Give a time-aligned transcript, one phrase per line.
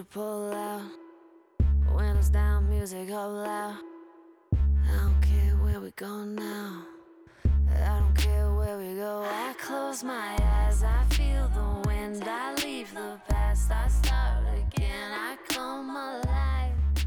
[0.00, 0.90] to pull out.
[1.94, 3.76] Windows down, music up loud.
[4.54, 6.84] I don't care where we go now.
[7.44, 9.22] I don't care where we go.
[9.26, 12.22] I close my eyes, I feel the wind.
[12.26, 15.12] I leave the past, I start again.
[15.12, 17.06] I come alive.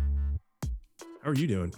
[1.23, 1.73] How are you doing?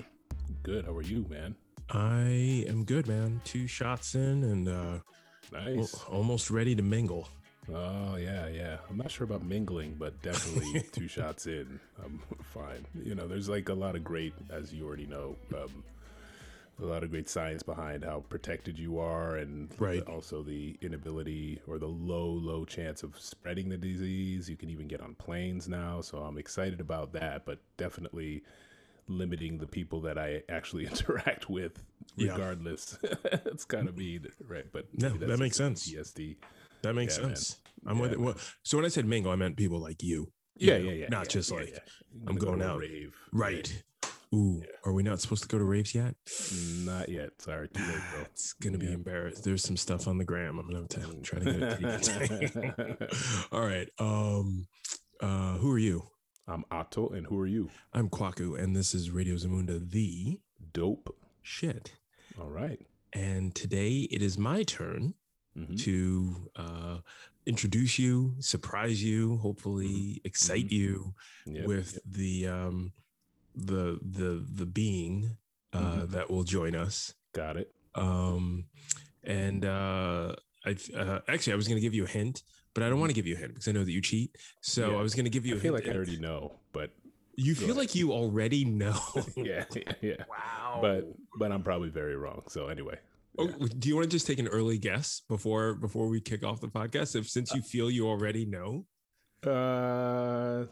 [0.64, 0.84] Good.
[0.84, 1.56] How are you, man?
[1.92, 3.40] I am good, man.
[3.46, 4.98] Two shots in and uh,
[5.54, 5.94] Nice.
[6.10, 7.30] almost ready to mingle.
[7.74, 8.78] Oh yeah, yeah.
[8.90, 12.86] I'm not sure about mingling, but definitely two shots in, I'm fine.
[12.94, 15.84] You know, there's like a lot of great, as you already know, um,
[16.82, 20.04] a lot of great science behind how protected you are, and Right.
[20.04, 24.50] also the inability or the low, low chance of spreading the disease.
[24.50, 27.46] You can even get on planes now, so I'm excited about that.
[27.46, 28.44] But definitely
[29.08, 31.82] limiting the people that I actually interact with,
[32.16, 32.32] Yeah.
[32.34, 32.98] regardless.
[33.02, 34.66] it's kind of mean, right?
[34.72, 35.88] But No, that makes sense.
[35.90, 36.36] PTSD.
[36.86, 37.36] That makes Yeah, man.
[37.36, 37.58] sense.
[37.88, 38.22] I'm with Yeah, it.
[38.22, 40.32] Well, so when I said mingle, I meant people like you.
[40.56, 41.08] you Yeah, know, yeah, yeah.
[41.10, 41.78] Not just like.
[42.28, 42.80] I'm go going a out.
[42.80, 43.14] Rave.
[43.34, 43.84] right.
[44.34, 46.16] Ooh, are we not supposed to go to raves yet?
[46.84, 47.30] Not yet.
[47.40, 48.22] Sorry, too late, bro.
[48.34, 49.44] It's gonna be embarrassed.
[49.44, 50.58] There's some stuff on the gram.
[50.60, 53.14] I'm gonna have to try to get it.
[53.52, 53.88] All right.
[54.00, 54.68] Um,
[55.22, 56.04] uh, who are you?
[56.48, 57.70] I'm Otto, and who are you?
[57.94, 60.40] I'm Kwaku, and this is Radio Zamunda, the
[60.74, 61.16] Dope.
[61.42, 61.94] shit.
[62.40, 62.80] All right.
[63.14, 65.14] And today it is my turn
[65.58, 65.78] Mhm.
[65.84, 66.98] to uh,
[67.46, 71.14] introduce you, surprise you, hopefully excite you
[71.46, 72.02] Yep, with yep.
[72.06, 72.94] the um,
[73.56, 75.38] the the the being
[75.74, 76.10] uh, Mhm.
[76.12, 77.14] that will join us.
[77.34, 77.74] Got it.
[77.96, 78.66] Um,
[79.24, 82.90] and uh, I uh, actually I was going to give you a hint, but I
[82.90, 84.36] don't want to give you a hint because I know that you cheat.
[84.62, 84.98] So Yeah.
[84.98, 85.56] I was going to give you.
[85.56, 85.86] I a feel hint.
[85.86, 86.92] like I already know, but
[87.38, 87.78] You feel ahead.
[87.78, 89.00] like you already know.
[89.36, 90.24] yeah, yeah, yeah.
[90.30, 90.80] wow.
[90.82, 92.44] But but I'm probably very wrong.
[92.50, 92.98] So anyway.
[93.38, 96.62] Oh, do you want to just take an early guess before before we kick off
[96.62, 97.16] the podcast?
[97.16, 98.86] If since you feel you already know,
[99.46, 100.66] Uh,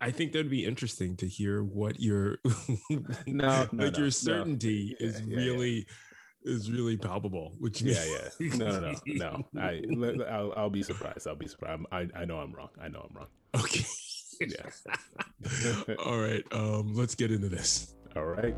[0.00, 2.38] I think that'd be interesting to hear what your
[2.90, 4.10] No, no, like no, your no.
[4.10, 5.36] certainty Yeah, is yeah, yeah.
[5.36, 5.86] really
[6.44, 7.52] is really palpable.
[7.58, 8.56] Which yeah, means yeah.
[8.56, 9.60] No, no, no, no.
[9.60, 9.82] I
[10.34, 11.26] I'll, I'll be surprised.
[11.28, 11.80] I'll be surprised.
[11.80, 12.70] I'm, I I know I'm wrong.
[12.80, 13.28] I know I'm wrong.
[13.56, 13.84] okay.
[14.40, 15.94] Yeah.
[16.06, 16.42] All right.
[16.50, 17.94] Um, let's get into this.
[18.16, 18.56] All right.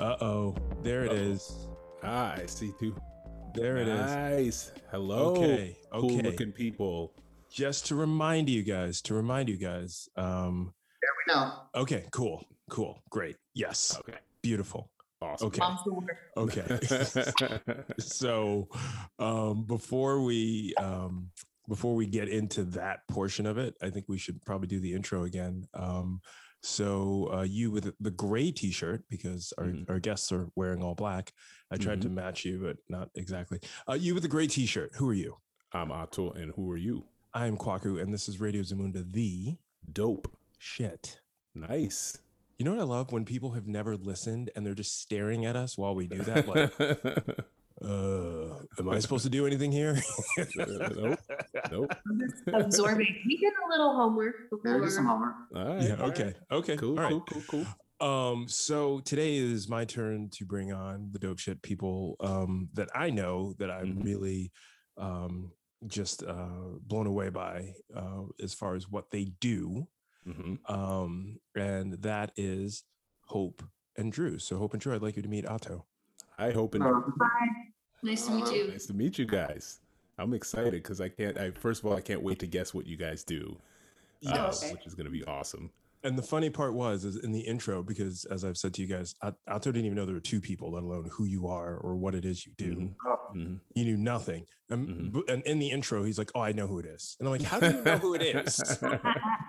[0.00, 0.54] Uh oh.
[0.82, 1.16] There it Uh-oh.
[1.16, 1.68] is.
[2.02, 2.94] Ah, I see too.
[3.54, 3.98] There it is.
[4.12, 4.72] Nice.
[4.90, 5.32] Hello.
[5.36, 6.22] Okay, Cool okay.
[6.22, 7.12] looking people.
[7.50, 10.08] Just to remind you guys, to remind you guys.
[10.16, 10.72] Um,
[11.02, 11.52] there we go.
[11.82, 13.36] okay, cool, cool, great.
[13.54, 14.18] Yes, Okay.
[14.42, 14.90] beautiful.
[15.20, 15.48] Awesome.
[15.48, 15.58] Okay.
[15.60, 16.16] Mom's the word.
[16.36, 17.84] Okay.
[17.98, 18.68] so
[19.18, 21.30] um before we um
[21.68, 24.94] before we get into that portion of it i think we should probably do the
[24.94, 26.18] intro again um
[26.62, 29.88] so uh you with the gray t-shirt because our, Mhm.
[29.88, 31.32] our guests are wearing all black
[31.70, 32.14] i tried to Mhm.
[32.14, 35.36] match you but not exactly uh you with the gray t-shirt who are you
[35.72, 37.04] I'm Otto, and who are you?
[37.34, 39.56] i'm kwaku and this is radio zamunda the
[39.92, 40.36] Dope.
[40.58, 41.20] shit
[41.54, 42.18] Nice.
[42.58, 45.54] you know what i love when people have never listened and they're just staring at
[45.56, 46.72] us while we do that like
[47.84, 50.00] uh am i supposed to do anything here
[50.56, 51.18] nope.
[51.70, 51.92] Nope.
[52.52, 53.14] Absorbing.
[53.26, 54.80] We did a little homework before.
[54.80, 55.34] do some homework.
[55.54, 55.82] All right.
[55.82, 56.36] yeah all okay right.
[56.52, 57.66] okay Cool, all right cool, cool,
[58.00, 58.06] cool.
[58.08, 62.88] um so today is my turn to bring on the dope shit people um that
[62.94, 64.04] i know that i'm Mhm.
[64.04, 64.52] really
[64.96, 65.52] um
[65.86, 69.86] just uh blown away by uh as far as what they do
[70.24, 72.82] hmm um and that is
[73.26, 73.62] hope
[73.96, 75.86] and drew so hope and drew i'd like you to meet otto
[76.38, 77.46] I hope and Uh, Hi.
[78.02, 78.68] Nice to meet Uh, you.
[78.68, 79.80] nice to meet you guys.
[80.18, 81.36] I'm excited because I can't.
[81.38, 83.60] I first of all, I can't wait to guess what you guys do.
[84.26, 84.72] uh, okay.
[84.72, 85.70] which is going to be awesome.
[86.02, 88.88] And the funny part was is in the intro, because as I've said to you
[88.88, 91.76] guys, At- Atto didn't even know there were two people, let alone who you are
[91.76, 92.74] or what it is you do.
[92.76, 92.94] Mhm.
[93.36, 93.60] Mhm.
[93.76, 94.46] He knew nothing.
[94.70, 95.28] And, Mhm.
[95.28, 97.42] and in the intro, he's like, "Oh, I know who it is." And I'm like,
[97.42, 98.60] "How do you know who it is?"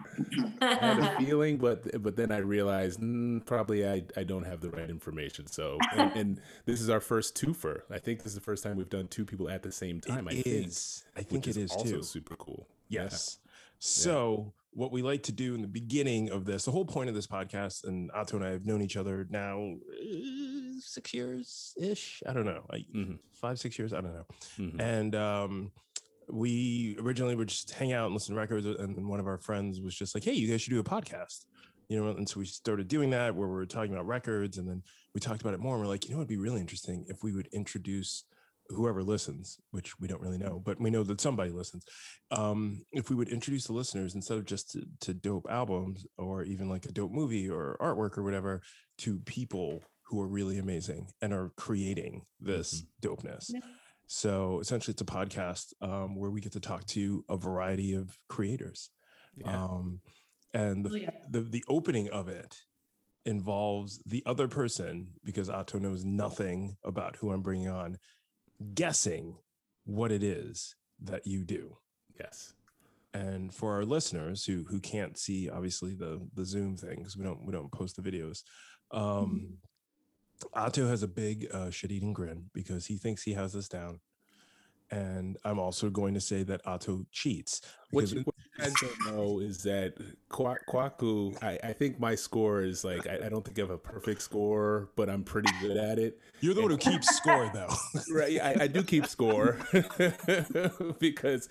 [0.62, 4.62] I had a feeling, but but then I realized mm, probably I, I don't have
[4.62, 5.48] the right information.
[5.48, 7.82] So and, and this is our first twofer.
[7.92, 10.28] I think this is the first time we've done two people at the same time.
[10.28, 10.74] I It think.
[11.18, 12.04] I think it is also too.
[12.04, 12.68] super cool.
[12.88, 13.04] Yeah.
[13.04, 13.38] Yes.
[13.80, 17.16] So what we like to do in the beginning of this, the whole point of
[17.16, 22.22] this podcast, and Otto and I have known each other now uh, six years ish.
[22.28, 23.20] I don't know, like Mhm.
[23.34, 23.94] five, six years.
[23.94, 24.26] I don't know.
[24.58, 24.80] Mhm.
[24.82, 25.72] And um,
[26.32, 29.82] we originally would just hang out and listen to records, and one of our friends
[29.82, 31.46] was just like, "Hey, you guys should do a podcast."
[31.88, 34.68] You know, and so we started doing that where we were talking about records, and
[34.68, 34.84] then
[35.16, 35.76] we talked about it more.
[35.76, 38.26] And we're like, you know, it'd be really interesting if we would introduce
[38.70, 41.84] whoever listens, which we don't really know, but we know that somebody listens.
[42.32, 46.44] Um, if we would introduce the listeners instead of just to, to dope albums or
[46.44, 48.62] even like a dope movie or artwork or whatever,
[49.00, 53.52] to people who are really amazing and are creating this dopeness.
[54.10, 54.16] Yeah.
[54.16, 58.18] So essentially, it's a podcast um, where we get to talk to a variety of
[58.28, 58.90] creators.
[59.36, 59.64] Yeah.
[59.64, 60.00] Um,
[60.54, 61.10] and the, Oh, yeah.
[61.30, 62.58] the the opening of it
[63.26, 67.98] involves the other person because Otto knows nothing about who I'm bringing on,
[68.74, 69.36] guessing
[69.86, 71.78] what it is that you do.
[72.20, 72.54] yes.
[73.14, 77.24] And for our listeners who who can't see obviously the the Zoom thing because we
[77.24, 78.44] don't we don't post the videos.
[78.92, 79.58] Um,
[80.54, 84.00] Otto has a big uh, shit eating grin because he thinks he has this down.
[84.92, 87.62] And I'm also going to say that Otto cheats.
[87.92, 89.94] What you, what you guys don't know is that
[90.30, 93.70] Kwa- Kwaku, I, I think my score is like, I, I don't think I have
[93.70, 96.20] a perfect score, but I'm pretty good at it.
[96.42, 97.70] you're the one who keeps score though.
[98.12, 98.40] Right.
[98.42, 99.60] I, I do keep score
[101.00, 101.50] because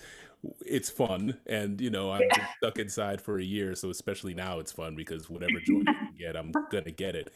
[0.67, 1.39] it's fun.
[1.47, 3.77] And, you know, i'm been stuck inside for a year.
[3.77, 7.33] So, especially now, it's fun because whatever joy I can get, I'm to get it.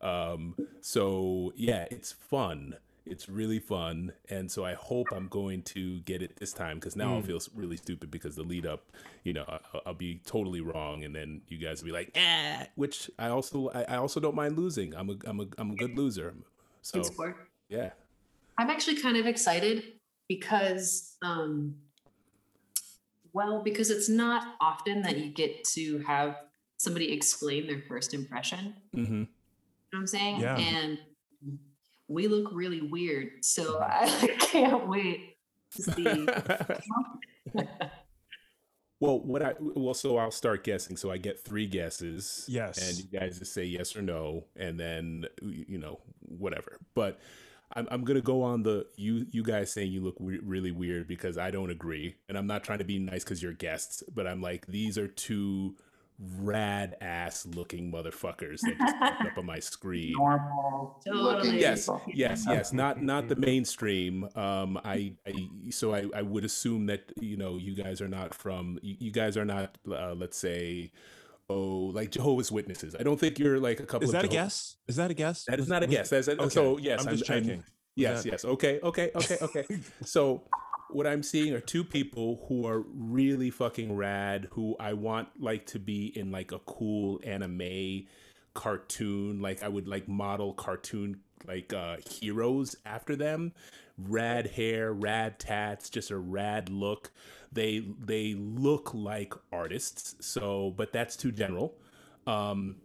[0.00, 2.76] Um, so, yeah, it's fun.
[3.04, 4.12] It's really fun.
[4.28, 7.38] And so I hope I'm going to get it this time because now I'll feel
[7.54, 8.90] really stupid because the lead up,
[9.22, 11.04] you know, I, I'll be totally wrong.
[11.04, 14.34] And then you guys will be like, ah, which I also, I, I also don't
[14.34, 14.94] mind losing.
[14.94, 16.34] I'm a, I'm a, I'm a good loser.
[16.82, 17.02] So,
[17.68, 17.90] yeah.
[18.58, 19.84] I'm actually kind of excited
[20.28, 21.76] because, um,
[23.32, 26.36] well, because it's not often that you get to have
[26.78, 28.74] somebody explain their first impression.
[28.94, 29.24] Mm-hmm.
[29.96, 30.40] You know what I'm saying?
[30.40, 30.56] Yeah.
[30.58, 30.98] And
[32.08, 33.30] we look really weird.
[33.42, 35.36] So I can't wait
[35.76, 36.28] to see.
[38.98, 40.96] Well, what I well, so I'll start guessing.
[40.96, 42.46] So I get three guesses.
[42.48, 42.78] Yes.
[42.78, 46.78] And you guys just say yes or no, and then you know whatever.
[46.94, 47.20] But
[47.74, 51.08] I'm I'm gonna go on the you you guys saying you look re- really weird
[51.08, 54.26] because I don't agree, and I'm not trying to be nice because you're guests, but
[54.26, 55.76] I'm like these are two
[56.18, 60.12] rad ass looking motherfuckers that just popped up on my screen.
[60.16, 61.60] Normal Totally.
[61.60, 62.72] Yes, yes, yes.
[62.72, 64.28] Not not the mainstream.
[64.34, 65.34] Um, I, I
[65.70, 69.10] so I, I would assume that you know you guys are not from you, you
[69.10, 70.90] guys are not uh, let's say
[71.50, 72.96] oh like Jehovah's Witnesses.
[72.98, 74.04] I don't think you're like a couple.
[74.04, 74.76] Is of that a guess?
[74.88, 75.44] Is that a guess?
[75.44, 76.08] That is not a guess.
[76.10, 77.06] That's a, okay, so yes.
[77.06, 77.62] I'm just checking.
[77.94, 78.44] yes, that- yes.
[78.44, 79.66] Okay, okay, okay, okay.
[80.02, 80.42] so
[80.90, 84.48] what I'm seeing are two people who are really fucking rad.
[84.52, 88.06] Who I want like to be in like a cool anime
[88.54, 89.40] cartoon.
[89.40, 93.52] Like I would like model cartoon like uh heroes after them.
[93.98, 97.10] Rad hair, rad tats, just a rad look.
[97.52, 100.16] They they look like artists.
[100.20, 101.74] So, but that's too general.
[102.26, 102.76] Um,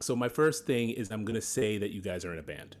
[0.00, 2.76] so my first thing is I'm gonna say that you guys are in a band.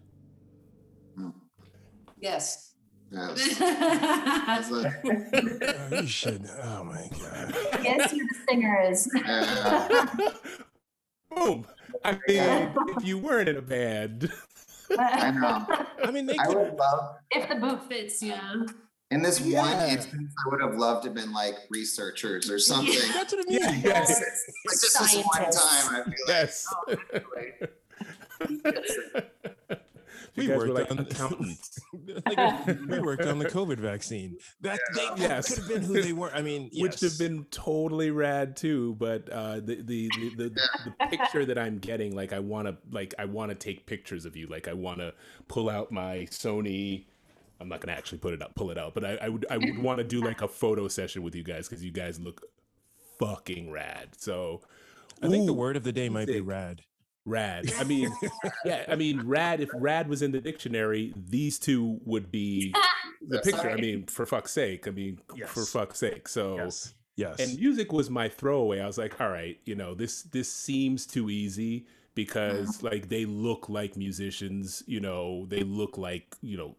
[2.20, 2.75] Yes.
[3.10, 3.58] Yes.
[3.58, 4.92] That's a-
[5.92, 6.48] Oh, you should.
[6.62, 7.54] Oh my god.
[7.82, 9.08] Yes, who the singer is.
[9.14, 10.08] yeah.
[11.34, 11.66] Boom.
[12.04, 14.30] I mean, if you weren't in a band,
[14.98, 15.66] I know.
[16.04, 16.56] I mean, they I could.
[16.56, 18.54] would love if the boot fits, yeah.
[19.10, 22.94] in this one instance, I would have loved to have been like researchers or something.
[23.12, 23.60] That's what I mean.
[23.60, 24.20] Yeah, yes.
[24.20, 26.66] Like just this one time, I feel like yes.
[28.48, 29.54] We you guys
[30.48, 31.78] were worked like on- accountants.
[32.26, 34.36] like, we worked on the COVID vaccine.
[34.60, 35.48] That they that Yes.
[35.48, 36.30] could have been who they were.
[36.34, 37.02] I mean, Which yes.
[37.02, 40.50] have been totally rad too, but uh, the, the, the, the,
[40.84, 44.24] the picture that I'm getting, like I want to, like I want to take pictures
[44.26, 45.14] of you, like I want to
[45.48, 47.06] pull out my Sony.
[47.58, 49.56] I'm not gonna actually put it up, pull it out, but I, I would, I
[49.56, 52.42] would want to do like a photo session with you guys because you guys look
[53.18, 54.10] fucking rad.
[54.18, 54.60] So,
[55.22, 56.82] I think the word of the day might be rad.
[57.26, 57.72] Rad.
[57.78, 58.10] I mean,
[58.64, 58.84] yeah.
[58.88, 59.60] I mean, rad.
[59.60, 62.72] If rad was in the dictionary, these two would be
[63.28, 63.68] the picture.
[63.68, 64.88] I mean, for fuck's sake.
[64.88, 66.28] I mean, for fuck's sake.
[66.28, 66.94] So, Yes.
[67.16, 67.38] Yes.
[67.40, 68.80] and music was my throwaway.
[68.80, 72.86] I was like, all right, you know, this this seems too easy because mm-hmm.
[72.86, 74.82] like they look like musicians.
[74.86, 76.76] You know, they look like you know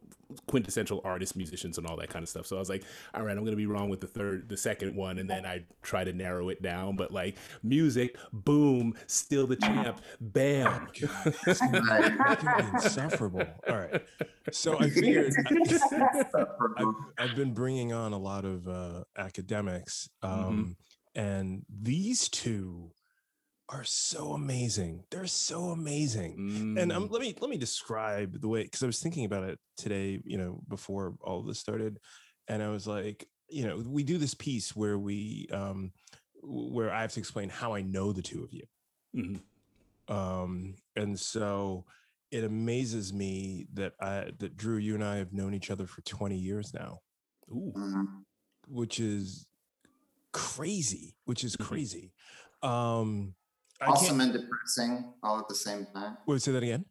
[0.48, 2.46] quintessential artists, musicians and all that kind of stuff.
[2.46, 4.96] So I was like, all right, I'm gonna be wrong with the third, the second
[4.96, 6.96] one, and then I try to narrow it down.
[6.96, 10.88] But like music, boom, still the champ, bam.
[10.94, 13.48] It's gonna insufferable.
[13.70, 14.04] All right.
[14.52, 15.34] So I figured
[16.78, 16.86] I've,
[17.18, 20.78] I've been bringing on a lot of uh, academics, um,
[21.16, 22.92] and these two
[23.70, 25.04] are so amazing.
[25.12, 26.40] They're so amazing.
[26.76, 29.44] And um, Mm, let me let me describe the way because I was thinking about
[29.44, 32.00] it today, you know, before all of this started,
[32.48, 35.92] and I was like, you know, we do this piece where we um
[36.42, 38.64] where I have to explain how I know the two of you.
[39.14, 39.48] Mhm.
[40.08, 41.86] Um, and so
[42.32, 46.02] it amazes me that I that Drew, you and I have known each other for
[46.02, 47.00] 20 years now,
[47.50, 47.74] Ooh.
[47.76, 48.26] Mhm.
[48.68, 49.48] which is
[50.34, 51.66] crazy, which is Mhm.
[51.68, 52.14] crazy.
[52.62, 53.47] Um I
[53.82, 56.18] Awesome and depressing all at the same time.
[56.26, 56.86] wait, say that again.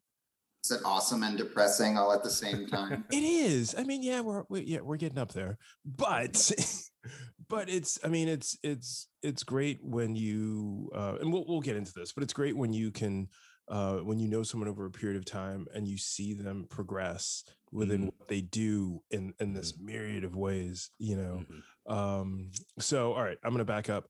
[0.64, 3.04] Is it awesome and depressing all at the same time?
[3.12, 3.74] It is.
[3.78, 5.58] I mean, yeah, we're we, yeah, we're getting up there.
[5.84, 6.52] But
[7.48, 11.76] but it's I mean, it's it's it's great when you uh and we'll we'll get
[11.76, 13.28] into this, but it's great when you can
[13.68, 17.42] uh when you know someone over a period of time and you see them progress
[17.72, 18.04] within Mhm.
[18.18, 21.44] what they do in in this myriad of ways, you know.
[21.88, 21.92] Mhm.
[21.92, 22.50] Um
[22.80, 24.06] so all right, I'm going to back up.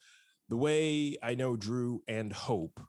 [0.49, 2.81] The way I know Drew and Hope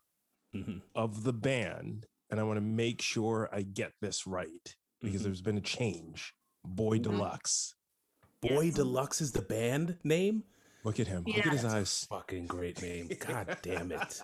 [0.54, 0.82] Mhm.
[0.96, 5.26] of the band and I want to make sure I get this right because Mhm.
[5.26, 6.34] there's been a change.
[6.64, 7.04] Boy Mhm.
[7.04, 7.76] Deluxe.
[8.42, 8.76] Boy Yes.
[8.76, 10.44] Deluxe is the band name.
[10.84, 11.24] Look at him.
[11.26, 12.06] Look at his eyes.
[12.06, 13.08] Fucking great name.
[13.20, 14.22] God damn it.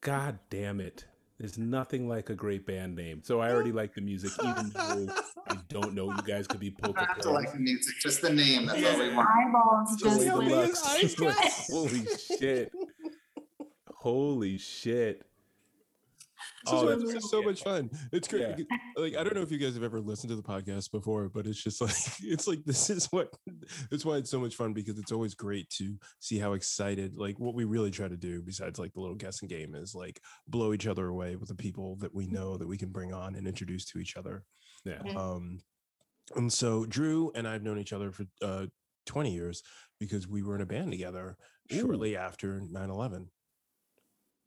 [0.00, 1.06] God damn it.
[1.38, 3.22] There's nothing like a great band name.
[3.22, 5.08] So I already like the music, even though
[5.48, 8.22] I don't know you guys could be I poker have to like the music, just
[8.22, 8.66] the name.
[8.66, 9.28] That's all we want.
[9.30, 10.70] Eyeballs Just just see how Boy he went.
[10.70, 10.80] is.
[10.80, 11.04] Deluxe.
[11.04, 12.06] Eyes Like, Holy
[12.38, 12.72] shit.
[13.94, 15.22] Holy shit.
[16.64, 17.90] This is Oh, why that's this is so much fun.
[18.12, 18.42] It's great.
[18.58, 18.64] Yeah.
[18.96, 21.46] Like I don't know if you guys have ever listened to the podcast before, but
[21.46, 23.32] it's just like it's like this is what
[23.90, 27.38] that's why it's so much fun because it's always great to see how excited like
[27.38, 30.72] what we really try to do besides like the little guessing game is like blow
[30.72, 33.46] each other away with the people that we know that we can bring on and
[33.46, 34.42] introduce to each other.
[34.84, 35.02] Yeah.
[35.16, 35.60] Um
[36.36, 38.66] and so Drew and I've known each other for uh
[39.06, 39.62] 20 years
[39.98, 41.36] because we were in a band together
[41.72, 41.80] Ooh.
[41.80, 43.28] shortly after 9/11.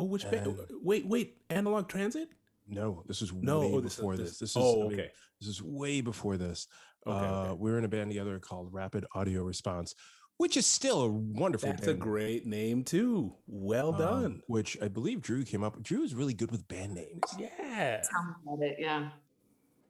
[0.01, 0.47] Oh, which band?
[0.47, 1.37] And- Wait, wait.
[1.49, 2.29] Analog Transit?
[2.67, 4.39] No, this was No, way oh, this, before this, this.
[4.39, 5.11] This is oh, I mean, okay.
[5.39, 6.67] This is way before this.
[7.05, 7.57] Okay, uh, okay.
[7.59, 9.95] We were in a band together called Rapid Audio Response,
[10.37, 13.35] which is still a wonderful That's a great name too.
[13.47, 14.41] Well um, done.
[14.47, 15.81] which I believe Drew came up.
[15.83, 17.23] Drew is really good with band names.
[17.37, 18.01] Yeah.
[18.01, 18.77] Tell me about it.
[18.79, 19.09] Yeah.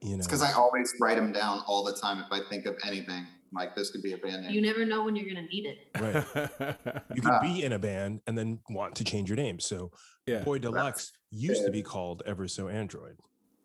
[0.00, 2.76] You know, because I always write them down all the time if I think of
[2.84, 3.26] anything.
[3.54, 4.50] Like this could be a band name.
[4.52, 5.78] You never know when you're gonna need it.
[6.00, 6.76] right.
[7.14, 9.60] You could be in a band and then want to change your name.
[9.60, 9.90] So
[10.26, 10.40] yeah.
[10.42, 13.16] Boy Deluxe used to be called Ever So Android,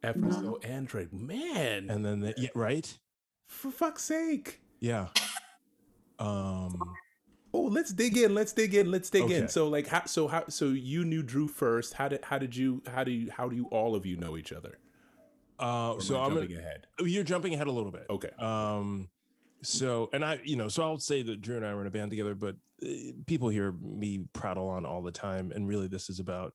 [0.03, 1.13] Ever so Android.
[1.13, 1.89] Man.
[1.89, 2.97] and then the, yeah, right,
[3.47, 4.61] for fuck's sake.
[4.79, 5.07] yeah.
[6.19, 6.79] Um,
[7.53, 8.35] Oh, let's dig in.
[8.35, 8.91] Let's dig in.
[8.91, 9.35] Let's dig Okay.
[9.37, 9.47] in.
[9.47, 11.93] So like how so how so you knew Drew first.
[11.93, 14.37] How did how did you how do you how do you all of you know
[14.37, 14.77] each other?
[15.59, 16.85] uh, so I I'm gonna, ahead.
[16.99, 18.05] Oh, you're jumping ahead a little bit.
[18.09, 18.29] Okay.
[18.37, 19.09] Um,
[19.61, 21.91] so and I, you know, so I'll say that Drew and I were in a
[21.91, 22.87] band together, but uh,
[23.25, 26.53] people hear me prattle on all the time, and really, this is about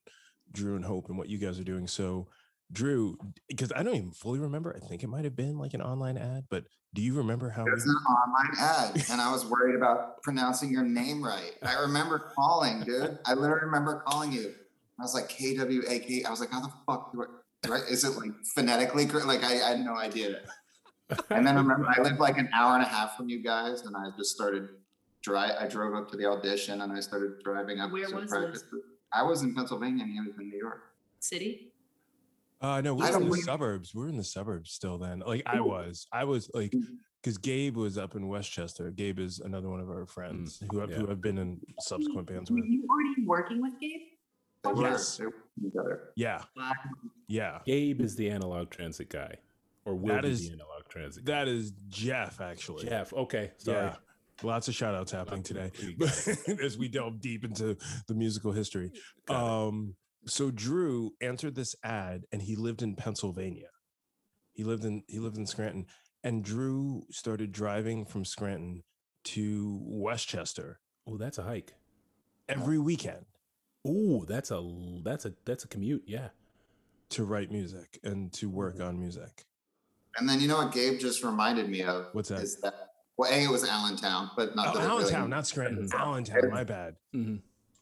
[0.53, 1.87] Drew and Hope and what you guys are doing.
[1.87, 2.29] So,
[2.71, 3.19] Drew,
[3.49, 4.75] because I don't even fully remember.
[4.77, 7.65] I think it might have been like an online ad, but do you remember how?
[7.67, 11.53] It was we- an online ad, and I was worried about pronouncing your name right.
[11.63, 13.19] I remember calling, dude.
[13.27, 14.55] I literally remember calling you.
[14.99, 16.25] I was like K W A K.
[16.25, 17.25] I was like, how the fuck do
[17.73, 17.77] I?
[17.89, 19.27] Is it like phonetically correct?
[19.27, 20.41] Like I, I had no idea.
[21.31, 23.83] And then I remember I lived like an hour and a half from you guys,
[23.83, 24.69] and I just started
[25.23, 25.53] drive.
[25.59, 27.91] I drove up to the audition, and I started driving up.
[27.93, 28.63] Where to was practice.
[28.63, 28.81] this?
[29.13, 30.83] I was in Pennsylvania, and he was in New York.
[31.21, 31.73] City.
[32.61, 33.95] Uh, no, we I were in the believe- suburbs.
[33.95, 35.23] We were in the suburbs still then.
[35.27, 36.73] Like I was, I was like,
[37.21, 38.91] because Gabe was up in Westchester.
[38.91, 41.11] Gabe is another one of our friends who I've, who yeah.
[41.11, 42.67] I've been in subsequent bands Were with.
[42.67, 44.01] you already working with Gabe?
[44.77, 45.17] Yes.
[45.17, 46.01] they were together.
[46.15, 46.43] Yeah,
[47.27, 47.59] yeah.
[47.67, 49.35] Gabe is the analog transit guy.
[49.85, 51.25] Or will That be is- the analog transit.
[51.27, 52.85] That is Jeff, actually.
[52.87, 53.13] Jeff.
[53.13, 53.53] Okay.
[53.59, 53.77] Sorry.
[53.87, 53.97] Yeah.
[54.43, 55.71] Lots of shout outs happening today
[56.63, 57.77] as we delve deep into
[58.09, 58.91] the musical history.
[59.29, 59.95] Um,
[60.27, 63.69] so Drew answered this ad and he lived in Pennsylvania.
[64.53, 65.87] He lived in he lived in Scranton.
[66.25, 68.83] And Drew started driving from Scranton
[69.25, 71.73] to Westchester Oh, that's a hike.
[72.49, 73.27] every weekend
[73.87, 74.61] Oh, that's a
[75.05, 76.03] that's a that's a commute.
[76.07, 76.29] Yeah.
[77.11, 78.87] to write music and to work Mm-hmm.
[78.89, 79.45] on music.
[80.19, 82.07] And then you know what Gabe just reminded me of?
[82.13, 82.41] What's that?
[82.43, 82.75] Is that
[83.17, 85.89] well, A, it was Allentown, but not Oh, that it really- Allentown, not Scranton.
[85.95, 86.97] Allentown, my bad.
[87.13, 87.37] hmm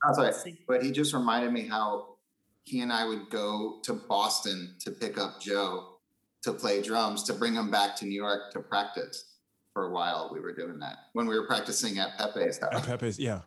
[0.04, 0.34] That's right.
[0.34, 0.58] See.
[0.66, 2.16] But he just reminded me how
[2.64, 5.96] he and I would go to Boston to pick up Joe
[6.42, 9.26] to play drums to bring him back to New York to practice.
[9.72, 12.72] For a while, we were doing that when we were practicing at Pepe's At.
[12.84, 13.42] Pepe's, yeah.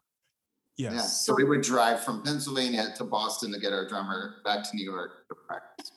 [0.78, 0.94] Yes.
[0.94, 4.70] Yeah, so we would drive from Pennsylvania to Boston to get our drummer back to
[4.74, 5.92] New York to practice.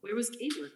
[0.00, 0.52] Where was Gabe?
[0.56, 0.72] working?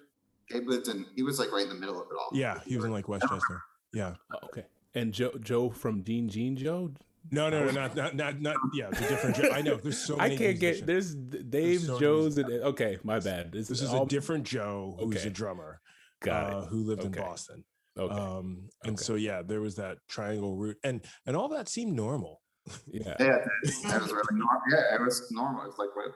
[0.50, 2.29] Gabe lived in, he was like right in the middle of it all.
[2.33, 3.62] Yeah, he was in like Westchester.
[3.93, 4.15] Yeah.
[4.33, 4.65] Oh, okay.
[4.95, 6.93] And Joe Joe from Dean Jean Joe.
[7.33, 9.50] No, no, no, not not not not yeah, the different Joe.
[9.53, 10.35] I know there's so many.
[10.35, 13.50] I can't get there's D- Dave's, so Joe's, and okay, my bad.
[13.53, 15.29] This is all, a different Joe who's Okay.
[15.29, 15.81] a drummer
[16.23, 16.65] got uh, it.
[16.69, 17.65] who lived in Boston.
[17.99, 18.15] Okay.
[18.15, 19.03] Um, and Okay.
[19.03, 22.43] so yeah, there was that triangle route, and and all that seemed normal.
[22.87, 23.15] yeah.
[23.19, 23.38] Yeah,
[23.85, 24.61] that was really normal.
[24.71, 25.67] Yeah, it was normal.
[25.69, 26.12] It's like what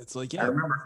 [0.00, 0.44] It's like yeah.
[0.44, 0.76] I remember.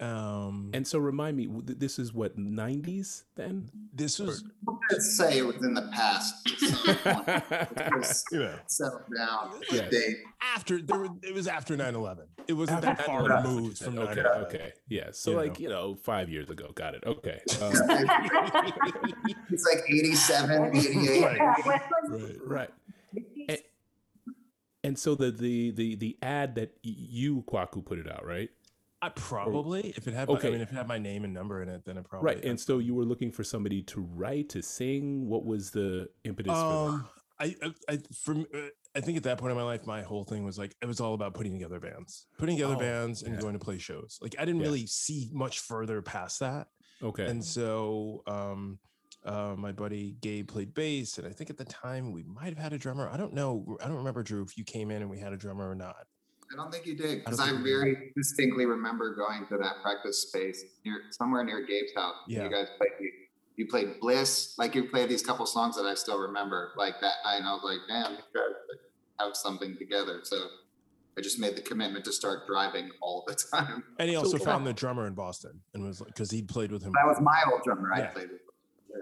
[0.00, 3.70] Um, And so remind me, this is what '90s then?
[3.92, 4.44] this was
[4.90, 6.34] Let's say it was in the past.
[7.76, 9.50] It was you know settled down.
[9.70, 9.90] Yes.
[9.90, 10.14] They-
[10.54, 12.20] after there were, it was after 9-11.
[12.48, 14.44] It wasn't that far 9/11, removed from okay, 9-11.
[14.46, 15.08] okay, yeah.
[15.12, 15.58] So You like know.
[15.60, 16.70] you know, five years ago.
[16.74, 17.04] Got it.
[17.06, 17.40] Okay.
[17.60, 17.72] Um,
[19.50, 21.22] It's like 87, 88.
[21.24, 21.36] Right.
[21.36, 21.80] Yeah, when
[22.12, 22.46] was- Right.
[22.46, 22.70] right.
[23.48, 23.58] And,
[24.84, 28.50] and so the the the the ad that you Kwaku put it out, right?
[29.02, 30.48] I probably if it had my, Okay.
[30.48, 32.44] I mean if it had my name and number in it, then it probably Right.
[32.44, 35.26] And so you were looking for somebody to write, to sing.
[35.26, 37.54] What was the impetus for um I
[37.88, 38.58] I, from uh,
[38.94, 41.00] I think at that point in my life, my whole thing was like it was
[41.00, 43.40] all about putting together bands, putting together Oh, bands, and yeah.
[43.40, 44.18] going to play shows.
[44.20, 44.66] Like I didn't Yeah.
[44.66, 46.68] really see much further past that.
[47.00, 47.06] that?
[47.06, 47.26] Okay.
[47.26, 48.78] And so um
[49.24, 52.58] uh, my buddy Gabe played bass, and I think at the time we might have
[52.58, 53.06] had a drummer.
[53.08, 53.76] I don't know.
[53.82, 56.06] I don't remember Drew if you came in and we had a drummer or not.
[56.52, 57.78] I don't think you did because don't I, think we did.
[57.78, 62.14] very distinctly remember going to that practice space near somewhere near Gabe's house.
[62.26, 62.44] Yeah.
[62.44, 62.90] You guys played.
[63.00, 63.10] You,
[63.56, 64.54] you played Bliss.
[64.58, 66.72] Like you played these couple songs that I still remember.
[66.76, 68.78] Like that night, and I was like, "Damn, you guys
[69.20, 70.36] have something together." So
[71.16, 73.84] I just made the commitment to start driving all the time.
[73.98, 76.72] And he So- also found the drummer in Boston and was like, because he'd played
[76.72, 76.92] with him.
[76.94, 77.92] That was my old drummer.
[77.92, 78.40] I played with.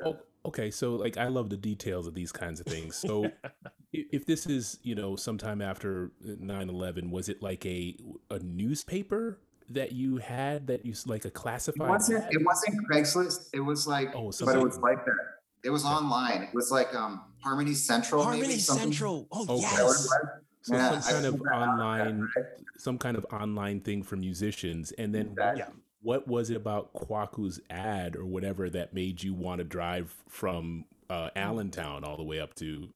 [0.04, 0.70] Oh, okay.
[0.70, 2.96] So, like, I love the details of these kinds of things.
[2.96, 3.30] So,
[3.92, 7.96] if this is, you know, sometime after 9 11, was it like a
[8.30, 9.38] a newspaper
[9.70, 11.88] that you had that you like a It classified?
[11.88, 12.24] wasn't.
[12.24, 12.32] ad?
[12.32, 13.48] It wasn't Craigslist.
[13.52, 14.14] It was like.
[14.14, 15.16] Oh, but it was like that.
[15.64, 16.42] It was online.
[16.42, 18.22] It was like um Harmony Central.
[18.22, 18.84] Harmony maybe, something.
[18.92, 19.26] Central.
[19.32, 19.84] Oh, Oh, Is that what it yes.
[19.84, 20.18] was?
[20.62, 22.44] So Yeah, some I kind of figured that online, right?
[22.78, 25.64] some kind of online thing for musicians, and then Exactly.
[26.00, 30.84] What was it about Kwaku's ad or whatever that made you want to drive from
[31.10, 32.88] uh, Allentown all the way up to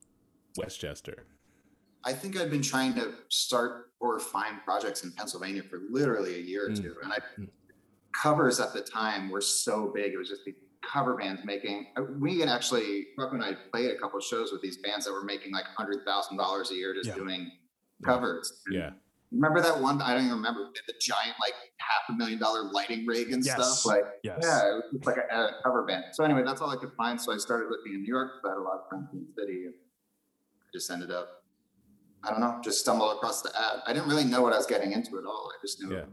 [0.57, 1.25] Westchester?
[2.05, 6.39] I think I've been trying to start or find projects in Pennsylvania for literally a
[6.43, 6.83] year or Mm.
[6.83, 6.97] two.
[7.03, 7.49] And I Mm.
[8.23, 10.13] covers at the time were so big.
[10.13, 13.91] It was just the cover bands making uh, we had actually Buck and I played
[13.93, 16.75] a couple of shows with these bands that were making like hundred thousand dollars a
[16.75, 17.15] year just Yeah.
[17.15, 17.53] doing
[18.05, 18.63] covers.
[18.71, 18.91] Yeah.
[19.33, 20.01] Remember that one?
[20.03, 23.55] I don't even remember the giant like half a million dollar lighting rig and Yes.
[23.55, 23.87] stuff.
[23.87, 24.39] Like Yes.
[24.43, 26.05] yeah, it was like a, a cover band.
[26.13, 27.21] So anyway, that's all I could find.
[27.21, 28.31] So I started looking in New York.
[28.45, 29.65] I had a lot of friends in the city.
[29.65, 31.29] And I just ended up,
[32.25, 33.81] I don't know, just stumbled across the ad.
[33.87, 35.51] I didn't really know what I was getting into at all.
[35.53, 36.05] I just knew Yeah.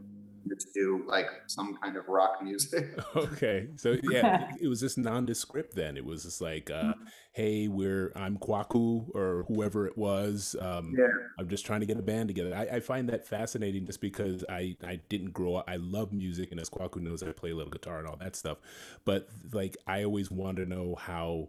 [0.48, 2.98] To do like some kind of rock music.
[3.16, 3.68] Okay.
[3.76, 5.96] So yeah, it was just nondescript then.
[5.96, 7.02] It was just like, uh, Mm-hmm.
[7.32, 10.56] hey, we're I'm Kwaku or whoever it was.
[10.60, 11.06] Um, yeah.
[11.38, 12.54] I'm just trying to get a band together.
[12.54, 15.64] I, I find that fascinating just because I, I didn't grow up.
[15.68, 18.36] I love music, and as Kwaku knows, I play a little guitar and all that
[18.36, 18.58] stuff.
[19.04, 21.48] But like, I always want to know how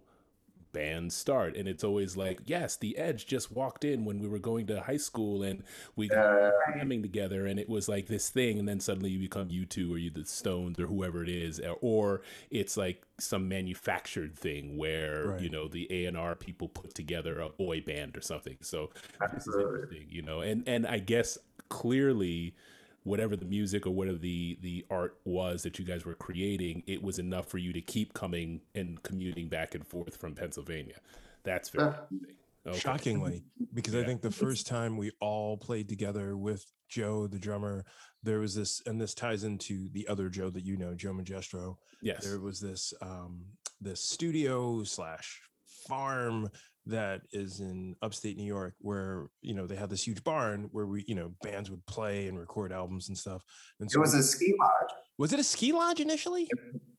[0.74, 4.40] bands start, and it's always like, yes, the Edge just walked in when we were
[4.40, 5.64] going to high school, and
[5.96, 9.50] we Uh, jamming together, and it was like this thing, and then suddenly you become
[9.50, 14.78] U2 or you the Stones or whoever it is, or- it's like some manufactured thing
[14.78, 15.42] where Right.
[15.42, 18.58] you know the A and R people put together a boy band or something.
[18.62, 18.90] So
[19.34, 21.38] this is interesting, you know, and and I guess
[21.70, 22.56] clearly.
[23.04, 27.02] Whatever the music or whatever the the art was that you guys were creating, it
[27.02, 30.98] was enough for you to keep coming and commuting back and forth from Pennsylvania.
[31.44, 31.96] That's very Yeah.
[32.12, 32.36] interesting.
[32.68, 32.78] Okay.
[32.78, 37.86] Shockingly, because I think the first time we all played together with Joe, the drummer,
[38.22, 41.78] there was this, and this ties into the other Joe that you know, Joe Magestro.
[42.04, 42.24] Yes.
[42.24, 43.46] There was this um
[43.80, 45.42] this studio slash
[45.88, 46.52] farm
[46.88, 50.86] that is in upstate New York where you know they had this huge barn where
[50.88, 53.44] we you know bands would play and record albums and stuff.
[53.80, 54.92] And so It was a ski lodge.
[55.18, 56.46] was it a ski lodge initially?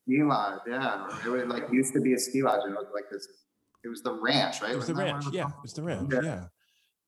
[0.07, 1.07] Ski lodge, yeah.
[1.25, 3.27] It was like used to be a ski lodge, and it was like this.
[3.83, 4.71] It was the ranch, right?
[4.71, 5.25] It was the Wasn't ranch.
[5.33, 6.09] Yeah, it was the ranch.
[6.13, 6.21] Yeah.
[6.23, 6.43] Yeah.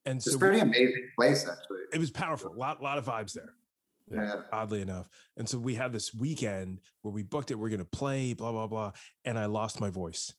[0.05, 1.79] And It's so a we- pretty amazing place, actually.
[1.93, 2.51] it was powerful.
[2.51, 3.53] A lot, lot of vibes there.
[4.11, 4.41] Yeah.
[4.51, 5.09] oddly enough.
[5.37, 7.55] And so we had this weekend where we booked it.
[7.55, 8.91] We're going to play, blah, blah, blah.
[9.23, 10.31] And I lost my voice.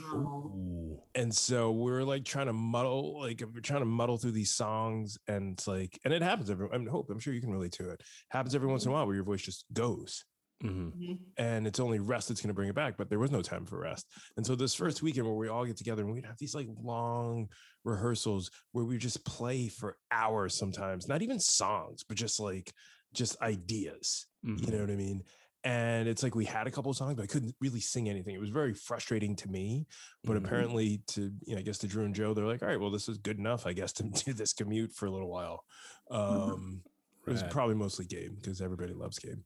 [0.00, 0.50] Oh.
[0.54, 1.02] Ooh.
[1.14, 5.16] And so we're like trying to muddle, like we're trying to muddle through these songs.
[5.28, 7.72] And it's like, and it happens every, I mean, hope, I'm sure you can relate
[7.72, 8.02] to it.
[8.30, 10.24] Happens every once in a while where your voice just goes.
[10.62, 11.18] Mhm.
[11.36, 13.66] And it's only rest that's going to bring it back, but there was no time
[13.66, 14.06] for rest.
[14.36, 16.68] And so this first weekend where we all get together and we'd have these like
[16.82, 17.48] long
[17.84, 22.72] rehearsals where we just play for hours sometimes, not even songs, but just like
[23.12, 24.26] just ideas.
[24.44, 24.64] Mhm.
[24.64, 25.22] You know what I mean?
[25.64, 28.34] And it's like we had a couple of songs, but I couldn't really sing anything.
[28.34, 29.86] It was very frustrating to me.
[30.22, 30.44] But Mhm.
[30.44, 32.90] apparently, to you know, I guess to Drew and Joe, they're like, all right, well,
[32.90, 35.64] this is good enough, I guess, to do this commute for a little while.
[36.10, 36.82] Um,
[37.26, 39.40] It was probably mostly Gabe because everybody loves Gabe.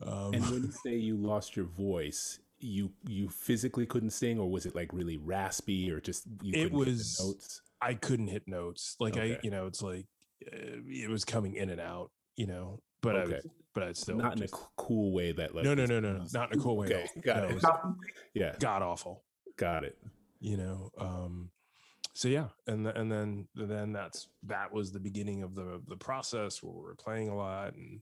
[0.00, 4.50] Um, And when you say you lost your voice, you you physically couldn't sing, or
[4.50, 7.62] was it like really raspy, or just you It couldn't hit was- notes?
[7.80, 8.96] I couldn't hit notes.
[8.98, 10.06] Like I, you know, it's like
[10.46, 12.10] uh, it was coming in and out.
[12.36, 15.32] You know, but I, was, but I still Not in a just- c- cool way
[15.32, 16.86] that like no, no, no, no, no, not in a cool way.
[16.86, 17.54] Okay, at got No, it.
[17.54, 17.64] was
[18.34, 19.24] Yeah, god awful.
[19.56, 19.98] got it.
[20.40, 21.50] You know, um,
[22.14, 25.96] so yeah, and th- and then then that's that was the beginning of the the
[25.96, 28.00] process where we were playing a lot and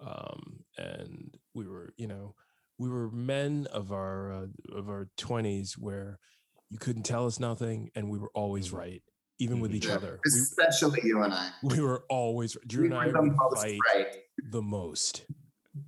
[0.00, 2.34] um and we were you know
[2.78, 6.18] we were men of our uh, of our 20s where
[6.68, 8.76] you couldn't tell us nothing and we were always Mhm.
[8.78, 9.02] right
[9.38, 9.76] even with Mhm.
[9.76, 11.50] each Yeah, other we, Especially you and I.
[11.62, 14.16] we were always Drew We and I the would fight right.
[14.50, 15.24] The most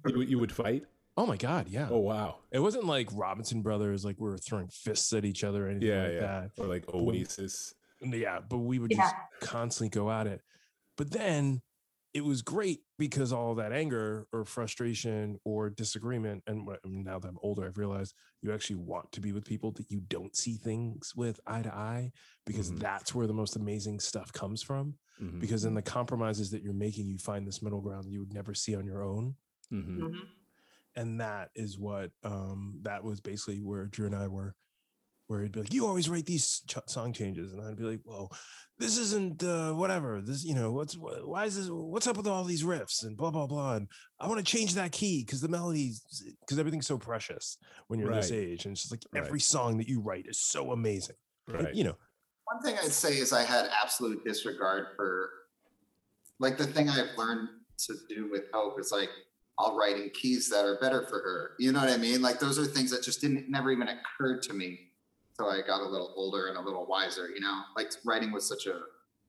[0.07, 0.85] You, you would fight?
[1.17, 2.37] oh my god yeah Oh wow.
[2.53, 5.89] it wasn't like Robinson brothers like we were throwing fists at each other or anything
[5.89, 6.21] Yeah, like yeah.
[6.21, 7.75] that Or like Oasis.
[8.03, 8.99] yeah but we would Yeah.
[8.99, 10.41] just constantly go at it
[10.97, 11.61] but then
[12.19, 17.39] it was great because all that anger or frustration or disagreement and now that i'm
[17.43, 21.15] older i've realized you actually want to be with people that you don't see things
[21.15, 22.11] with eye to eye
[22.45, 22.81] because Mhm.
[22.81, 26.73] that's where the most amazing stuff comes from Mhm, because in the compromises that you're
[26.73, 29.37] making you find this middle ground that you would never see on your own
[29.73, 29.99] mhm.
[30.01, 30.29] Mhm.
[30.97, 34.55] and that is what um that was basically where drew and i were
[35.29, 38.01] where he'd be like you always write these ch- song changes and i'd be like
[38.05, 38.31] well
[38.79, 42.27] this isn't uh whatever this you know what's wh- why is this what's up with
[42.27, 43.89] all these riffs and blah blah blah and
[44.19, 46.03] i want to change that key because the melodies
[46.41, 49.23] because everything's so precious when you're this age and it's just like Right.
[49.25, 51.75] every song that you write is so amazing And, Right.
[51.75, 51.97] you know
[52.45, 55.29] One thing I'd say is I had absolute disregard for,
[56.39, 57.49] like, the thing I've learned
[57.87, 59.11] to do with Hope is like,
[59.59, 61.51] I'll write in keys that are better for her.
[61.59, 62.23] You know what I mean?
[62.23, 64.88] Like, those are things that just didn't, never even occurred to me
[65.39, 67.63] until I got a little older and a little wiser, you know?
[67.77, 68.81] Like, writing was such a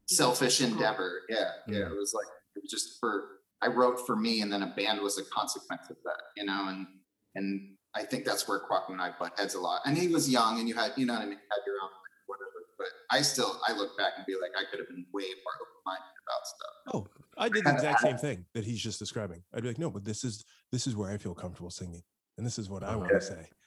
[0.07, 1.21] selfish endeavor.
[1.29, 1.51] Yeah.
[1.67, 1.79] Yeah.
[1.79, 1.91] Mm.
[1.91, 3.23] It was like, it was just for,
[3.61, 6.67] I wrote for me and then a band was a consequence of that, you know?
[6.67, 6.87] And,
[7.35, 9.81] and I think that's where Kwaku and I butt heads a lot.
[9.85, 11.37] And he was young and you had, you know what I mean?
[11.37, 11.89] Had your own
[12.27, 12.65] whatever.
[12.77, 15.53] But I still, I look back and be like, I could have been way more
[15.61, 16.93] open-minded about stuff.
[16.93, 19.89] oh i did the exact same thing that he's just describing i'd be like no
[19.89, 22.03] but this is this is where i feel comfortable singing
[22.37, 22.99] and this is what i uh-huh.
[22.99, 23.58] want to say Yeah.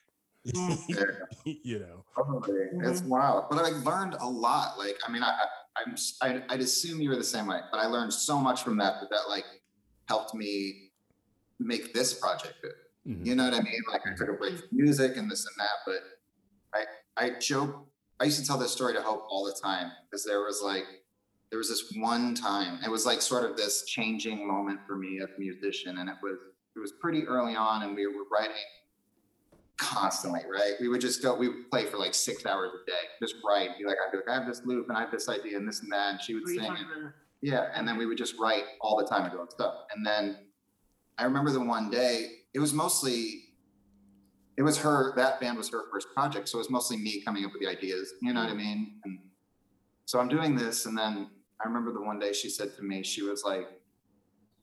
[1.45, 2.67] you know Totally.
[2.83, 3.45] It's wild.
[3.51, 4.79] But I learned a lot.
[4.79, 5.45] Like, I mean, I, I
[5.87, 8.63] I'm s- I, I'd assume you were the same way, but I learned so much
[8.63, 9.45] from that that, that like
[10.09, 10.91] helped me
[11.59, 12.73] make this project good.
[13.07, 13.27] Mhm.
[13.27, 13.81] You know what I mean?
[13.91, 16.01] Like I took a break from music and this and that, but
[16.75, 17.87] I I joke.
[18.21, 20.85] I used to tell this story to Hope all the time because there was like
[21.51, 22.79] there was this one time.
[22.85, 26.17] It was like sort of this changing moment for me as a musician, and it
[26.23, 26.37] was
[26.77, 28.55] it was pretty early on, and we were writing
[29.83, 30.40] constantly.
[30.51, 30.75] Right?
[30.81, 31.35] We would just go.
[31.35, 33.71] We would play for like six hours a day, just write.
[33.79, 35.68] Be like, I'd be like, I have this loop, and I have this idea, and
[35.68, 36.77] this and that, and she would What are you sing.
[36.97, 39.75] and- yeah, and then we would just write all the time and doing stuff.
[39.95, 40.38] And then
[41.18, 43.47] I remember the one day, it was mostly,
[44.57, 46.49] it was her, that band was her first project.
[46.49, 48.59] So it was mostly me coming up with the ideas, you know what I mm.
[48.59, 49.01] mean?
[49.05, 49.18] And
[50.07, 50.87] so I'm doing this.
[50.87, 53.68] And then I remember the one day she said to me, she was like,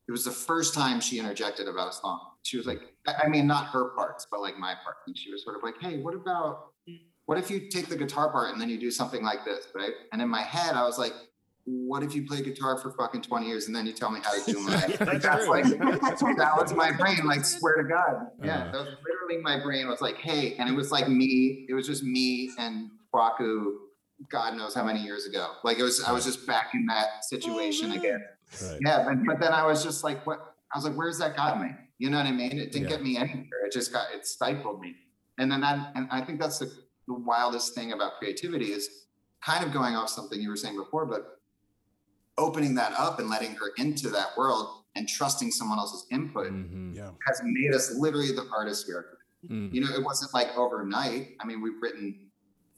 [0.08, 2.20] it was the first time she interjected about a song.
[2.44, 2.80] She was like,
[3.10, 4.98] I I mean, not her parts, but like my part.
[5.08, 6.72] And she was sort of like, hey, what about,
[7.26, 9.92] what if you take the guitar part and then you do something like this, right?
[10.12, 11.14] And in my head, I was like,
[11.66, 14.32] what if you play guitar for fucking 20 years and then you tell me how
[14.34, 15.46] to do my Yeah, like, that's
[16.02, 18.72] that's like that was my brain like swear to god yeah Uh-huh.
[18.72, 21.86] that was literally my brain was like hey and it was like me it was
[21.86, 23.74] just me and Kwaku
[24.32, 27.24] god knows how many years ago like it was i was just back in that
[27.26, 28.24] situation again
[28.64, 28.80] Right.
[28.84, 30.40] yeah but, but then i was just like what
[30.74, 32.96] i was like where's that got me you know what i mean it didn't Yeah.
[32.96, 34.96] get me anywhere it just got it stifled me
[35.38, 36.66] and then that and i think that's the,
[37.08, 38.90] the wildest thing about creativity is
[39.46, 41.40] kind of going off something you were saying before but
[42.38, 46.96] opening that up and letting her into that world and trusting someone else's input Mhm.
[46.96, 49.18] yeah has made us literally the artists we are.
[49.48, 49.74] Mhm.
[49.74, 51.36] You know, it wasn't like overnight.
[51.40, 52.30] I mean, we've written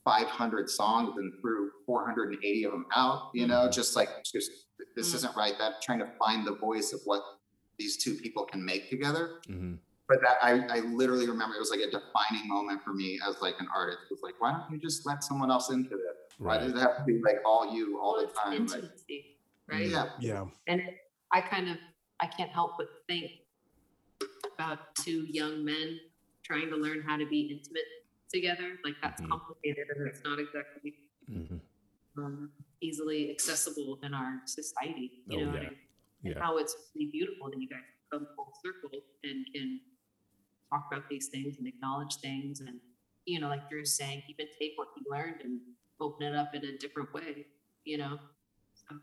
[0.04, 4.52] 500 songs and threw 480 of them out, you know, just like, just
[4.96, 5.16] this Mm.
[5.16, 5.56] isn't right.
[5.58, 7.24] That trying to find the voice of what
[7.82, 9.42] these two people can make together.
[9.48, 9.80] Mhm.
[10.08, 13.42] But that I, I literally remember it was like a defining moment for me as
[13.42, 14.00] like an artist.
[14.10, 16.18] It was like, why don't you just let someone else into this?
[16.38, 16.62] Why Right.
[16.64, 18.66] does it have to be like all you all Well, the it's time?
[18.68, 18.92] Like,
[19.68, 19.88] right?
[19.90, 20.06] yeah.
[20.20, 20.96] yeah And it,
[21.32, 21.78] I kind of,
[22.20, 23.32] I can't help but think
[24.56, 26.00] about two young men
[26.44, 27.90] trying to learn how to be intimate
[28.34, 28.70] together.
[28.84, 29.30] Like that's Mhm.
[29.30, 30.94] complicated and it's not exactly
[31.30, 31.62] Mhm.
[32.18, 35.24] um, easily accessible in our society.
[35.28, 35.78] You Oh, know, what I mean?
[36.24, 36.42] And Yeah.
[36.42, 38.92] how it's really beautiful that you guys come full circle
[39.24, 39.80] and can
[40.70, 42.80] talk about these things and acknowledge things and
[43.28, 45.60] you know, like Drew's saying, even take what you learned and
[46.00, 47.46] open it up in a different way.
[47.86, 48.20] You know,
[48.74, 48.96] so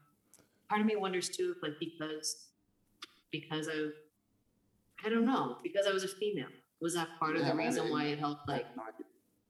[0.68, 2.48] part of me wonders too, if like because
[3.30, 3.92] because of
[5.04, 6.48] I don't know, because I was a female,
[6.80, 9.06] Was that part of Yeah, the reason it- why it helped like have no idea.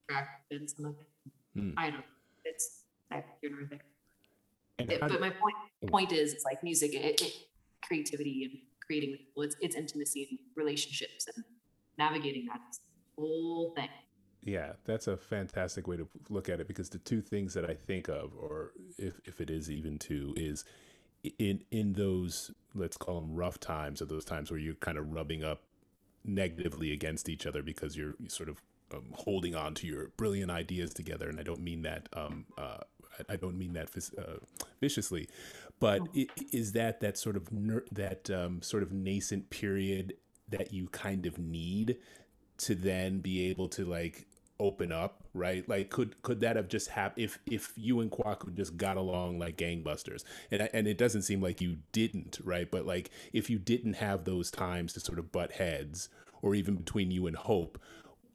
[0.09, 1.09] track and some of it?
[1.55, 1.73] Hmm.
[1.79, 2.01] I don't.
[2.01, 2.07] know.
[2.45, 3.85] It's neither here nor there.
[4.79, 5.87] And It- but my point Oh.
[5.89, 7.49] point is, it's like music, it, it,
[7.83, 9.43] creativity and creating with people.
[9.43, 11.45] It's, it's intimacy and relationships and
[11.99, 12.61] navigating that
[13.17, 13.89] whole thing.
[14.43, 17.75] Yeah, that's a fantastic way to look at it because the two things that I
[17.75, 20.65] think of, or if, if it is even two, is
[21.39, 25.13] in in those let's call them rough times or those times where you're kind of
[25.13, 25.63] rubbing up
[26.25, 28.63] negatively against each other because you're sort of
[28.95, 31.29] um, holding on to your brilliant ideas together.
[31.29, 32.79] And I don't mean that um, uh,
[33.29, 34.39] I, don't mean that uh,
[34.81, 35.29] viciously,
[35.81, 36.03] but
[36.53, 40.15] is that that sort of ner- that um, sort of nascent period
[40.49, 41.97] that you kind of need
[42.59, 44.27] to then be able to like
[44.61, 45.69] open up right?
[45.69, 49.39] Like could could that have just happened if if you and Kwaku just got along
[49.39, 52.69] like gangbusters and and it doesn't seem like you didn't right?
[52.71, 56.09] But like if you didn't have those times to sort of butt heads
[56.43, 57.81] or even between you and hope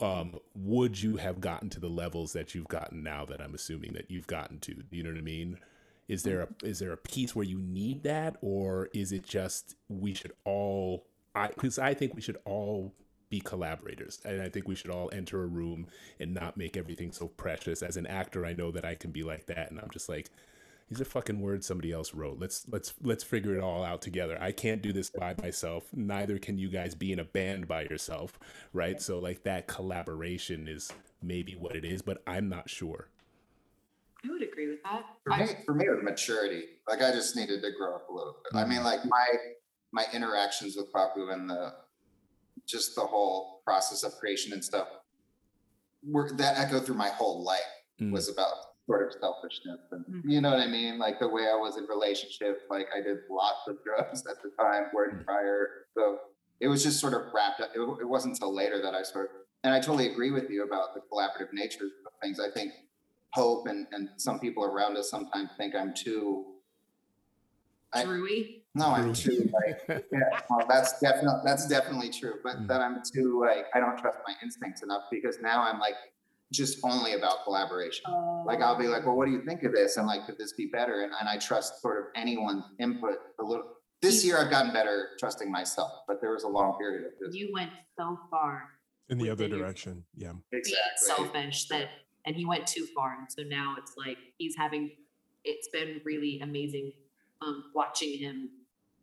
[0.01, 3.93] um would you have gotten to the levels that you've gotten now that i'm assuming
[3.93, 4.83] that you've gotten to?
[4.89, 5.59] You know what i mean
[6.07, 9.75] is there a is there a piece where you need that or is it just
[9.89, 12.93] we should all i because i think we should all
[13.29, 15.87] be collaborators and i think we should all enter a room
[16.19, 17.81] and not make everything so precious.
[17.81, 20.29] As an actor i know that i can be like that and i'm just like
[20.89, 22.39] these are fucking words somebody else wrote.
[22.39, 24.37] Let's let's let's figure it all out together.
[24.39, 25.85] I can't do this by myself.
[25.93, 28.37] Neither can you guys be in a band by yourself
[28.73, 29.01] right?
[29.01, 30.91] So like that collaboration is
[31.23, 33.07] maybe what it is but i'm not sure
[34.25, 35.03] I would agree with that.
[35.23, 36.63] For me, for me, it was maturity.
[36.87, 38.57] Like I just needed to grow up a little bit.
[38.57, 39.25] I mean, like my
[39.91, 41.73] my interactions with Papu and the
[42.67, 44.87] just the whole process of creation and stuff
[46.05, 47.59] were that echo through my whole life
[48.01, 48.11] Mm.
[48.11, 48.51] was about
[48.87, 50.21] sort of selfishness and Mhm.
[50.25, 50.97] you know what I mean?
[50.97, 54.49] Like the way I was in relationships, like I did lots of drugs at the
[54.59, 55.25] time, working Mm.
[55.25, 55.85] prior.
[55.93, 56.19] So
[56.59, 57.69] it was just sort of wrapped up.
[57.75, 60.63] It, it wasn't until later that I sort of and I totally agree with you
[60.63, 62.39] about the collaborative nature of things.
[62.39, 62.73] I think
[63.33, 66.45] hope and, and some people around us sometimes think I'm too
[67.93, 68.61] I- Drewy.
[68.75, 72.35] no, I'm too like yeah, well, that's definitely that's definitely true.
[72.43, 72.67] But Mhm.
[72.67, 75.93] that I'm too like I don't trust my instincts enough because now I'm like
[76.51, 78.05] just only about collaboration.
[78.45, 79.97] Like I'll be like, well, what do you think of this?
[79.97, 81.01] And like, could this be better?
[81.03, 83.65] And, and I trust sort of anyone's input a little.
[84.03, 87.33] This year I've gotten better trusting myself, but there was a long period of this.
[87.35, 88.69] You went so far
[89.09, 90.03] in the other direction.
[90.15, 90.33] Yeah.
[90.51, 90.63] being
[90.97, 91.89] selfish that
[92.25, 94.91] and he went too far and so now it's like he's having
[95.43, 96.91] it's been really amazing
[97.41, 98.49] um watching him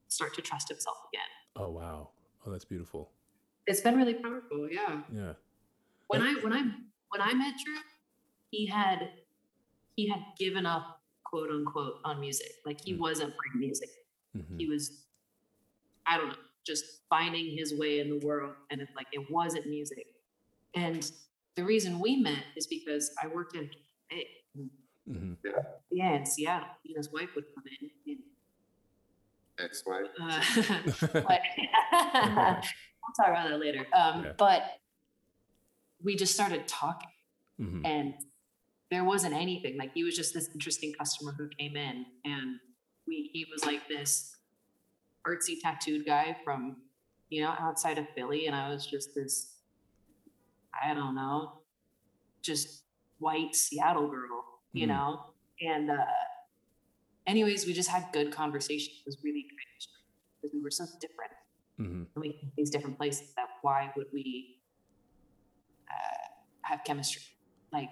[0.09, 1.31] start to trust himself again.
[1.57, 2.09] Oh wow.
[2.47, 3.11] Oh that's beautiful.
[3.67, 5.03] It's been really powerful yeah.
[5.13, 5.33] Yeah.
[6.09, 6.63] When i when i
[7.11, 7.77] when i met drew
[8.51, 9.11] he had
[9.97, 12.53] he had given up quote unquote on music.
[12.65, 12.99] Like he Mm.
[12.99, 13.91] wasn't playing music.
[14.37, 14.59] Mhm.
[14.59, 15.05] he was
[16.07, 16.35] i don't know
[16.67, 20.07] just finding his way in the world and it's like it wasn't music.
[20.75, 21.11] And
[21.61, 23.67] the reason we met is because i worked in
[24.13, 24.21] a
[25.09, 25.37] Mhm.
[25.91, 28.21] yeah in seattle he and his wife would come in and
[29.59, 29.99] That's why.
[30.25, 30.43] uh,
[31.31, 31.41] but
[33.01, 34.33] we'll talk about that later um Yeah.
[34.39, 34.63] but
[36.03, 37.09] we just started talking
[37.61, 37.83] Mhm.
[37.85, 38.15] and
[38.91, 42.49] there wasn't anything like he was just this interesting customer who came in and
[43.07, 44.37] we he was like this
[45.27, 46.61] artsy tattooed guy from
[47.29, 49.60] you know outside of philly and i was just this
[50.85, 51.63] i don't know
[52.43, 52.85] just
[53.19, 54.91] white seattle girl you Mhm.
[54.91, 56.05] know and uh
[57.27, 59.83] anyways we just had good conversation it was really great
[60.41, 61.33] because we were so different
[61.81, 62.05] Mm-hmm.
[62.15, 64.61] and we came these different places that why would we
[65.91, 66.27] uh,
[66.69, 67.23] have chemistry
[67.73, 67.89] like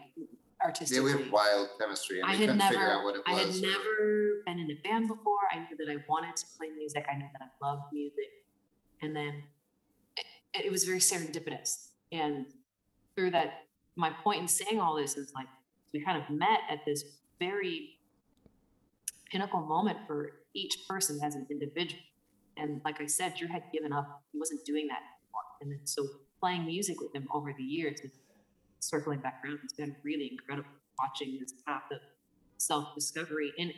[0.91, 3.33] Yeah, we have wild chemistry, and I we had never, figure out what it I
[3.33, 3.63] had was.
[3.63, 3.95] never
[4.45, 5.39] been in a band before.
[5.55, 7.07] I knew that I wanted to play music.
[7.11, 8.31] I knew that I loved music,
[9.03, 9.33] and then
[10.55, 11.71] it, it was very serendipitous.
[12.13, 12.47] And
[13.19, 13.65] through that,
[13.97, 15.49] my point in saying all this is like
[15.93, 17.03] we kind of met at this
[17.41, 17.99] very
[19.31, 22.01] pinnacle moment for each person as an individual.
[22.57, 25.43] And like I said, Drew had given up; he wasn't doing that anymore.
[25.61, 26.07] And then so
[26.41, 28.13] playing music with him over the years and
[28.79, 31.99] circling back around, it's been really incredible watching this path of
[32.59, 33.73] self-discovery in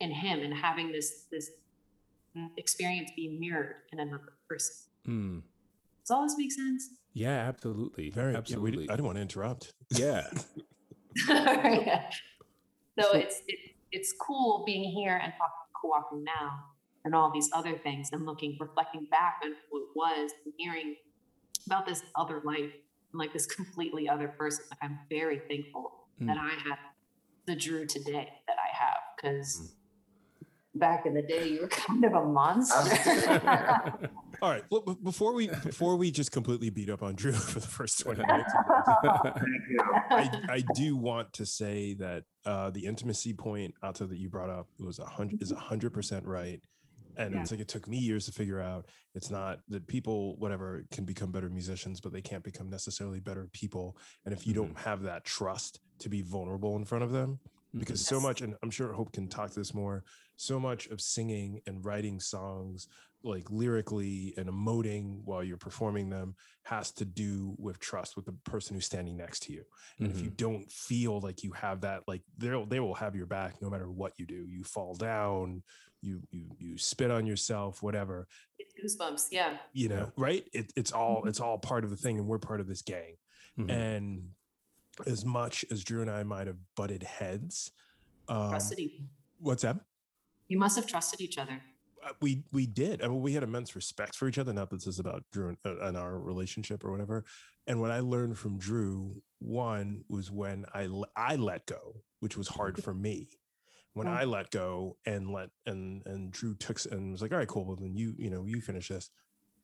[0.00, 1.50] in him and having this this
[2.56, 4.74] experience be mirrored in another person.
[5.06, 5.42] Mm.
[6.02, 6.90] Does all this make sense?
[7.16, 8.32] Yeah absolutely Very.
[8.32, 9.72] Yeah, we, absolutely I didn't want to interrupt.
[9.90, 10.26] yeah
[11.28, 12.10] Yeah.
[13.00, 13.58] So it's it,
[13.90, 16.64] it's cool being here and talking to Kwaku now
[17.04, 20.96] and all these other things and looking reflecting back on who it was and hearing
[21.66, 22.72] about this other life
[23.12, 24.64] and like this completely other person.
[24.70, 26.26] Like I'm very thankful hmm.
[26.26, 26.78] that I have
[27.46, 30.78] the Drew today that I have because hmm.
[30.78, 34.10] back in the day you were kind of a monster.
[34.42, 34.64] All right.
[34.70, 38.00] Well, b- before we before we just completely beat up on Drew for the first
[38.00, 38.52] twenty minutes,
[39.04, 39.32] uh,
[40.10, 44.50] I, I do want to say that uh, the intimacy point, Otto, that you brought
[44.50, 46.60] up was a hundred is a hundred percent right.
[47.18, 47.40] And Yeah.
[47.40, 48.86] it's like it took me years to figure out.
[49.14, 53.48] It's not that people, whatever, can become better musicians, but they can't become necessarily better
[53.52, 53.96] people.
[54.26, 54.88] And if you don't mm-hmm.
[54.88, 57.78] have that trust to be vulnerable in front of them, mm-hmm.
[57.78, 60.04] because so much, and I'm sure Hope can talk to this more,
[60.36, 62.88] so much of singing and writing songs,
[63.26, 68.32] like lyrically and emoting while you're performing them, has to do with trust with the
[68.44, 69.64] person who's standing next to you.
[69.98, 73.26] And if you don't feel like you have that, like they'll they will have your
[73.26, 74.46] back no matter what you do.
[74.48, 75.62] You fall down,
[76.02, 78.26] you you you spit on yourself, whatever,
[78.58, 79.26] It's goosebumps.
[79.30, 79.56] Yeah.
[79.72, 80.44] you know, right?
[80.52, 83.16] It, it's all it's all part of the thing, and we're part of this gang.
[83.58, 83.70] Mhm.
[83.70, 84.30] And
[85.06, 87.70] as much as Drew and I might have butted heads,
[88.28, 89.00] um, Trusted each.
[89.40, 89.76] what's that?
[90.48, 91.60] You must have trusted each other.
[92.06, 93.02] Uh, we we did.
[93.02, 94.52] I mean, we had immense respect for each other.
[94.52, 97.24] Not that this is about Drew and, uh, and our relationship or whatever.
[97.66, 102.48] And what I learned from Drew, one was when I I let go, which was
[102.48, 103.28] hard for me.
[103.94, 104.16] When Mm.
[104.20, 107.64] I let go and let and and Drew took and was like, all right, cool.
[107.64, 109.10] Well, then you you know you finish this.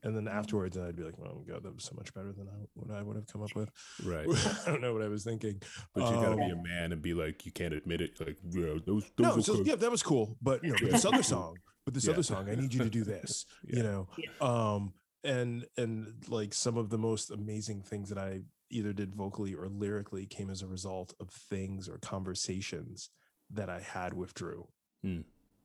[0.05, 2.48] And then afterwards, I'd be like, "Oh my god, that was so much better than
[2.48, 3.70] I, what I would have come up with."
[4.02, 4.26] Right.
[4.66, 5.62] I don't know what I was thinking.
[5.94, 8.18] But you gotta Um, be a man and be like, you can't admit it.
[8.18, 9.64] Like, yeah, those, those no, so, cool.
[9.64, 10.37] yeah, that was cool.
[10.42, 12.12] But you know, this other song, but this Yeah.
[12.12, 13.47] other song, I need you to do this.
[13.64, 13.77] Yeah.
[13.77, 14.31] You know, Yeah.
[14.40, 19.55] um, and and like some of the most amazing things that I either did vocally
[19.55, 23.11] or lyrically came as a result of things or conversations
[23.51, 24.66] that I had with Drew.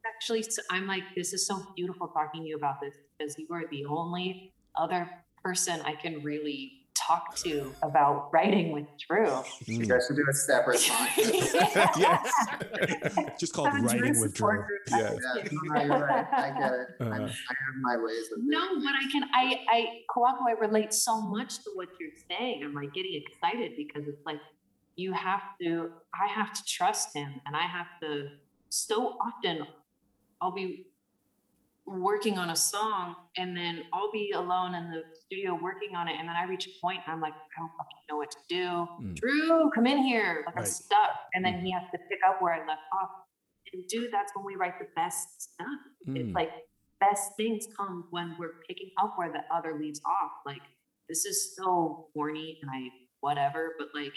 [0.06, 3.64] Actually, I'm like, this is so beautiful talking to you about this because you are
[3.70, 5.10] the only other
[5.44, 9.28] person I can really talk to about writing with Drew.
[9.66, 9.88] You Mm.
[9.90, 11.98] guys should do a separate podcast.
[11.98, 12.32] yes,
[13.40, 14.64] just called Have a writing Drew with Drew.
[14.90, 14.98] Yeah.
[15.36, 16.26] Yeah, no, you're right.
[16.32, 16.88] I get it.
[17.02, 17.24] I'm- Uh-huh.
[17.50, 19.80] I have my ways of No, but I can I I
[20.10, 22.64] Kwaku, I relate so much to what you're saying.
[22.64, 24.40] I'm like getting excited because it's like
[24.96, 28.30] you have to I have to trust him and I have to
[28.70, 29.66] so often
[30.42, 30.88] I'll be
[31.88, 36.15] working on a song and then I'll be alone in the studio working on it
[36.19, 38.38] and then I reach a point and I'm like, I don't fucking know what to
[38.50, 38.65] do.
[39.02, 39.15] Mm.
[39.15, 40.43] Drew, come in here.
[40.45, 41.12] Like I'm stuck.
[41.34, 43.10] And then he has to pick up where I left off.
[43.73, 45.67] And dude, that's when we write the best stuff
[46.08, 46.15] Mm.
[46.17, 46.52] it's like
[47.00, 50.32] best things come when we're picking up where the other leaves off.
[50.45, 50.62] Like
[51.10, 52.89] this is so corny and I
[53.21, 54.13] whatever, but like,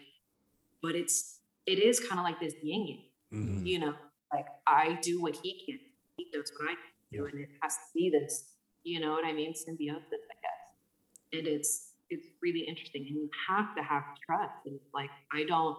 [0.82, 3.02] but it's it is kind of like this yin yang,
[3.32, 3.66] Mhm.
[3.66, 3.94] you know.
[4.32, 5.78] Like I do what he can,
[6.16, 9.24] he does what I can do, and it has to be this, you know what
[9.24, 9.54] I mean?
[9.54, 11.38] Symbiosis, I guess.
[11.38, 14.54] And it's it's really interesting, and you have to have trust.
[14.66, 15.76] And like I don't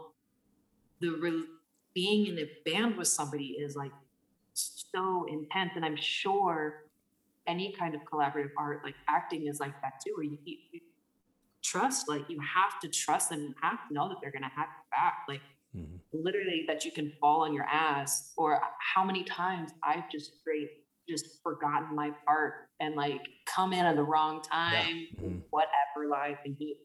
[1.02, 1.46] the re-
[1.94, 3.92] being in a band with somebody is like
[4.54, 6.86] so intense and i'm sure
[7.48, 10.80] any kind of collaborative art like acting is like that too where you, you,
[11.64, 14.50] trust like you have to trust them you have to know that they're going to
[14.50, 15.42] have your back like
[15.76, 16.00] Mhm.
[16.12, 20.70] literally that you can fall on your ass or how many times i've just straight
[21.10, 25.42] just forgotten my part and like come in at the wrong time Mhm.
[25.50, 26.78] whatever life and he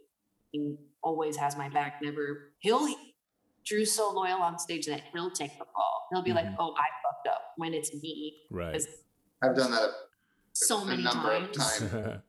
[0.52, 2.88] he always has my back never he'll
[3.64, 6.56] drew's so loyal on stage that he'll take the fall he'll be like Mhm.
[6.58, 8.80] oh i fucked up when it's me Right.
[9.42, 9.90] I've done that
[10.52, 11.90] so a many number times of times.
[11.92, 12.22] so Like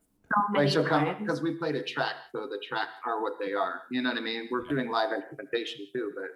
[0.52, 3.54] many she'll come times because we played a track, so the tracks are what they
[3.54, 3.82] are.
[3.90, 4.46] You know what I mean?
[4.50, 6.26] We're doing live instrumentation too, but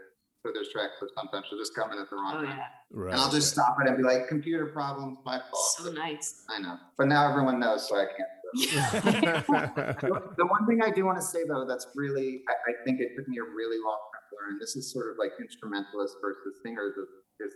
[0.43, 2.57] so there's tracks that sometimes she'll just come in at the wrong oh time.
[2.57, 3.13] yeah right.
[3.13, 5.75] And I'll just stop it and be like, computer problems, my fault.
[5.79, 6.77] so nice I know.
[6.99, 8.29] But now everyone knows, so I can't.
[8.55, 13.01] The the one thing I do want to say though, that's really, I, I think
[13.01, 14.59] it took me a really long time to learn.
[14.61, 16.95] This is sort of like instrumentalist versus singers.
[16.97, 17.09] Is,
[17.49, 17.55] is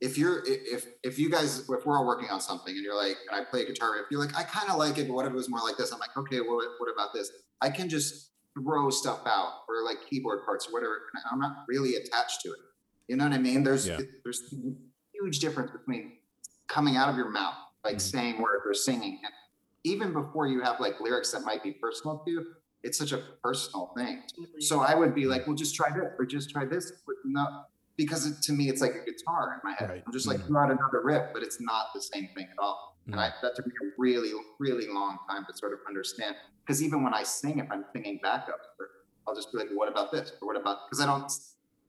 [0.00, 3.16] if you're, if if you guys, if we're all working on something and you're like,
[3.30, 5.32] and I play guitar, if you're like, I kind of like it, but what if
[5.32, 5.92] it was more like this?
[5.92, 7.30] I'm like, okay, well, what, what about this?
[7.62, 10.94] I can just throw stuff out or like keyboard parts or whatever.
[11.14, 12.58] and I'm not really attached to it.
[13.08, 13.62] You know what I mean?
[13.64, 14.00] There's Yeah.
[14.24, 14.54] there's
[15.12, 16.18] huge difference between
[16.68, 18.00] coming out of your mouth, like Mhm.
[18.00, 19.32] saying words or singing, and
[19.84, 23.18] even before you have like lyrics that might be personal to you, it's such a
[23.42, 24.22] personal thing.
[24.60, 26.92] So I would be like, well, just try this or just try this.
[27.06, 27.64] But no,
[27.96, 29.90] because it, to me, it's like a guitar in my head.
[29.90, 30.02] Right.
[30.06, 30.46] I'm just like, Mhm.
[30.46, 32.89] throw out another riff, but it's not the same thing at all.
[33.06, 36.36] And I, that took me a really, really long time to sort of understand.
[36.64, 38.60] Because even when I sing, if I'm singing backup,
[39.26, 40.32] I'll just be like, what about this?
[40.40, 41.30] Or what about, because I don't,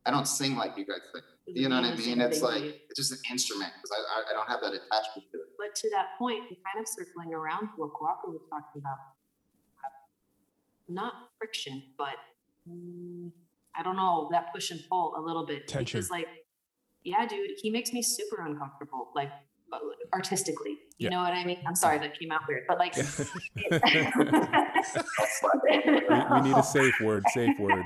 [0.05, 1.22] I don't sing like you guys sing.
[1.47, 2.22] You know what I mean?
[2.22, 5.38] It's like, it's just an instrument because I, I, I don't have that attachment to
[5.39, 5.47] it.
[5.62, 8.97] but to that point, and kind of circling around to what Kwaku was talking about,
[10.89, 12.16] not friction, but
[12.70, 13.32] mm,
[13.76, 15.68] I don't know, that push and pull a little bit.
[15.68, 15.99] Tension.
[15.99, 16.28] Because like,
[17.03, 19.32] yeah, dude, he makes me super uncomfortable, like
[20.13, 21.09] artistically, You Yeah.
[21.09, 21.59] know what I mean?
[21.67, 22.95] I'm sorry that came out weird, but like,
[26.09, 27.24] we, we need a safe word.
[27.30, 27.84] Safe word.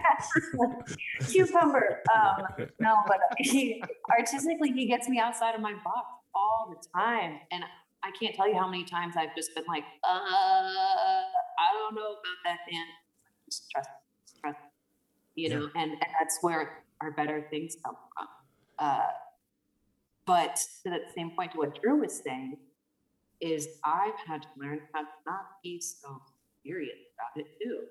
[1.27, 2.01] cucumber.
[2.13, 2.47] Um,
[2.79, 3.83] no, but he
[4.17, 7.63] artistically he gets me outside of my box all the time, and
[8.03, 12.01] I can't tell you how many times I've just been like, uh, I don't know
[12.11, 12.89] about that band.
[13.49, 13.89] Just trust,
[14.41, 14.59] trust,
[15.35, 15.59] you Yeah.
[15.59, 18.27] know, and, and that's where our better things come from.
[18.79, 19.07] Uh,
[20.25, 22.57] but to that same point to what Drew was saying,
[23.41, 26.21] is I've had to learn how to not be so
[26.65, 27.81] serious about it too,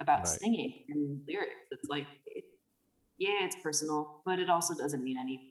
[0.00, 0.28] about Right.
[0.28, 1.54] singing and lyrics.
[1.70, 2.44] It's like, it,
[3.18, 5.48] yeah, it's personal, but it also doesn't mean anything.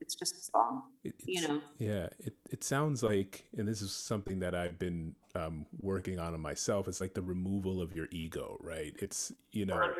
[0.00, 1.60] It's just a song, It- you know.
[1.78, 6.38] Yeah, it, it sounds like, and this is something that I've been um, working on
[6.40, 6.88] myself.
[6.88, 8.96] It's like the removal of your ego, right?
[8.98, 9.92] It's you know,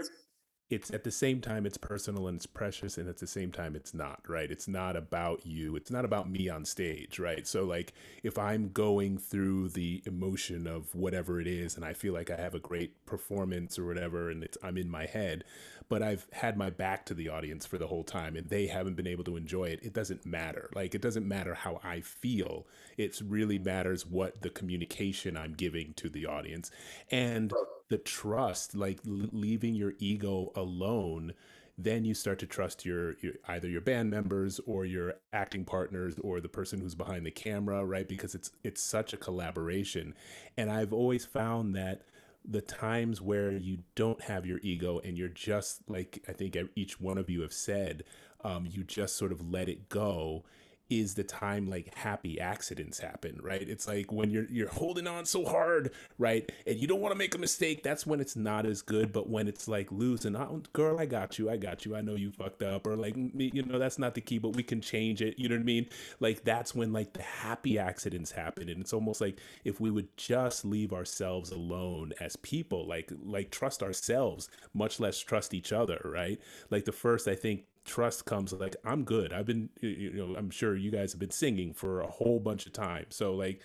[0.71, 3.77] it's at the same time it's personal and it's precious and at the same time
[3.77, 4.51] it's not right?
[4.51, 5.77] It's not about you.
[5.77, 7.47] It's not about me on stage right?
[7.47, 7.93] So like
[8.23, 12.37] if i'm going through the emotion of whatever it is and i feel like i
[12.37, 15.45] have a great performance or whatever and it's i'm in my head
[15.89, 18.95] but i've had my back to the audience for the whole time and they haven't
[18.95, 20.71] been able to enjoy it it doesn't matter.
[20.75, 22.67] Like it doesn't matter how i feel.
[22.97, 26.71] It really matters what the communication i'm giving to the audience.
[27.11, 27.53] And
[27.91, 31.35] the trust like leaving your ego alone
[31.83, 36.15] then you start to trust your, your either your band members or your acting partners
[36.23, 38.07] or the person who's behind the camera right?
[38.09, 40.15] Because it's it's such a collaboration.
[40.57, 42.03] And i've always found that
[42.45, 47.01] the times where you don't have your ego and you're just like i think each
[47.01, 48.03] one of you have said
[48.43, 50.43] um, you just sort of let it go
[50.91, 53.67] is the time like happy accidents happen, right?
[53.67, 56.51] It's like when you're you're holding on so hard, right?
[56.67, 59.31] And you don't want to make a mistake, that's when it's not as good, but
[59.31, 61.49] when it's like loose and oh, girl, I got you.
[61.49, 61.95] I got you.
[61.95, 64.65] I know you fucked up or like you know, that's not the key, but we
[64.65, 65.39] can change it.
[65.39, 65.87] You know what I mean?
[66.19, 70.17] Like that's when like the happy accidents happen and it's almost like if we would
[70.17, 76.01] just leave ourselves alone as people, like like trust ourselves, much less trust each other,
[76.05, 76.41] right?
[76.69, 79.33] Like the first I think trust comes like i'm good.
[79.33, 82.67] I've been you- know i'm sure you guys have been singing for a whole bunch
[82.67, 83.07] of time.
[83.11, 83.61] So like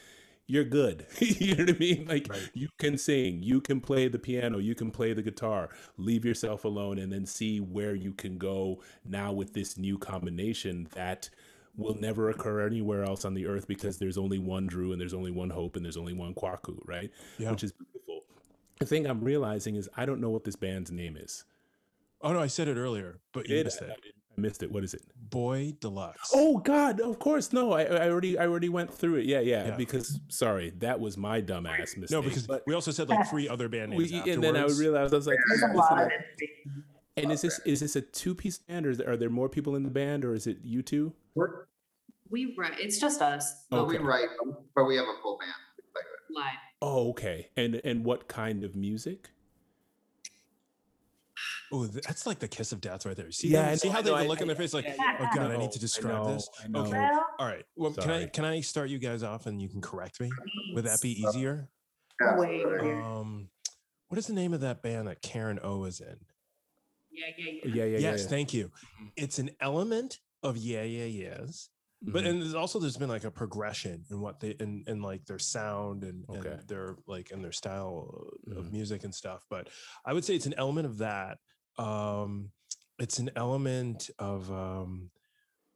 [0.47, 1.05] you're good.
[1.19, 2.05] You know what i mean?
[2.07, 2.49] Like Right.
[2.53, 5.69] you can sing you can play the piano you can play the guitar.
[5.97, 10.87] Leave yourself alone and then see where you can go now with this new combination
[10.93, 11.29] that
[11.77, 15.13] will never occur anywhere else on the earth because there's only one drew and there's
[15.13, 17.11] only one hope and there's only one kwaku right?
[17.37, 17.51] Yeah.
[17.51, 18.23] which is beautiful.
[18.79, 21.43] The thing i'm realizing is i don't know what this band's name is
[22.21, 23.99] Oh no, I said it earlier, but you Did- missed I, it.
[24.37, 26.31] I missed it what is it Boy Deluxe.
[26.33, 27.53] Oh God, of course.
[27.53, 29.25] No, I, I already I already went through it.
[29.25, 29.67] Yeah, yeah.
[29.67, 29.75] Yeah.
[29.77, 32.11] Because sorry, that was my dumbass mistake.
[32.11, 34.11] no, because but we also said like three other band names.
[34.11, 34.79] we, and then I afterwards.
[34.79, 36.49] realized I was like, There's a "Hmm, lot of is-
[37.17, 39.47] and is this is this a two piece band or is there, are there more
[39.47, 41.13] people in the band or is it you two?
[41.33, 41.65] We're,
[42.29, 43.65] we write It's just us.
[43.69, 43.99] but Okay.
[43.99, 44.27] we write,
[44.75, 45.53] but we have a full band.
[45.95, 46.57] Like, live.
[46.81, 47.51] Oh, okay.
[47.55, 49.29] And and what kind of music?
[51.75, 53.31] Oh, that's like the kiss of death right there.
[53.31, 55.27] See, Yeah, them- see how they know, can I- look in their face like, oh
[55.35, 56.47] god, I need to describe this.
[56.73, 57.09] Okay.
[57.39, 57.65] All right.
[57.75, 60.31] Well, can I can I start you guys off and you can correct me?
[60.73, 61.69] Would that be easier?
[62.37, 63.49] Way Um,
[64.07, 66.15] what is the name of that band that Karen O is in?
[67.11, 67.71] Yeah, yeah, yeah.
[67.75, 68.27] Yeah, yeah, yes, yeah.
[68.29, 68.71] thank you.
[69.17, 71.69] It's an element of yeah, yeah, yes.
[72.01, 72.27] But Mhm.
[72.29, 75.39] and there's also there's been like a progression in what they in, in like their
[75.39, 76.49] sound and, Okay.
[76.51, 78.71] and their like and their style of Mhm.
[78.71, 79.43] music and stuff.
[79.49, 79.69] But
[80.05, 81.39] I would say it's an element of that.
[81.77, 82.51] Um
[82.99, 85.09] it's an element of um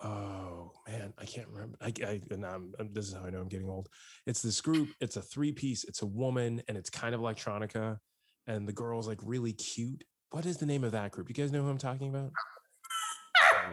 [0.02, 1.78] oh man, I can't remember.
[1.82, 3.90] I, I and I'm, I'm- this is how I know I'm getting old.
[4.26, 7.98] It's this group, it's a three piece, it's a woman, and it's kind of electronica,
[8.48, 10.04] and the girl's like really cute.
[10.32, 11.28] What is the name of that group?
[11.28, 12.32] You guys know who I'm talking about?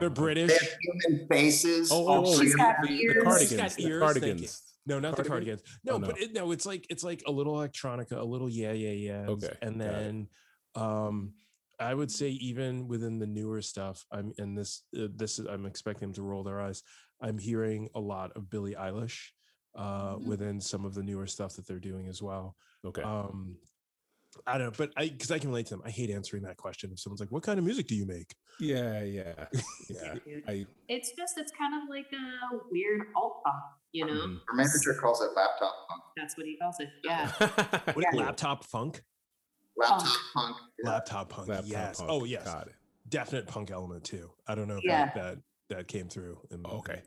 [0.01, 0.51] They're They British.
[0.53, 0.69] have
[1.05, 1.91] human faces.
[1.93, 2.87] Oh, all oh, oh three She's got them.
[2.91, 3.51] the, the cardigans.
[3.51, 4.63] She's got the ears, thank cardigans.
[4.87, 5.63] No, not the cardigans.
[5.85, 6.23] No, Oh, but no.
[6.23, 9.27] it, no, it's like it's like a little electronica, a little yeah, yeah, yeah.
[9.29, 10.29] Okay, and then
[10.75, 11.33] um
[11.79, 15.67] I would say even within the newer stuff, I'm in this uh, this is I'm
[15.67, 16.83] expecting them to roll their eyes.
[17.21, 19.19] I'm hearing a lot of Billie Eilish
[19.75, 20.25] uh Mhm.
[20.27, 22.57] within some of the newer stuff that they're doing as well.
[22.85, 23.03] Okay.
[23.03, 23.57] Um
[24.47, 25.83] I don't know, but I because I can relate to them.
[25.85, 26.91] I hate answering that question.
[26.93, 29.47] If someone's like, "What kind of music do you make?" yeah, yeah,
[29.89, 30.15] yeah.
[30.47, 34.13] I It's just it's kind of like a weird alt pop, you know.
[34.13, 34.41] mhm.
[34.51, 36.03] Our manager calls it laptop punk.
[36.19, 36.89] That's what he calls it.
[37.05, 37.31] Yeah.
[37.95, 38.19] What, Yeah.
[38.27, 39.03] Laptop funk,
[39.77, 40.57] Laptop punk.
[40.83, 40.91] yeah.
[40.91, 41.49] laptop punk.
[41.49, 41.99] Laptop yes.
[41.99, 42.11] punk.
[42.11, 42.45] Oh yes.
[42.45, 42.75] Got it.
[43.09, 44.31] definite punk element too.
[44.47, 45.07] I don't know if Yeah.
[45.07, 46.39] that, that that came through.
[46.51, 47.03] In the- Okay.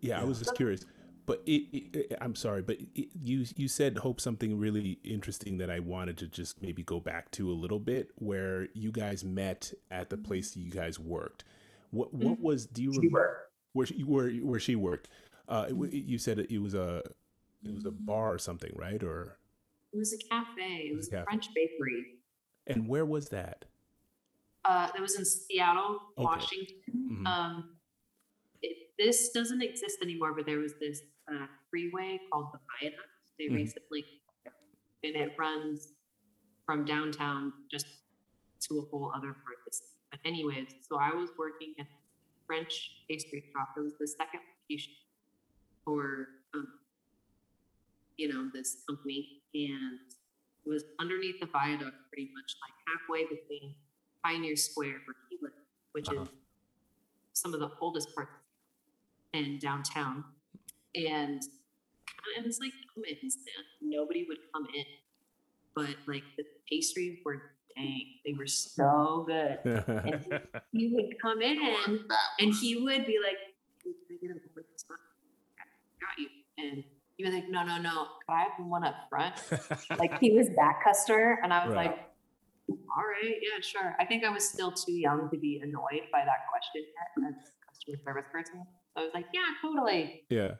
[0.00, 0.84] Yeah, I was just curious,
[1.26, 5.58] but it, it, it- I'm sorry, but it, you you said hope something really interesting
[5.58, 9.24] that I wanted to just maybe go back to a little bit, where you guys
[9.24, 11.44] met at the place you guys worked.
[11.90, 12.66] What what was?
[12.66, 13.50] Do you She remember worked.
[13.74, 15.08] where she, where where she worked?
[15.48, 17.02] Uh, it you said it was a
[17.64, 19.02] it was a bar or something, right?
[19.02, 19.36] Or
[19.92, 20.88] It was a cafe.
[20.90, 21.24] It was a.
[21.24, 22.18] French bakery.
[22.68, 23.64] and where was that?
[24.64, 26.24] Uh, that was in Seattle, Okay.
[26.24, 26.76] Washington.
[26.94, 27.26] Mhm.
[27.26, 27.76] Um,
[28.62, 33.08] it, this doesn't exist anymore, but there was this uh, freeway called the Viaduct.
[33.38, 33.54] They Mhm.
[33.56, 34.04] recently,
[35.02, 35.94] and it runs
[36.64, 37.86] from downtown just
[38.68, 39.90] to a whole other part of the city.
[40.12, 41.86] But anyways, so I was working at
[42.46, 43.74] French pastry shop.
[43.76, 44.94] It was the second location
[45.84, 46.78] for, um,
[48.16, 49.98] you know, this company, and
[50.64, 53.74] it was underneath the viaduct, pretty much like halfway between
[54.24, 55.52] Pioneer Square for Keelan,
[55.92, 56.22] which Uh-huh.
[56.22, 56.28] is
[57.32, 58.30] some of the oldest parts
[59.32, 60.24] in downtown.
[60.94, 63.66] And kind of, it was like no man's land.
[63.80, 64.84] Nobody would come in.
[65.74, 67.40] But like the pastries were
[67.74, 69.58] dang, they were so good.
[69.64, 70.40] and
[70.72, 71.58] He would come in
[72.38, 73.38] and he would be like,
[73.82, 74.84] "Can I get a board this?
[74.86, 76.28] Got you.
[76.58, 76.84] And
[77.22, 78.06] he was like, no, no, no.
[78.28, 79.34] Can I have one up front?
[79.98, 81.86] Like he was that customer, and I was Right.
[81.88, 81.98] like,
[82.70, 83.94] all right, yeah, sure.
[83.98, 87.34] I think I was still too young to be annoyed by that question yet as
[87.34, 88.64] a customer service person.
[88.94, 90.24] So I was like, yeah, totally.
[90.30, 90.52] yeah.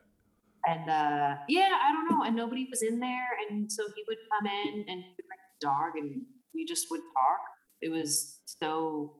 [0.66, 2.24] And uh, yeah, I don't know.
[2.24, 3.28] And nobody was in there.
[3.50, 6.22] And so he would come in and he would bring the dog and
[6.54, 7.40] we just would talk.
[7.80, 9.16] It was so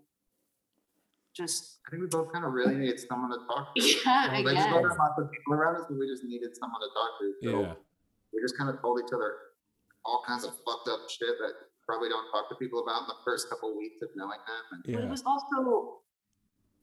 [1.37, 3.81] just, I think we both kind of really needed someone to talk to.
[3.83, 4.71] yeah, I Well, there's guess.
[4.71, 7.27] not lots of people around us, but we just needed someone to talk to.
[7.43, 7.75] So Yeah.
[8.33, 9.57] we just kind of told each other
[10.05, 11.53] all kinds of fucked up shit that
[11.87, 14.65] probably don't talk to people about in the first couple of weeks of knowing them.
[14.85, 16.01] And But it was also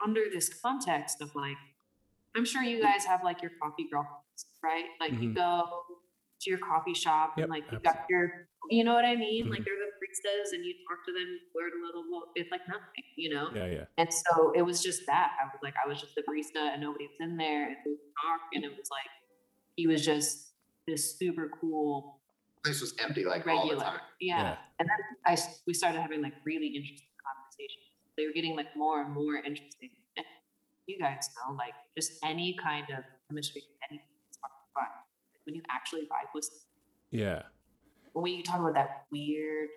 [0.04, 1.58] under this context of like,
[2.36, 4.86] I'm sure you guys have like your coffee girlfriends, right?
[5.00, 5.36] Like you Mhm.
[5.36, 5.84] go
[6.42, 9.50] to your coffee shop Yep, and like you got your, you know what I mean?
[9.50, 9.66] Like Mhm.
[9.66, 9.76] they're
[10.10, 13.30] the baristas and you talk to them, learn a little, little- it's like nothing, you
[13.34, 13.50] know?
[13.56, 13.86] Yeah, yeah.
[13.98, 15.32] And so it was just that.
[15.42, 17.92] I was like, I was just the barista and nobody was in there and we
[17.92, 19.10] would talk and it was like,
[19.76, 20.52] he was just
[20.88, 22.20] this super cool
[22.64, 23.84] the place was empty like all the regular.
[23.86, 24.00] time.
[24.20, 24.42] Yeah.
[24.42, 24.56] Yeah.
[24.80, 27.86] And then I, we started having like really interesting conversations.
[28.18, 29.90] They were getting like more and more interesting.
[30.18, 30.26] And
[30.88, 34.52] you guys know, like just any kind of chemistry, anything is fun.
[34.76, 34.88] fun.
[35.46, 36.50] When you actually vibe with
[37.12, 37.44] Yeah.
[38.14, 39.70] when you talk about that weird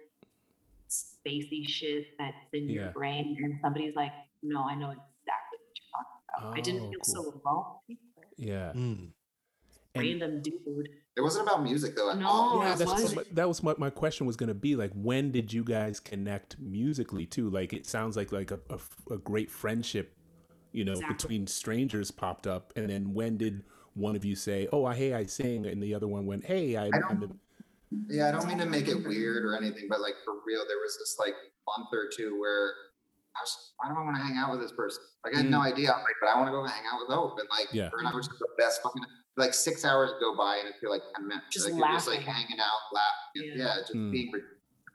[0.93, 4.13] spacey shit that's in your brain and somebody's like,
[4.43, 6.59] no, I know exactly what you're talking about.
[6.59, 7.33] I didn't Oh, feel cool.
[7.33, 7.99] so alone.
[8.37, 8.73] Yeah.
[8.75, 9.09] Mm.
[9.95, 10.89] And- Random dude.
[11.15, 12.27] It wasn't about music though No.
[12.31, 13.15] Oh, yeah, that's was.
[13.15, 14.75] what my, that was what my question was going to be.
[14.77, 17.51] Like, when did you guys connect musically too?
[17.51, 18.59] Like, it sounds like like a
[19.11, 20.17] a great friendship,
[20.73, 21.15] you know, Exactly.
[21.15, 22.73] between strangers popped up.
[22.77, 25.93] And then when did one of you say, "Oh, I hey, I sing," and the
[25.93, 27.39] other one went, "Hey, I, I don't- I'm in-"
[28.09, 30.79] Yeah, I don't mean to make it weird or anything, but like for real, there
[30.79, 31.35] was this like
[31.67, 32.73] month or two where
[33.37, 35.03] I was, why do I want to hang out with this person?
[35.25, 35.93] Like I had no idea.
[35.93, 37.39] I'm like, but I want to go hang out with Hope.
[37.41, 37.75] And like, Mm.
[37.75, 37.89] Yeah.
[37.91, 39.03] her and I were just the best fucking,
[39.37, 41.47] like six hours go by and it feel like 10 minutes.
[41.51, 43.57] Just like you're just like hanging out, laughing.
[43.57, 43.65] Yeah.
[43.65, 44.13] Yeah, just Mm.
[44.13, 44.43] being in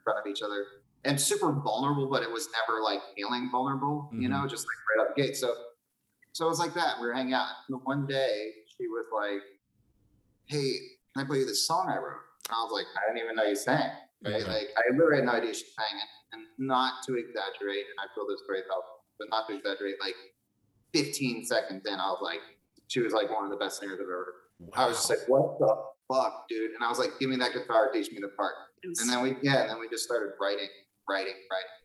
[0.04, 0.64] front of each other
[1.04, 5.08] and super vulnerable, but it was never like feeling vulnerable, you know, just like right
[5.08, 5.36] out the gate.
[5.36, 5.54] So,
[6.32, 7.00] so it was like that.
[7.00, 7.48] We were hanging out.
[7.68, 9.42] And one day she was like,
[10.46, 10.72] Hey,
[11.14, 12.22] can I play you this song I wrote?
[12.48, 13.90] And I was like, I didn't even know you sang.
[14.24, 14.40] Right?
[14.40, 14.48] Yeah.
[14.48, 16.08] Like I literally had no idea she sang it.
[16.32, 20.16] And not to exaggerate, and I feel this very helpful, but not to exaggerate, like
[20.92, 22.40] 15 seconds in, I was like,
[22.88, 24.24] she was like one of the best singers I've ever
[24.68, 24.72] heard.
[24.76, 25.72] I was just like, what the
[26.12, 26.72] fuck, dude?
[26.72, 28.54] And I was like, give me that guitar, teach me the part.
[28.86, 30.68] Was, And then we, yeah, and then we just started writing,
[31.08, 31.76] writing, writing.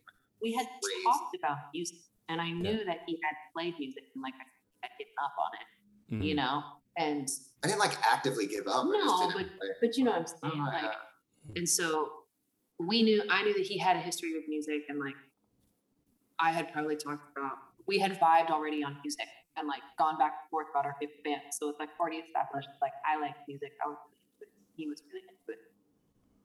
[0.42, 1.04] we had Crazy.
[1.04, 1.98] talked about music
[2.28, 4.44] and I knew that he had played music and like I
[4.82, 6.36] had given up on it, you Mhm.
[6.36, 6.62] know?
[6.96, 7.28] And
[7.62, 8.86] I didn't like actively give up.
[8.86, 8.92] No,
[9.32, 9.68] didn't play.
[9.80, 10.62] but you know what I'm saying?
[10.62, 11.52] Oh, Like yeah.
[11.56, 12.10] and so
[12.78, 15.14] we knew I knew that he had a history with music and like
[16.40, 17.52] I had probably talked about
[17.86, 19.26] we had vibed already on music
[19.56, 21.56] and like gone back and forth about our favorite bands.
[21.58, 23.72] So it's like already established like I like music.
[23.84, 24.48] I was really into it.
[24.76, 25.64] He was really into it.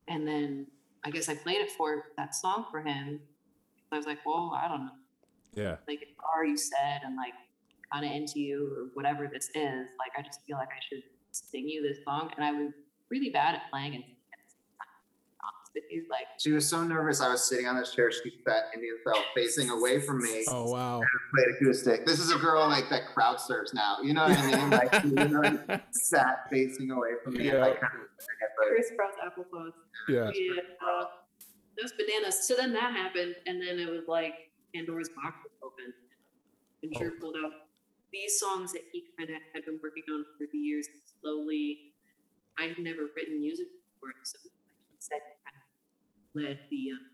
[0.07, 0.67] And then
[1.03, 3.19] I guess I played it for that song for him.
[3.91, 4.91] I was like, well, I don't know.
[5.53, 5.75] Yeah.
[5.87, 7.33] Like it's already said and like
[7.91, 9.85] kind of into you or whatever this is.
[9.97, 12.31] Like I just feel like I should sing you this song.
[12.35, 12.71] And I was
[13.09, 14.93] really bad at playing and singing at the same time.
[14.99, 16.05] to be honest with you.
[16.09, 17.21] Like She was so nervous.
[17.21, 18.11] I was sitting on this chair.
[18.11, 20.45] She sat Indian style, facing away from me.
[20.49, 21.01] Oh wow.
[21.35, 22.05] Played acoustic.
[22.05, 23.97] This is a girl like that crowd serves now.
[24.03, 24.69] You know what I mean?
[24.69, 25.59] Like, she literally
[25.91, 27.45] sat facing away from me.
[27.47, 27.59] Yeah.
[27.59, 28.09] like, kind of-
[28.57, 29.71] but- Chris Sprouts applesauce.
[30.07, 30.29] Yeah.
[30.33, 31.05] Yeah, uh,
[31.79, 32.45] those bananas.
[32.47, 34.33] So then that happened, and then it was like
[34.75, 35.93] Pandora's box was open,
[36.83, 37.51] and Drew pulled out
[38.11, 40.87] these songs that he kind of had been working on for the years.
[41.21, 41.93] Slowly,
[42.57, 44.51] I'd never written music before, so like
[44.91, 47.05] he said, he kind of led the um,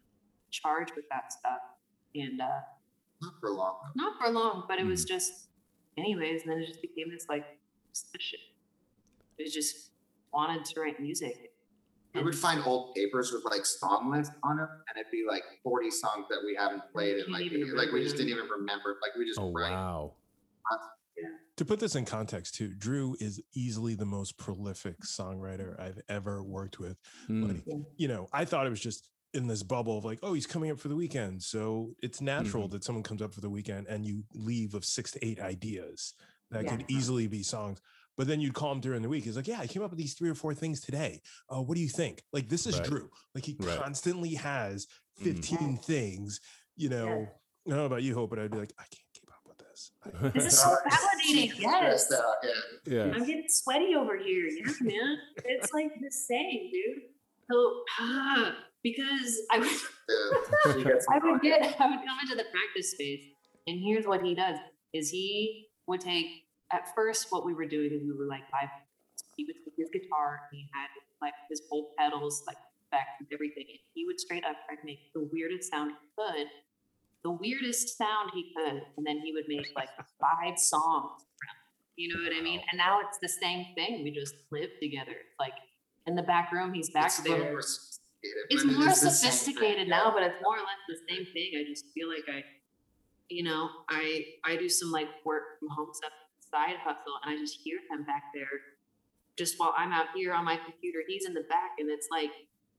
[0.52, 1.60] charge with that stuff,
[2.16, 2.46] and uh,
[3.22, 3.78] Not for long.
[3.96, 5.48] not for long, but it was just,
[5.98, 6.44] anyways.
[6.44, 7.46] And then it just became this like
[7.94, 8.40] session.
[9.38, 9.92] It just
[10.34, 11.52] wanted to write music.
[12.14, 15.44] We would find old papers with like song lists on them, and it'd be like
[15.64, 18.96] 40 songs that we haven't played, and like, even like we just didn't even remember.
[19.02, 19.72] Like we just Oh write.
[19.72, 20.14] wow.
[21.58, 26.44] To put this in context, too, Drew is easily the most prolific songwriter I've ever
[26.44, 26.98] worked with.
[27.30, 27.48] Mm.
[27.48, 27.64] Like,
[27.96, 30.70] you know, I thought it was just in this bubble of like, oh, he's coming
[30.70, 31.42] up for the weekend.
[31.42, 35.12] So it's natural that someone comes up for the weekend and you leave of six
[35.12, 36.14] to eight ideas
[36.52, 37.80] that could easily be songs.
[38.18, 39.24] But then you'd call him during the week.
[39.26, 41.22] He's like, yeah, I came up with these three or four things today.
[41.50, 42.24] Uh, what do you think?
[42.34, 42.88] Like, this is Right.
[42.88, 43.10] Drew.
[43.34, 43.78] Like, he Right.
[43.78, 44.88] constantly has
[45.20, 45.24] Mhm.
[45.24, 46.40] 15 things,
[46.76, 47.08] you know.
[47.08, 49.05] I don't know about you, Hope, but I'd be like, I can't keep up with
[49.76, 49.92] this.
[50.24, 51.52] I- This is so validating.
[51.60, 52.06] Yes.
[52.06, 52.96] Stressed out, yeah.
[53.06, 53.14] yeah.
[53.14, 54.48] I'm getting sweaty over here.
[54.48, 55.18] Yeah, man.
[55.46, 57.04] It's like the same, dude.
[57.52, 60.74] So, ah, because I would, Yeah.
[60.74, 63.22] She gets I would get, I would come into the practice space,
[63.68, 64.58] and here's what he does:
[64.94, 66.28] is he would take
[66.74, 68.70] at first what we were doing is we were like five.
[69.38, 70.88] He would take his guitar, and he had
[71.22, 72.58] like his whole pedals, like
[72.88, 73.66] effects and everything.
[73.70, 76.48] And he would straight up try to make the weirdest sound he could,
[77.26, 79.90] the weirdest sound he could, and then he would make like
[80.22, 81.24] five songs.
[81.96, 82.62] You know what I mean?
[82.70, 84.04] And now it's the same thing.
[84.04, 85.12] We just live together.
[85.12, 85.58] It's like
[86.06, 87.52] in the back room, he's back It's there.
[87.52, 90.84] more It's it more is the same thing, sophisticated now, but it's more or less
[90.88, 91.54] the same thing.
[91.60, 92.44] I just feel like I,
[93.30, 96.12] you know, I I do some like work from home stuff,
[96.52, 98.54] side hustle, and I just hear him back there.
[99.36, 102.30] Just while I'm out here on my computer, he's in the back, and it's like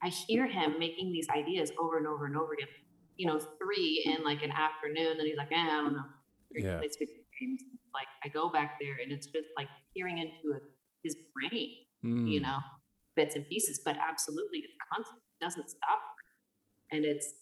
[0.04, 2.68] I hear him making these ideas over and over and over again.
[3.16, 6.04] You know, three in like an afternoon, and he's like, eh, I don't know.
[6.54, 6.78] Yeah.
[6.78, 7.62] Plays video games.
[7.94, 10.60] Like I go back there, and it's just like peering into a,
[11.04, 11.76] his brain
[12.24, 12.42] you Mm.
[12.42, 12.58] know,
[13.16, 16.00] bits and pieces, but absolutely it's constant, it doesn't stop.
[16.92, 17.34] And it's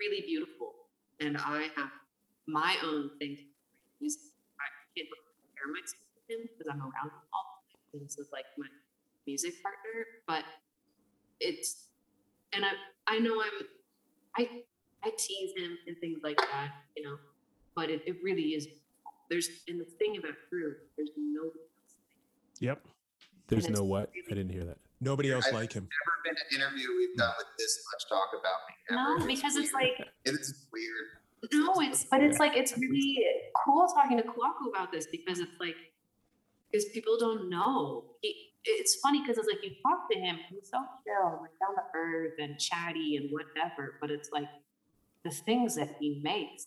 [0.00, 0.72] really beautiful.
[1.20, 1.90] And I have
[2.48, 3.36] my own thing.
[4.02, 4.66] I
[4.96, 7.46] can't compare myself with him because I'm around him all
[7.92, 8.04] the time.
[8.06, 8.68] This is like my
[9.26, 10.44] music partner, but
[11.40, 11.88] it's
[12.52, 12.72] and I
[13.08, 13.66] I know I'm
[14.36, 14.48] I
[15.06, 17.16] I tease him and things like that, you know,
[17.76, 18.66] but it, it really is
[19.30, 21.56] there's and the thing about Drew, there's nobody else.
[22.60, 22.86] Yep.
[23.48, 24.10] There's no what?
[24.30, 24.78] I didn't hear that.
[25.00, 25.84] Nobody else I've like him.
[25.84, 28.74] Never been an interview we've done with this much talk about me.
[28.90, 29.18] ever.
[29.20, 29.92] No, because it's weird.
[29.98, 31.52] like it is weird.
[31.52, 33.24] No, it's but it's like it's really
[33.64, 35.76] cool talking to Kwaku about this because it's like
[36.70, 38.04] because people don't know.
[38.22, 41.76] He, it's funny because it's like you talk to him, he's so chill, like down
[41.76, 43.98] to earth and chatty and whatever.
[44.00, 44.48] But it's like
[45.26, 46.66] the things that he makes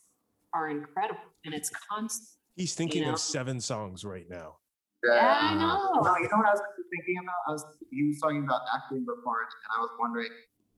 [0.54, 2.28] are incredible, and it's constant.
[2.56, 3.14] He's thinking know?
[3.14, 4.58] of seven songs right now.
[5.04, 5.56] Yeah, I uh-huh.
[5.56, 6.02] know.
[6.02, 7.40] No, you know what I was thinking about?
[7.48, 10.28] I was he was talking about acting before, and I was wondering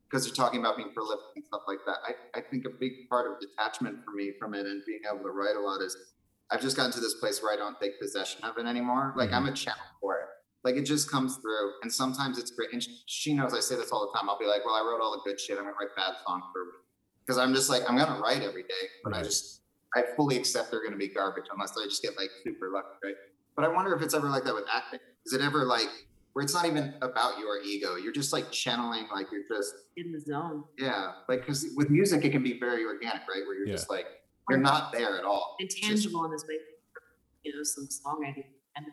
[0.08, 1.98] because you're talking about being prolific and stuff like that.
[2.06, 5.24] I, I think a big part of detachment for me from it and being able
[5.24, 5.96] to write a lot is
[6.52, 9.14] I've just gotten to this place where I don't take possession of it anymore.
[9.16, 9.54] Like I'm mm-hmm.
[9.54, 10.28] a channel for it.
[10.64, 12.74] Like it just comes through, and sometimes it's great.
[12.74, 14.30] And she knows I say this all the time.
[14.30, 15.58] I'll be like, "Well, I wrote all the good shit.
[15.58, 16.62] I'm gonna write bad songs for,"
[17.26, 19.62] because I'm just like I'm gonna write every day, but I just
[19.96, 23.16] I fully accept they're gonna be garbage unless I just get like super lucky, right?
[23.56, 25.00] But I wonder if it's ever like that with acting.
[25.26, 25.88] Is it ever like
[26.34, 27.96] where it's not even about your ego?
[27.96, 32.24] You're just like channeling, like you're just In the zone, yeah, like because with music
[32.26, 33.44] it can be very organic, right?
[33.46, 33.74] Where you're Yeah.
[33.74, 34.06] just like
[34.50, 35.56] you're not there at all.
[35.60, 36.56] It's just- intangible in this way.
[37.44, 38.46] You know, some song idea.
[38.76, 38.86] And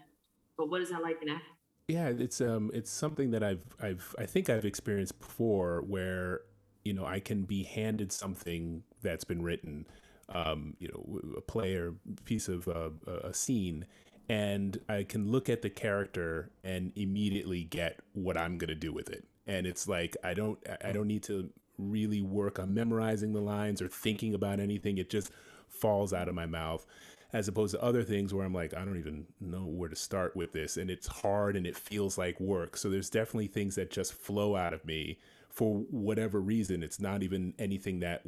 [0.56, 1.54] but what is that like in acting?
[1.86, 6.42] Yeah, it's um, it's something that I've I've I think I've experienced before, where
[6.88, 9.86] you know I can be handed something that's been written,
[10.30, 12.88] um, you know, a play or piece of uh,
[13.22, 13.84] a scene,
[14.26, 19.10] and I can look at the character and immediately get what I'm gonna do with
[19.10, 23.42] it, and it's like I don't I don't need to really work on memorizing the
[23.42, 24.96] lines or thinking about anything.
[24.96, 25.30] It just
[25.68, 26.86] falls out of my mouth
[27.34, 30.34] as opposed to other things where I'm like, I don't even know where to start
[30.34, 30.78] with this.
[30.78, 32.78] And it's hard and it feels like work.
[32.78, 35.18] So there's definitely things that just flow out of me
[35.58, 36.84] for whatever reason.
[36.84, 38.22] It's not even anything that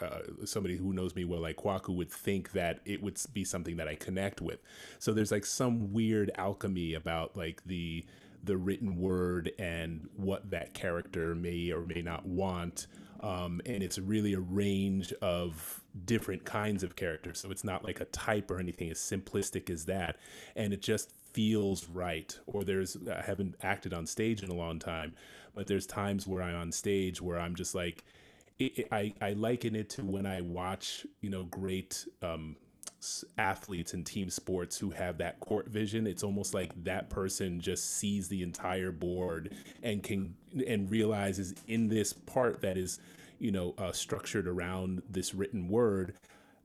[0.00, 3.76] uh, somebody who knows me well, like Kwaku, would think that it would be something
[3.76, 4.60] that I connect with.
[4.98, 8.06] So there's like some weird alchemy about like the
[8.42, 12.86] the written word and what that character may or may not want.
[13.20, 17.38] Um, and it's really a range of different kinds of characters.
[17.38, 20.16] So it's not like a type or anything as simplistic as that.
[20.54, 22.38] And it just feels right.
[22.46, 25.14] Or there's, I haven't acted on stage in a long time,
[25.56, 28.04] but there's times where I'm on stage where I'm just like,
[28.60, 32.56] it, it- I, I liken it to when I watch, you know, great um,
[33.38, 36.06] athletes in team sports who have that court vision.
[36.06, 40.34] It's almost like that person just sees the entire board and can
[40.66, 42.98] and realizes in this part that is,
[43.38, 46.14] you know, uh, structured around this written word.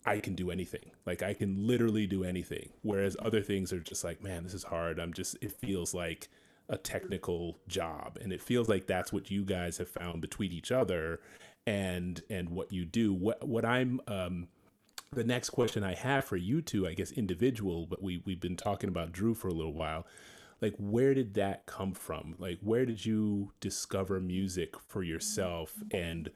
[0.05, 0.91] I can do anything.
[1.05, 2.69] Like I can literally do anything.
[2.81, 4.99] Whereas other things are just like, man, this is hard.
[4.99, 5.37] I'm just.
[5.41, 6.29] It feels like
[6.71, 8.17] a technical job.
[8.21, 11.19] And it feels like that's what you guys have found between each other
[11.67, 13.13] and and what you do.
[13.13, 14.47] What what i'm um
[15.13, 18.55] the next question i have for you two i guess individual but we we've been
[18.55, 20.07] talking about drew for a little while
[20.61, 22.35] like where did that come from?
[22.37, 25.73] Like where did you discover music for yourself?
[25.91, 26.29] And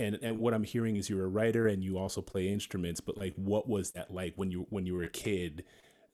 [0.00, 3.16] and and what i'm hearing is you're a writer and you also play instruments but
[3.16, 5.64] like what was that like when you when you were a kid?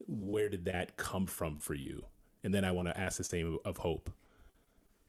[0.07, 2.05] Where did that come from for you
[2.45, 4.11] and then i want to ask the same of hope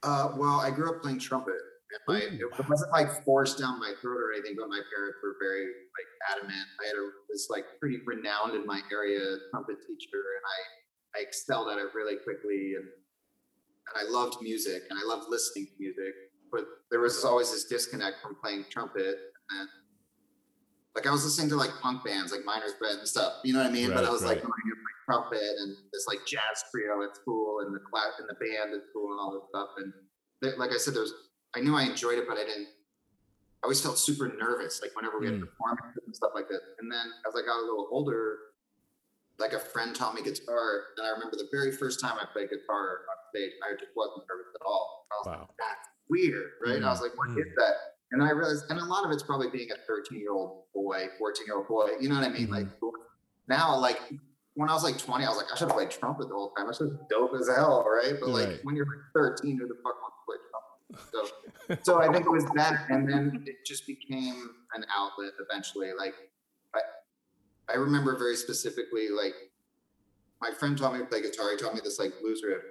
[0.03, 1.55] Uh, well, I grew up playing trumpet.
[1.93, 5.35] And my, it wasn't like forced down my throat or anything, but my parents were
[5.39, 6.67] very like adamant.
[6.83, 9.21] I had a this like pretty renowned in my area
[9.51, 14.83] trumpet teacher, and I I excelled at it really quickly, and and I loved music
[14.89, 16.13] and I loved listening to music.
[16.51, 19.15] But there was always this disconnect from playing trumpet,
[19.51, 19.69] and
[20.95, 23.59] like I was listening to like punk bands like Minor Threat and stuff, you know
[23.59, 23.89] what I mean?
[23.91, 24.43] but I was like right.
[24.43, 24.71] play
[25.05, 28.81] trumpet and this like jazz trio at school and the class and the band at
[28.89, 29.69] school and all this stuff.
[29.77, 29.93] And
[30.41, 31.13] there, like I said, there's
[31.55, 32.67] I knew I enjoyed it, but I didn't.
[33.61, 35.47] I always felt super nervous, like whenever we had Mm.
[35.47, 36.61] performances and stuff like that.
[36.79, 38.37] And then as I got a little older,
[39.39, 42.49] like a friend taught me guitar, and I remember the very first time I played
[42.49, 45.07] guitar on stage, I just wasn't nervous at all.
[45.11, 46.83] I was like, wow that's weird, right?
[46.83, 47.55] I was like, what is Mm.
[47.57, 47.75] that?
[48.11, 51.07] And I realized, and a lot of it's probably being a 13 year old boy,
[51.17, 52.49] 14 year old boy, you know what I mean?
[52.49, 52.67] Like
[53.47, 53.99] now, like
[54.55, 56.51] when I was like 20, I was like, I should have played trumpet the whole
[56.51, 56.69] time.
[56.69, 58.13] I should have dope as hell, right?
[58.19, 58.59] But like Right.
[58.63, 61.77] when you're like 13, who the fuck wants to play trumpet?
[61.77, 65.91] So, so I think it was that, and then it just became an outlet eventually.
[65.97, 66.13] Like
[66.75, 66.81] I,
[67.69, 69.33] I remember very specifically, like
[70.41, 71.49] my friend taught me to play guitar.
[71.51, 72.61] He taught me this like blues riff,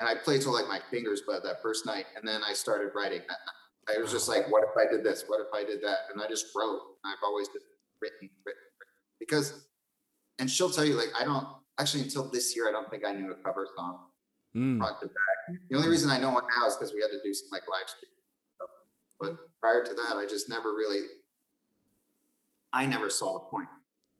[0.00, 2.04] and I played till like my fingers bled that first night.
[2.16, 3.96] And then I started writing that night.
[3.96, 5.24] I was just like, what if I did this?
[5.26, 5.98] What if I did that?
[6.12, 6.80] And I just wrote.
[7.04, 7.64] I've always just
[8.00, 8.94] written, written, written.
[9.20, 9.64] because,
[10.38, 11.46] and she'll tell you, like, I don't
[11.78, 13.98] actually until this year, I don't think I knew a cover song
[14.56, 15.58] Mm, front to back.
[15.68, 17.62] The only reason I know one now is because we had to do some like
[17.68, 18.12] live stream.
[18.54, 18.68] stuff.
[19.18, 21.00] But prior to that, I just never really,
[22.72, 23.66] I never saw the point.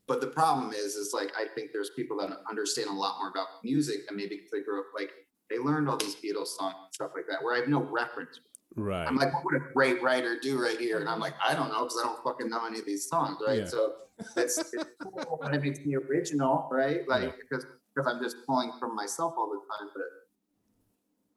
[0.09, 3.29] But the problem is, is like I think there's people that understand a lot more
[3.31, 5.11] about music and maybe because they grew up like
[5.51, 8.41] they learned all these Beatles songs and stuff like that, where I have no reference.
[8.77, 10.99] Right I'm like, what would a great writer do right here?
[11.01, 13.39] And I'm like, I don't know because I don't fucking know any of these songs,
[13.47, 13.61] right?
[13.61, 13.67] Yeah.
[13.67, 13.93] So
[14.37, 17.07] it's, it's cool and it makes me original, right?
[17.09, 17.31] Like Yeah.
[17.41, 20.03] because because I'm just pulling from myself all the time, but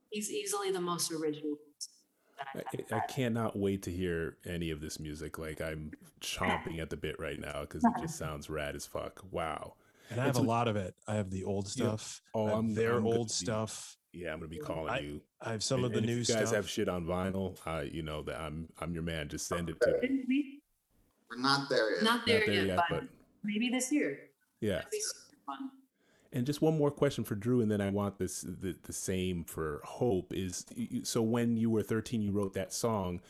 [0.09, 1.57] He's easily the most original.
[2.55, 2.61] I,
[2.91, 5.37] I've I cannot wait to hear any of this music.
[5.37, 9.21] Like I'm chomping at the bit right now because it just sounds rad as fuck.
[9.31, 9.73] Wow.
[10.09, 10.95] And I have It's a lot of it.
[11.07, 11.87] I have the old Yeah.
[11.87, 12.21] stuff.
[12.33, 13.96] Oh, I have I'm- their I'm old be- stuff.
[14.13, 15.21] Yeah, I'm gonna be calling I- you.
[15.41, 16.55] I have some And- of the and new if you guys stuff.
[16.55, 19.27] have shit on vinyl, I, you know that I'm I'm your man.
[19.29, 19.99] Just send it to me.
[20.01, 20.61] Didn't we?
[21.29, 22.03] we're not there yet.
[22.03, 23.09] Not there, Not there yet, yet, but, but
[23.43, 24.19] maybe this year.
[24.61, 24.75] yeah.
[24.75, 25.71] That'd be super fun.
[26.33, 29.43] And just one more question for Drew, and then I want this the, the same
[29.43, 30.33] for Hope.
[30.33, 30.65] Is
[31.03, 33.21] so when you were 13, you wrote that song.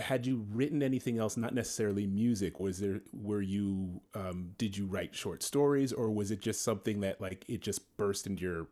[0.00, 1.36] Had you written anything else?
[1.36, 2.60] Not necessarily music.
[2.60, 3.00] Was there?
[3.12, 4.00] Were you?
[4.14, 7.96] Um, did you write short stories, or was it just something that like it just
[7.96, 8.66] burst into your?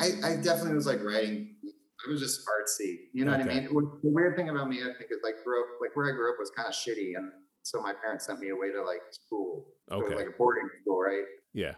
[0.00, 1.56] I, I definitely was like writing.
[1.64, 2.96] I was just artsy.
[3.12, 3.64] You know what I mean?
[3.64, 6.30] The weird thing about me, I think, is like grew up like where I grew
[6.32, 7.30] up was kind of shitty, and
[7.62, 10.16] so my parents sent me away to like school, so it was Okay.
[10.16, 11.24] like a boarding school, right?
[11.52, 11.74] Yeah.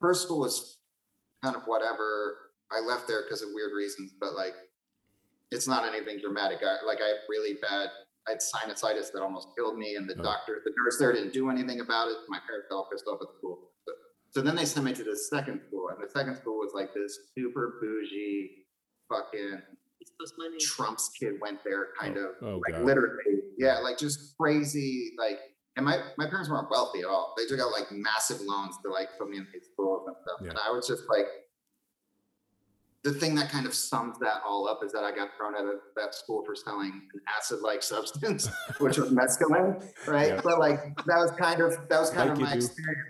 [0.00, 0.78] First school was
[1.42, 2.36] kind of whatever.
[2.70, 4.54] I left there because of weird reasons, but like
[5.50, 6.58] it's not anything dramatic.
[6.62, 7.88] I like I had really bad.
[8.26, 10.22] I had sinusitis that almost killed me, and the Oh.
[10.22, 12.16] doctor, the nurse there didn't do anything about it.
[12.28, 13.70] My parents got pissed off at the school.
[14.34, 16.72] So, so then they sent me to the second school, and the second school was
[16.74, 18.66] like this super bougie,
[19.08, 19.60] fucking
[20.02, 20.56] East Coast money.
[20.58, 22.84] Trump's kid went there, kind Oh, of oh, like God.
[22.84, 25.38] literally, yeah, like just crazy, like.
[25.76, 27.34] And my, my parents weren't wealthy at all.
[27.36, 30.38] They took out like massive loans to like put me in these schools and stuff.
[30.40, 30.50] Yeah.
[30.50, 31.26] And I was just like,
[33.02, 35.64] the thing that kind of sums that all up is that I got thrown out
[35.66, 40.28] of that school for selling an acid-like substance, which was mescaline, right?
[40.28, 40.40] Yeah.
[40.44, 42.58] But like that was kind of that was kind Like of my do.
[42.58, 43.08] experience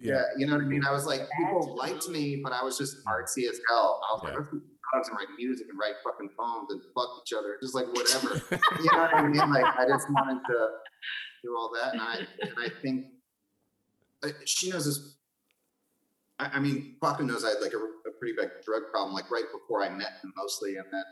[0.00, 0.14] there.
[0.14, 0.22] Yeah.
[0.38, 0.84] you know what I mean.
[0.84, 4.00] I was like, people liked me, but I was just artsy as hell.
[4.08, 4.30] I was Yeah.
[4.30, 7.56] like, let's do drugs and write music and write fucking poems and fuck each other,
[7.62, 8.34] just like whatever.
[8.82, 9.36] you know what I mean?
[9.50, 10.68] Like I just wanted to
[11.44, 13.06] do all that, and I and I think
[14.22, 15.16] uh, she knows this.
[16.40, 17.78] I, I mean, Paco knows I had like a,
[18.08, 21.04] a pretty big drug problem, like right before I met him, mostly, and then.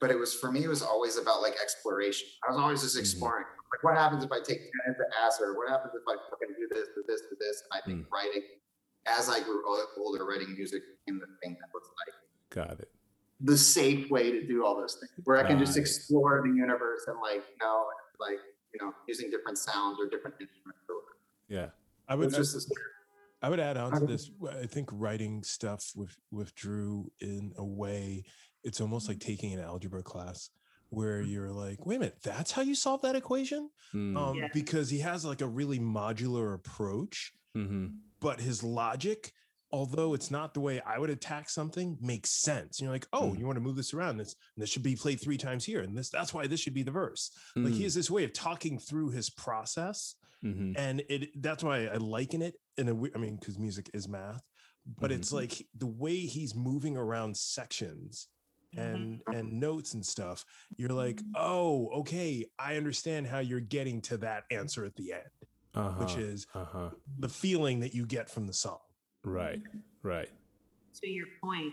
[0.00, 0.64] But it was for me.
[0.64, 2.28] It was always about like exploration.
[2.46, 3.00] I was always just Mhm.
[3.00, 3.44] exploring.
[3.74, 5.48] Like, what happens if I take ten into acid?
[5.56, 7.62] What happens if I fucking do this, do this, do this?
[7.66, 8.14] And I think hmm.
[8.14, 8.42] writing,
[9.06, 9.62] as I grew
[9.98, 12.14] older, writing music became the thing that was like
[12.50, 12.88] Got it.
[13.40, 15.80] the safe way to do all those things, where I can just Got it.
[15.80, 17.86] explore the universe and like, you know,
[18.20, 18.38] like
[18.72, 20.80] you know, using different sounds or different instruments.
[20.88, 20.96] Or
[21.48, 21.72] whatever.
[22.08, 22.70] I would was just this
[23.42, 24.30] I I would add on to this.
[24.62, 28.24] I think writing stuff with with Drew in a way,
[28.62, 29.30] it's almost like mm-hmm.
[29.30, 30.50] taking an algebra class
[30.94, 33.70] where you're like, wait a minute, that's how you solve that equation?
[33.94, 34.48] Mm, Um, Yeah.
[34.52, 39.32] because he has like a really modular approach, mhm, but his logic,
[39.72, 42.80] although it's not the way I would attack something, makes sense.
[42.80, 43.38] You're like, oh, Mm.
[43.38, 44.18] you want to move this around.
[44.18, 46.82] This this should be played three times here, and this that's why this should be
[46.84, 47.30] the verse.
[47.62, 50.14] Like he mm, has this way of talking through his process
[50.44, 53.90] mhm, and it that's why I liken it in a we- I mean because music
[53.94, 54.42] is math,
[54.86, 55.32] but it's Mhm.
[55.32, 58.28] like the way he's moving around sections
[58.76, 60.44] and and notes and stuff.
[60.76, 65.22] You're like, oh, okay, I understand how you're getting to that answer at the end,
[65.74, 66.90] uh-huh, which is uh-huh.
[67.18, 68.78] the feeling that you get from the song.
[69.24, 69.60] Right,
[70.02, 70.28] right.
[71.00, 71.72] To your point,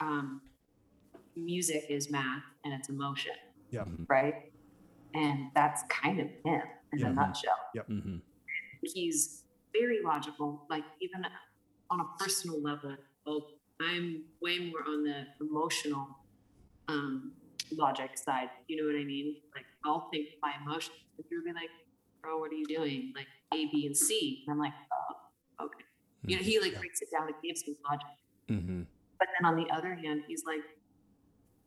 [0.00, 0.40] um,
[1.36, 3.32] music is math and it's emotion,
[3.70, 3.84] Yeah.
[4.08, 4.52] Right?
[5.14, 7.08] And that's kind of him in Yeah.
[7.08, 7.58] a nutshell.
[7.88, 8.20] mhm,
[8.82, 11.26] he's very logical, like even
[11.90, 12.96] on a personal level.
[13.26, 16.06] Well, I'm way more on the emotional
[16.88, 17.32] um,
[17.72, 18.48] logic side.
[18.68, 19.36] You know what I mean?
[19.54, 21.70] Like I'll think my emotions, and you'll be like,
[22.22, 25.84] "Bro, what are you doing?" Like A, B, and C, and I'm like, "Oh, okay."
[26.26, 28.06] You know, he like breaks it down and gives me logic.
[28.50, 28.86] mhm,
[29.18, 30.62] But then on the other hand, he's like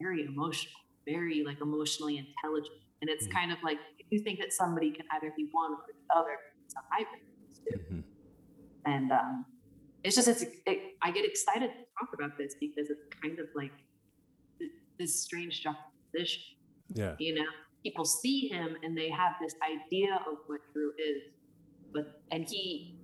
[0.02, 0.74] very emotional,
[1.08, 2.74] very like emotionally intelligent.
[3.02, 3.32] And it's Mhm.
[3.34, 6.38] kind of like you think that somebody can either be one or the other.
[6.66, 7.22] it's a hybrid.
[7.74, 8.02] Mm-hmm.
[8.86, 9.46] And um,
[10.04, 13.48] it's just, it's, it, I get excited to talk about this because it's kind of
[13.56, 13.72] like
[15.00, 16.44] this strange juxtaposition.
[16.94, 17.16] Yeah.
[17.20, 17.46] You know,
[17.84, 21.22] people see him and they have this idea of what Drew is,
[21.94, 23.00] but, and he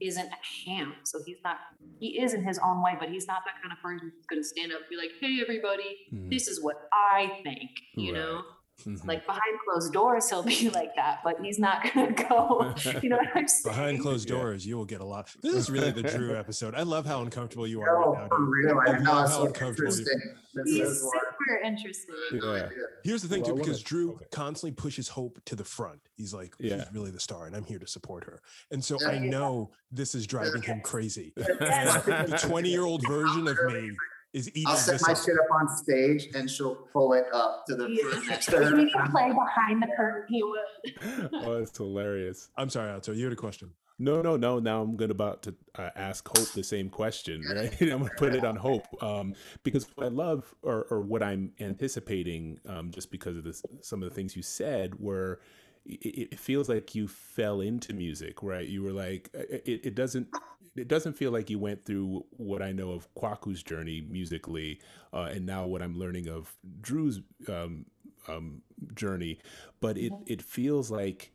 [0.00, 0.94] isn't a ham.
[1.04, 1.56] So he's not,
[2.00, 4.42] he is in his own way, but he's not that kind of person who's going
[4.42, 6.30] to stand up and be like, hey, everybody, Mhm.
[6.30, 8.20] this is what I think, you Right.
[8.20, 8.42] know?
[8.82, 9.06] Mhm.
[9.06, 13.08] Like behind closed doors, he'll be like that, but he's not going to go, you
[13.08, 13.74] know what I'm saying?
[13.74, 14.36] Behind closed Yeah.
[14.36, 15.30] doors, you will get a lot.
[15.42, 16.74] This is really the Drew episode.
[16.74, 18.28] I love how uncomfortable you are No, right now.
[18.36, 18.78] for real.
[18.78, 20.20] I I didn't know how so uncomfortable interesting.
[20.54, 22.14] This He's is super interesting.
[22.32, 22.68] Yeah.
[23.04, 24.24] Here's the thing, Well, too, because wanna- Drew okay.
[24.32, 26.00] constantly pushes Hope to the front.
[26.16, 26.84] He's like, Yeah.
[26.84, 28.40] she's really the star, and I'm here to support her.
[28.70, 29.08] And so Yeah.
[29.08, 31.32] I know this is driving him crazy.
[31.36, 32.04] Yes.
[32.04, 33.90] The 20 year old version of me
[34.34, 35.18] is eating I'll set my up.
[35.24, 38.10] shit up on stage and she'll pull it up to the Yeah.
[38.10, 41.30] front next If to you need to play behind the curtain, He would.
[41.32, 42.50] oh, that's hilarious.
[42.56, 43.12] I'm sorry, Otto.
[43.12, 43.70] You had a question.
[43.98, 44.58] No, no, no.
[44.58, 47.72] Now I'm going to about to uh, ask Hope the same question, right?
[47.80, 51.22] I'm going to put it on Hope um, because what I love, or, or what
[51.22, 55.38] I'm anticipating, um, just because of this, some of the things you said, were
[55.86, 58.66] it, feels like you fell into music, right?
[58.66, 60.28] You were like, it, it doesn't.
[60.76, 64.80] It doesn't feel like you went through what I know of Kwaku's journey musically,
[65.12, 67.86] uh, and now what I'm learning of Drew's um,
[68.26, 68.62] um,
[68.94, 69.38] journey,
[69.80, 71.30] but it it feels like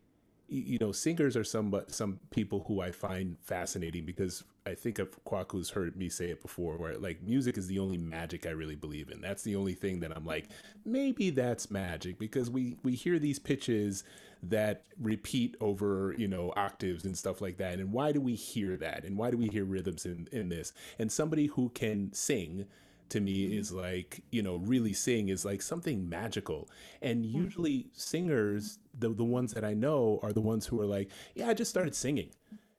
[0.49, 4.99] you know singers are some but some people who I find fascinating because I think
[4.99, 8.51] of Kwaku's heard me say it before where like music is the only magic I
[8.51, 9.21] really believe in.
[9.21, 10.49] That's the only thing that I'm like
[10.85, 14.03] maybe that's magic because we we hear these pitches
[14.43, 17.79] that repeat over you know octaves and stuff like that.
[17.79, 19.03] And why do we hear that?
[19.05, 20.73] And why do we hear rhythms in in this?
[20.97, 22.65] And somebody who can sing
[23.09, 26.69] to me is like you know really sing is like something magical.
[27.01, 27.37] And mm-hmm.
[27.43, 31.47] usually singers the, the ones that i know are the ones who are like yeah
[31.47, 32.29] i just started singing.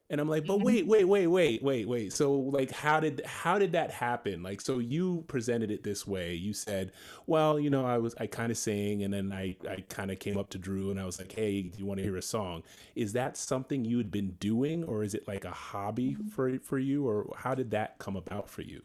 [0.08, 0.66] And i'm like but mm-hmm.
[0.66, 2.12] wait wait wait wait wait wait.
[2.12, 4.42] So like how did how did that happen?
[4.42, 6.34] Like so you presented it this way.
[6.34, 6.92] You said
[7.26, 10.18] well you know i was i kind of sang and then i i kind of
[10.18, 12.22] came up to drew and i was like hey do you want to hear a
[12.22, 12.62] song
[12.96, 16.28] is that something you had been doing or is it like a hobby mm-hmm.
[16.28, 18.82] for for you or how did that come about for you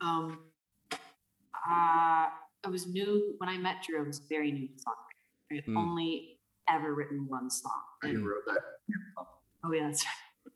[0.00, 0.38] Um,
[0.92, 0.96] uh,
[2.30, 4.02] I was new when I met Drew.
[4.02, 5.50] I was very new to songwriting.
[5.50, 5.76] I had Mm.
[5.78, 6.38] only
[6.68, 7.72] ever written one song.
[8.02, 8.62] You And, wrote that.
[9.64, 10.52] oh yeah, that's right.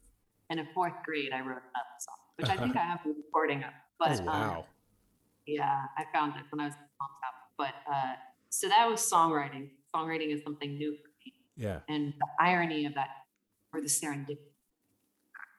[0.51, 3.65] And in fourth grade, I wrote another song, which I think I have a recording
[3.65, 3.73] of.
[3.99, 4.67] But oh um, wow
[5.47, 7.43] yeah, I found it when I was at mom's house.
[7.59, 8.15] But uh,
[8.51, 9.71] so that was songwriting.
[9.95, 11.35] Songwriting is something new for me.
[11.57, 13.09] yeah And the irony of that,
[13.73, 14.55] or the serendipity,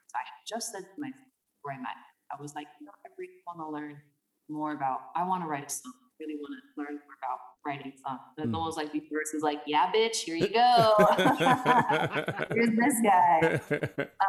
[0.08, 1.28] so I had just said to myself
[1.58, 3.98] before I met, him, I was like, you know, I really want to learn
[4.50, 5.94] more about, I want to write a song.
[6.04, 8.22] I really want to learn more about writing songs.
[8.38, 8.56] And Mhm.
[8.56, 10.94] almost like these verses like, yeah, bitch, here you go.
[12.54, 13.60] here's this guy.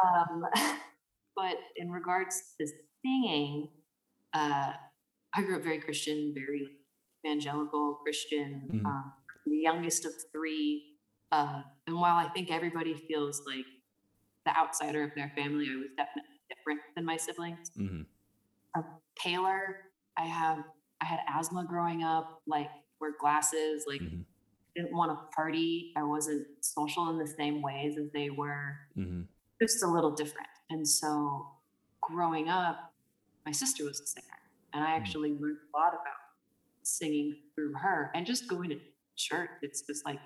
[0.03, 0.43] um,
[1.35, 2.67] but in regards to
[3.03, 3.69] singing,
[4.33, 4.73] uh,
[5.33, 6.67] I grew up very Christian, very
[7.25, 8.85] evangelical Christian, Mhm.
[8.85, 9.13] um,
[9.45, 10.97] the youngest of three.
[11.31, 13.65] Uh, and while I think everybody feels like
[14.45, 16.34] the outsider of their family, I was definitely
[16.65, 17.71] different than my siblings.
[17.75, 18.01] hmm
[19.23, 19.77] Paler,
[20.17, 20.59] I have,
[21.01, 24.25] I had asthma growing up, like wear glasses, like Mhm.
[24.75, 25.93] didn't want to party.
[25.95, 29.21] I wasn't social in the same ways as they were Mm-hmm.
[29.61, 30.49] just a little different.
[30.69, 31.47] And so
[32.01, 32.93] growing up,
[33.45, 34.27] my sister was a singer.
[34.73, 36.19] And I actually learned a lot about
[36.83, 38.79] singing through her and just going to
[39.15, 39.49] church.
[39.61, 40.19] It's just like,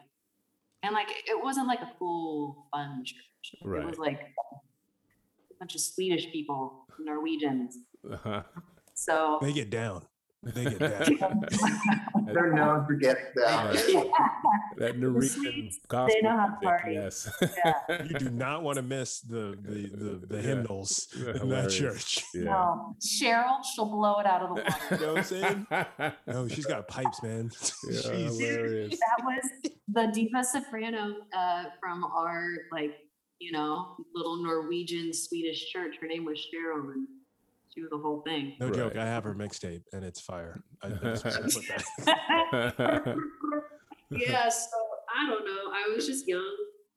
[0.82, 3.56] and like, it wasn't like a cool, fun church.
[3.62, 4.20] It was like
[5.60, 7.78] bunch of Swedish people, Norwegians.
[8.12, 8.44] Uh-huh.
[8.94, 10.04] So They get down.
[10.42, 11.42] They get down.
[12.34, 13.76] They're known for getting down.
[14.78, 16.16] That Norwegian Swedes, gospel.
[16.22, 16.94] know how to party.
[16.94, 17.30] Yes.
[18.10, 20.42] you do not want to miss the the the, the Yeah.
[20.42, 21.08] hymnals
[21.42, 22.24] in that church.
[22.34, 22.44] Yeah.
[22.44, 24.76] no, Cheryl, she'll blow it out of the water.
[24.92, 26.14] You know what I'm saying?
[26.28, 27.52] No, she's got pipes, man.
[27.90, 28.90] Yeah, Jeez.
[28.92, 29.44] that was
[29.90, 32.94] the diva soprano uh, from our like
[33.40, 35.96] you know little Norwegian Swedish church.
[36.02, 37.08] Her name was Cheryl, and
[37.74, 38.56] she was the whole thing.
[38.60, 38.96] No joke.
[38.96, 40.62] I have her mixtape and it's fire.
[40.84, 43.16] I, I just wanna put that-
[44.12, 44.78] yeah, so
[45.16, 45.72] I don't know.
[45.74, 46.46] I was just young,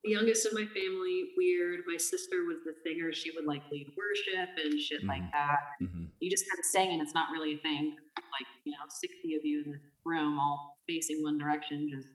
[0.03, 1.29] the youngest of my family.
[1.37, 1.81] Weird.
[1.87, 3.13] My sister was the singer.
[3.13, 5.31] She would like lead worship and shit like Mhm.
[5.31, 5.59] that.
[5.81, 6.07] Mhm.
[6.19, 7.95] You just kind of sing, and it's not really a thing.
[8.17, 12.07] Like you know, sixty of you in the room, all facing one direction, just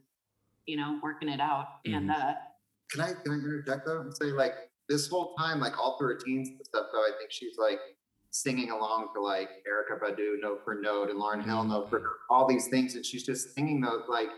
[0.66, 1.78] you know, working it out.
[1.86, 2.34] And uh,
[2.90, 4.54] Can I can I interject though and say like
[4.88, 7.78] this whole time, like all through her teens and stuff though, I think she's like
[8.30, 12.46] singing along to like Erykah Badu note for note and Lauryn Hill note for all
[12.46, 14.28] these things, and she's just singing those like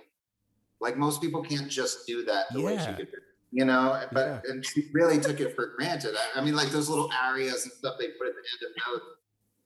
[0.80, 2.92] like most people can't just do that the way she Yeah.
[2.96, 3.16] could do.
[3.18, 3.22] it,
[3.52, 4.50] You know, but Yeah.
[4.50, 6.14] and she really took it for granted.
[6.16, 8.92] I, I mean, like those little arias and stuff they put at the end of
[8.94, 9.06] notes.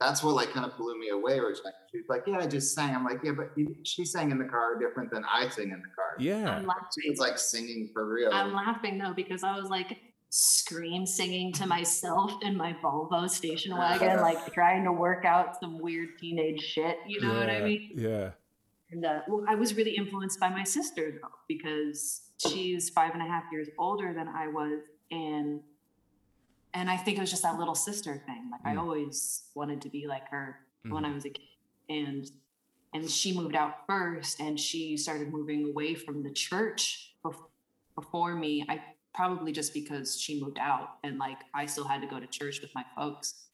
[0.00, 1.40] That's what like kind of blew me away.
[1.40, 3.52] Where she's like, she was like, "Yeah, I just sang." I'm like, "Yeah, but
[3.84, 6.56] she sang in the car different than I sing in the car." Yeah.
[6.56, 7.04] I'm laughing.
[7.04, 8.30] It's like singing for real.
[8.32, 9.98] I'm laughing though because I was like
[10.36, 15.78] scream singing to myself in my Volvo station wagon, like trying to work out some
[15.78, 16.98] weird teenage shit.
[17.06, 17.92] You know what I mean?
[17.94, 18.30] Yeah.
[18.90, 23.22] And uh, well, I was really influenced by my sister though, because she's five and
[23.22, 24.80] a half years older than I was,
[25.12, 25.60] and
[26.74, 28.50] and I think it was just that little sister thing.
[28.50, 28.80] Like I Mm.
[28.80, 31.10] always wanted to be like her when Mhm.
[31.10, 31.46] I was a kid,
[31.88, 32.30] and
[32.92, 37.50] and she moved out first, and she started moving away from the church bef-
[37.96, 38.64] before me.
[38.68, 38.82] I
[39.14, 42.60] probably just because she moved out, and like I still had to go to church
[42.60, 43.48] with my folks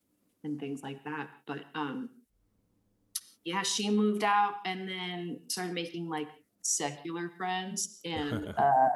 [0.44, 1.28] and things like that.
[1.46, 2.10] But um,
[3.44, 6.28] yeah, she moved out and then started making like
[6.62, 8.88] secular friends and uh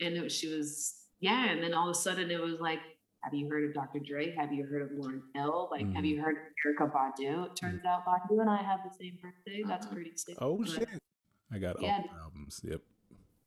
[0.00, 2.80] and it, was- she was yeah and then all of a sudden it was like
[3.22, 3.98] have you heard of Dr.
[4.00, 4.34] Dre?
[4.34, 5.68] Have you heard of Lauryn Hill?
[5.70, 6.08] Like, have Mhm.
[6.08, 7.46] you heard of Erykah Badu?
[7.46, 9.62] It turns out Badu and I have the same birthday.
[9.66, 10.36] That's pretty sick.
[10.40, 10.88] Oh but shit.
[11.52, 12.02] I got Yeah.
[12.10, 12.60] all albums.
[12.64, 12.82] Yep.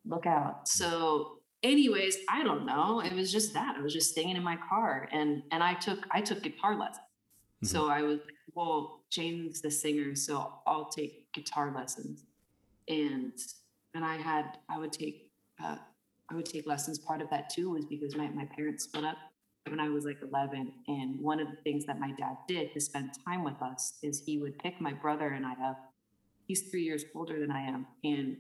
[0.06, 0.68] Look out.
[0.68, 3.00] So, anyways, I don't know.
[3.00, 3.78] It was just that.
[3.78, 7.06] I was just staying in my car and and I took I took guitar lessons.
[7.64, 12.26] So I was like, well, Jane's the singer, so I'll take guitar lessons.
[12.90, 13.32] And
[13.96, 15.32] and I had I would take
[15.64, 15.78] uh
[16.30, 17.00] I would take lessons.
[17.00, 19.18] Part of that too was because my, my parents split up
[19.68, 20.72] when I was like 11.
[20.88, 24.22] And one of the things that my dad did to spend time with us is
[24.26, 25.94] he would pick my brother and I up.
[26.48, 27.88] He's three years older than I am.
[28.04, 28.38] And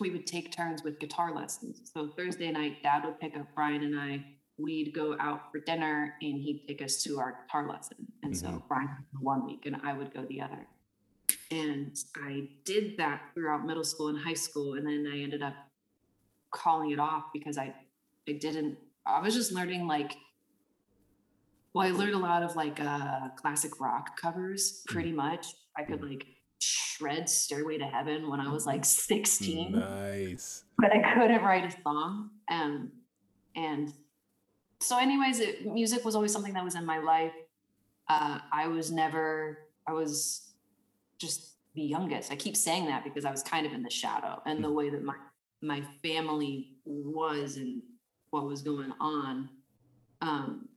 [0.00, 1.90] we would take turns with guitar lessons.
[1.92, 4.24] So Thursday night, dad would pick up Brian and I.
[4.56, 8.06] We'd go out for dinner and he'd take us to our guitar lesson.
[8.22, 8.68] And so Mhm.
[8.68, 10.66] Brian would go one week and I would go the other.
[11.50, 14.74] And I did that throughout middle school and high school.
[14.74, 15.54] And then I ended up
[16.52, 17.74] calling it off because I,
[18.28, 20.16] I didn't, I was just learning like,
[21.74, 25.46] well, I learned a lot of like uh, classic rock covers pretty much.
[25.76, 26.24] I could like
[26.60, 30.64] shred Stairway to Heaven when I was like 16 Nice.
[30.78, 32.30] but I couldn't write a song.
[32.50, 32.92] Um,
[33.56, 33.92] and
[34.80, 37.32] so, anyways, it, music was always something that was in my life.
[38.08, 39.58] Uh, I was never,
[39.88, 40.52] I was
[41.18, 42.30] just the youngest.
[42.30, 44.90] I keep saying that because I was kind of in the shadow and the way
[44.90, 45.14] that my
[45.62, 47.80] my family was and
[48.30, 49.48] what was going on.
[50.20, 50.68] Um,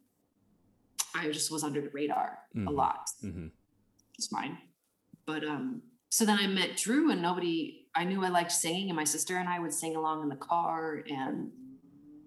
[1.16, 2.76] I just was under the radar a Mhm.
[2.76, 3.48] lot hmm
[4.18, 4.58] it's fine.
[5.28, 7.88] But um, so then I met Drew, and nobody.
[7.96, 10.36] I knew I liked singing, and my sister and I would sing along in the
[10.38, 11.52] car and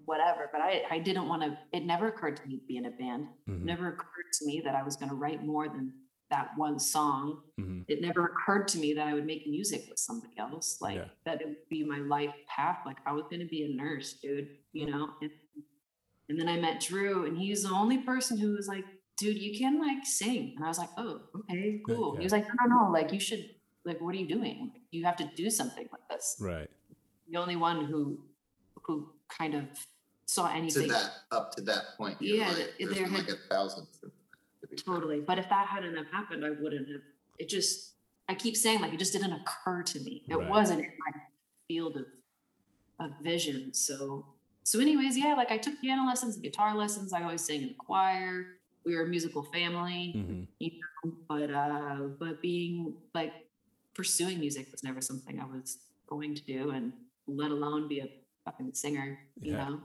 [0.04, 0.48] whatever.
[0.52, 1.58] But I, I didn't want to.
[1.72, 3.26] It never occurred to me to be in a band.
[3.48, 5.92] It hmm never occurred to me that I was going to write more than
[6.30, 7.42] that one song.
[7.58, 10.78] hmm It never occurred to me that I would make music with somebody else.
[10.80, 11.08] Like Yeah.
[11.24, 12.78] that it would be my life path.
[12.86, 14.48] Like I was going to be a nurse, dude.
[14.72, 15.10] You know.
[15.22, 15.30] And,
[16.30, 18.84] and then I met Drew, and he's the only person who was like,
[19.18, 20.54] dude, you can like sing.
[20.56, 22.16] And I was like, oh, okay, Yeah, cool.
[22.16, 23.44] He was like, no, no, no, like you should,
[23.84, 24.72] like, what are you doing?
[24.92, 26.36] You have to do something like this.
[26.40, 26.70] Right.
[27.30, 28.20] The only one who,
[28.84, 29.64] who kind of
[30.26, 30.88] saw to anything.
[30.88, 32.16] that up to that point.
[32.20, 33.86] Yeah, like, there been had- like a thousand.
[34.00, 34.10] to-
[34.76, 35.20] to Totally.
[35.20, 37.00] But if that hadn't have happened, I wouldn't have.
[37.40, 37.94] It just,
[38.28, 40.22] I keep saying like it just didn't occur to me.
[40.28, 40.48] It Right.
[40.48, 41.20] wasn't in my
[41.66, 42.06] field of,
[43.04, 43.74] of vision.
[43.74, 44.26] So,
[44.70, 47.12] so anyways, yeah, like I took piano lessons, guitar lessons.
[47.12, 48.46] I always sang in the choir.
[48.86, 50.46] We were a musical family, Mhm.
[50.60, 50.70] you
[51.04, 53.32] know, but uh, but being like
[53.94, 56.92] pursuing music was never something I was going to do, and
[57.26, 58.08] let alone be a
[58.44, 59.68] fucking singer, you Yeah.
[59.70, 59.80] know.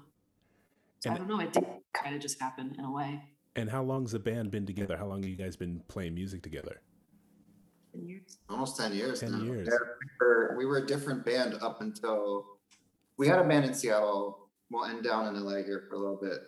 [1.00, 1.40] So And- I don't know.
[1.40, 3.12] It did kind of just happen in a way.
[3.56, 4.98] And how long's the band been together?
[4.98, 6.80] How long have you guys been playing music together?
[7.96, 8.38] In years.
[8.50, 9.44] Almost 10 years 10 now.
[9.46, 9.68] years.
[9.72, 12.60] Yeah, we, were, we were a different band up until
[13.18, 16.20] we had a band in Seattle, well, end down in LA here for a little
[16.22, 16.40] bit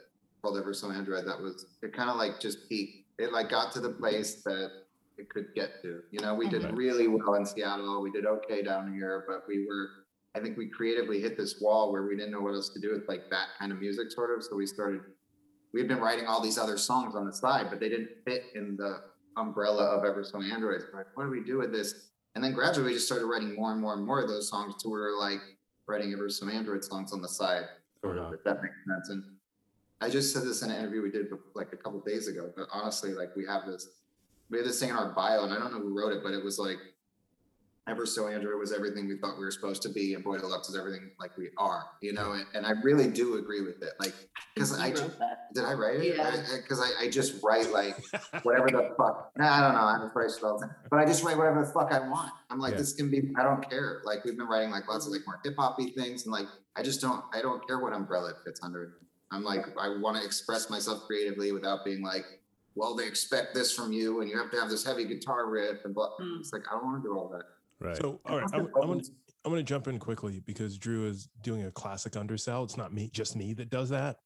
[0.42, 1.26] called Ever So Android.
[1.26, 3.06] That was, it kind of like just peaked.
[3.20, 4.70] It like got to the place that
[5.18, 6.02] it could get to.
[6.12, 6.78] You know, we did Mhm.
[6.78, 8.02] really well in Seattle.
[8.02, 9.90] We did okay down here, but we were,
[10.36, 12.92] I think we creatively hit this wall where we didn't know what else to do
[12.92, 14.44] with like that kind of music, sort of.
[14.44, 15.02] So we started,
[15.74, 18.46] we had been writing all these other songs on the side, but they didn't fit
[18.54, 19.02] in the
[19.38, 20.82] umbrella of Ever So Android.
[20.82, 22.10] So like, what do we do with this?
[22.36, 24.76] And then gradually we just started writing more and more and more of those songs
[24.84, 25.42] to where we're like
[25.88, 27.64] writing Ever So Android songs on the side,
[28.02, 28.34] sort Uh-huh.
[28.34, 29.10] if that makes sense.
[29.10, 29.24] And
[30.02, 32.68] I just said this in an interview we did like a couple days ago, but
[32.72, 33.88] honestly, like we have this,
[34.50, 36.34] we have this thing in our bio, and I don't know who wrote it, but
[36.34, 36.78] it was like,
[37.88, 40.68] Ever So Android was everything we thought we were supposed to be, and Boy Deluxe
[40.70, 42.34] is everything like we are, you know.
[42.34, 44.14] And, and I really do agree with it, like
[44.54, 45.12] because I wrote ju-
[45.54, 46.18] did I write it?
[46.18, 46.36] Yeah.
[46.62, 47.96] Because I, I just write like
[48.44, 49.32] whatever the fuck.
[49.38, 49.82] Nah, I don't know.
[49.88, 50.76] I'm afraid of all the time.
[50.90, 52.32] But I just write whatever the fuck I want.
[52.50, 52.80] I'm like, Yeah.
[52.80, 53.32] this can be.
[53.38, 54.02] I don't care.
[54.04, 56.84] Like we've been writing like lots of like more hip hoppy things, and like I
[56.84, 57.24] just don't.
[57.34, 58.98] I don't care what umbrella it fits under.
[59.32, 62.26] I'm like, I want to express myself creatively without being like,
[62.76, 65.86] well, they expect this from you, and you have to have this heavy guitar riff
[65.86, 66.10] and blah.
[66.22, 66.40] Mm.
[66.40, 67.44] It's like I don't want to do all that.
[67.80, 67.98] Right.
[67.98, 69.04] So, all right, I'm, I'm gonna
[69.46, 72.64] I'm gonna jump in quickly because Drew is doing a classic undersell.
[72.64, 74.18] It's not me, just me that does that,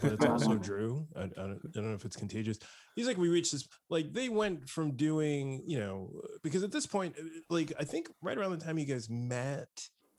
[0.00, 1.06] but it's also Drew.
[1.16, 2.58] I, I, don't, I don't know if it's contagious.
[2.94, 6.10] He's like, we reached this, like they went from doing, you know,
[6.42, 9.68] because at this point, uh, like I think right around the time you guys met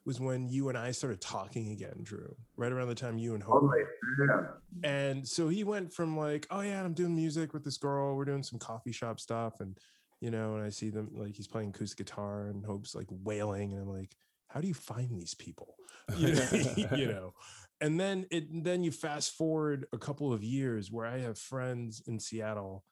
[0.05, 2.35] was when you and I started talking again, Drew.
[2.57, 3.83] Right around the time you and Hope Totally.
[4.19, 4.89] Yeah.
[4.89, 8.15] and so he went from like, oh yeah, I'm doing music with this girl.
[8.15, 9.77] We're doing some coffee shop stuff, and
[10.21, 13.73] you know, and I see them like he's playing acoustic guitar and Hope's like wailing,
[13.73, 14.15] and I'm like,
[14.47, 15.75] how do you find these people?
[16.17, 16.49] You know,
[16.95, 17.33] you know.
[17.81, 22.01] And then it then you fast forward a couple of years where I have friends
[22.07, 22.83] in Seattle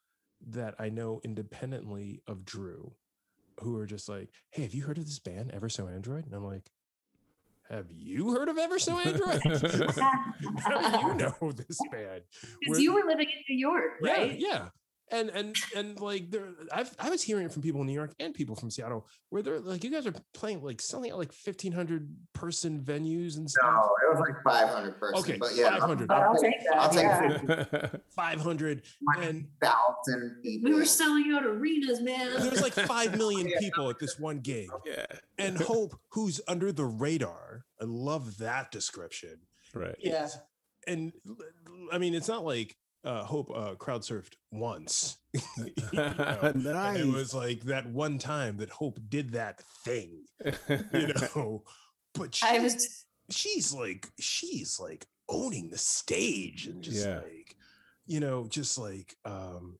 [0.49, 2.93] that I know independently of Drew,
[3.61, 6.25] who are just like, hey, have you heard of this band, Ever So Android?
[6.25, 6.69] And I'm like,
[7.69, 9.41] have you heard of Ever So Android?
[10.59, 12.21] how do you know this band?
[12.61, 14.39] Because you were living in New York, right?
[14.39, 14.67] yeah, yeah.
[15.09, 18.13] And and and like there, I've I was hearing it from people in New York
[18.19, 21.31] and people from Seattle where they're like, you guys are playing like selling out like
[21.31, 23.71] fifteen hundred person venues and stuff.
[23.71, 25.19] No, it was like 500 person.
[25.19, 26.07] Okay, but yeah, 500.
[26.07, 27.75] But I'll take, take that, I'll take yeah.
[27.83, 28.83] 50 Five hundred,
[29.17, 30.71] and thousand people.
[30.71, 32.33] We were selling out arenas, man.
[32.37, 34.69] there's like five million people at this one gig.
[34.85, 35.05] yeah.
[35.37, 39.39] And Hope, who's under the radar, I love that description.
[39.73, 39.95] Right.
[39.99, 40.27] Yeah.
[40.87, 41.11] and
[41.91, 45.17] i mean, it's not like uh, Hope uh, crowd surfed once.
[45.67, 46.39] You know?
[46.41, 46.99] And nice.
[46.99, 50.23] It was like that one time that Hope did that thing,
[50.93, 51.63] you know.
[52.13, 57.17] But she, I was she's like she's like owning the stage and just Yeah.
[57.19, 57.55] like
[58.07, 59.77] you know, just like um,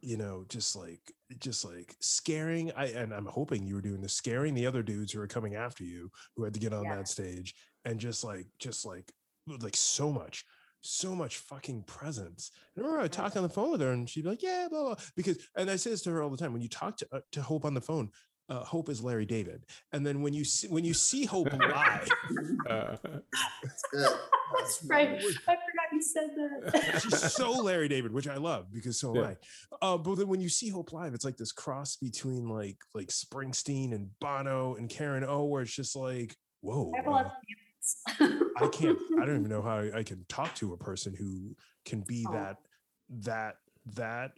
[0.00, 1.00] you know, just like
[1.38, 2.72] just like scaring.
[2.76, 5.54] I and I'm hoping you were doing the scaring the other dudes who are coming
[5.54, 6.96] after you who had to get on Yeah.
[6.96, 7.54] that stage
[7.84, 9.12] and just like just like
[9.60, 10.44] like so much
[10.84, 12.50] so much fucking presence.
[12.76, 14.82] I remember I talked on the phone with her and she'd be like, yeah, blah,
[14.82, 14.96] blah.
[15.16, 17.20] Because, and I say this to her all the time, when you talk to, uh,
[17.32, 18.10] to Hope on the phone,
[18.48, 19.64] uh, Hope is Larry David.
[19.92, 22.08] And then when you see, when you see Hope live,
[22.68, 22.96] Uh,
[23.92, 24.08] Good.
[24.58, 25.08] That's right.
[25.08, 27.02] I forgot you said that.
[27.02, 29.34] she's so Larry David, which I love because so am Yeah.
[29.82, 29.86] I.
[29.94, 33.08] Uh, but then when you see Hope live, it's like this cross between like like
[33.08, 37.12] Springsteen and Bono and Karen O, where it's just like, whoa, I have a uh,
[37.12, 37.32] lot of
[38.56, 38.98] I can't.
[39.20, 42.32] I don't even know how I can talk to a person who can be Oh.
[42.32, 42.58] that
[43.08, 43.56] that
[43.86, 44.32] that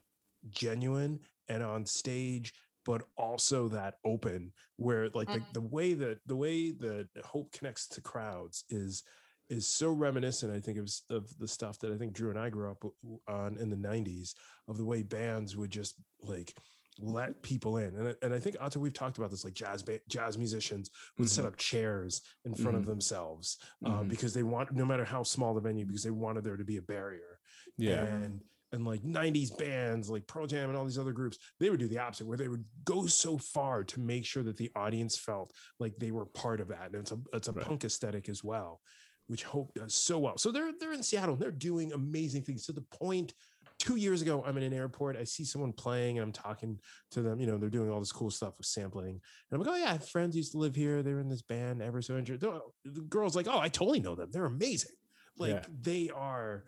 [0.49, 2.53] genuine and on stage,
[2.85, 4.53] but also that open.
[4.77, 5.53] Where like the, Mhm.
[5.53, 9.03] the way that the way that Hope connects to crowds is
[9.49, 10.53] is so reminiscent.
[10.53, 12.83] I think of of the stuff that I think Drew and I grew up
[13.29, 14.35] on in the '90s
[14.69, 16.57] of the way bands would just like
[16.99, 19.83] let people in and, I- and i think Otto, we've talked about this like jazz
[19.83, 21.49] ba- jazz musicians would set Mhm.
[21.49, 22.87] up chairs in front of Mhm.
[22.89, 24.09] themselves um, Mhm.
[24.09, 26.79] because they want no matter how small the venue because they wanted there to be
[26.79, 27.39] a barrier
[27.77, 28.05] yeah.
[28.05, 28.41] and
[28.73, 31.87] and like 90s bands like Pearl Jam and all these other groups, they would do
[31.87, 35.53] the opposite where they would go so far to make sure that the audience felt
[35.79, 36.87] like they were part of that.
[36.87, 37.65] And it's a it's a Right.
[37.65, 38.83] punk aesthetic as well,
[39.29, 40.37] which Hope does so well.
[40.37, 43.35] So they're they're in Seattle and they're doing amazing things to the point
[43.79, 45.17] two years ago, I'm in an airport.
[45.17, 46.79] I see someone playing and I'm talking
[47.11, 47.41] to them.
[47.41, 49.11] You know, they're doing all this cool stuff with sampling.
[49.11, 49.21] And
[49.53, 51.03] I'm like, oh, yeah, friends used to live here.
[51.03, 52.41] They were in this band, Ever So Android.
[52.41, 54.31] The the girl's like, oh, I totally know them.
[54.33, 54.93] They're amazing.
[55.39, 55.65] Like Yeah.
[55.83, 56.65] they are.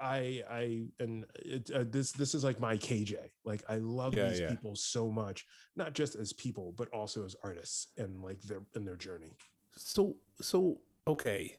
[0.00, 3.16] I I and it, uh, this this is like my KJ.
[3.44, 4.48] Like I love Yeah, these yeah.
[4.50, 8.84] people so much, not just as people, but also as artists and like their in
[8.84, 9.36] their journey.
[9.76, 11.56] So so okay.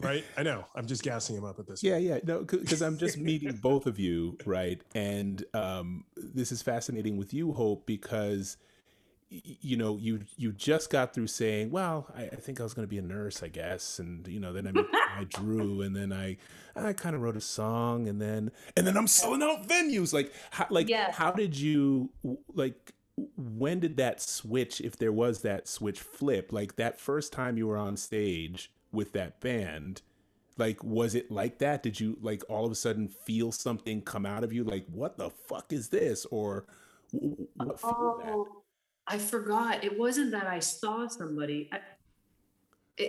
[0.00, 0.24] Right?
[0.36, 0.66] I know.
[0.74, 1.82] I'm just gassing him up at this.
[1.82, 4.80] Yeah, yeah, no, because I'm just meeting both of you, right?
[4.94, 8.56] And um, this is fascinating with you, Hope, because
[9.30, 12.86] you know you you just got through saying, "Well, I, I think I was going
[12.86, 15.94] to be a nurse, I guess," and you know, then I met, I drew, and
[15.96, 16.36] then I
[16.76, 20.12] I kind of wrote a song, and then and then I'm selling out venues.
[20.12, 21.14] Like, how, like Yes.
[21.16, 22.10] how did you
[22.54, 22.92] like?
[23.36, 26.52] When did that switch, if there was that switch, flip?
[26.52, 30.02] Like that first time you were on stage with that band,
[30.56, 34.24] like was it like that did you like all of a sudden feel something come
[34.24, 36.66] out of you like what the fuck is this or
[37.10, 37.78] what?
[37.84, 38.46] Oh,
[39.06, 39.84] I forgot.
[39.84, 41.68] It wasn't that I saw somebody.
[41.72, 41.82] I, it-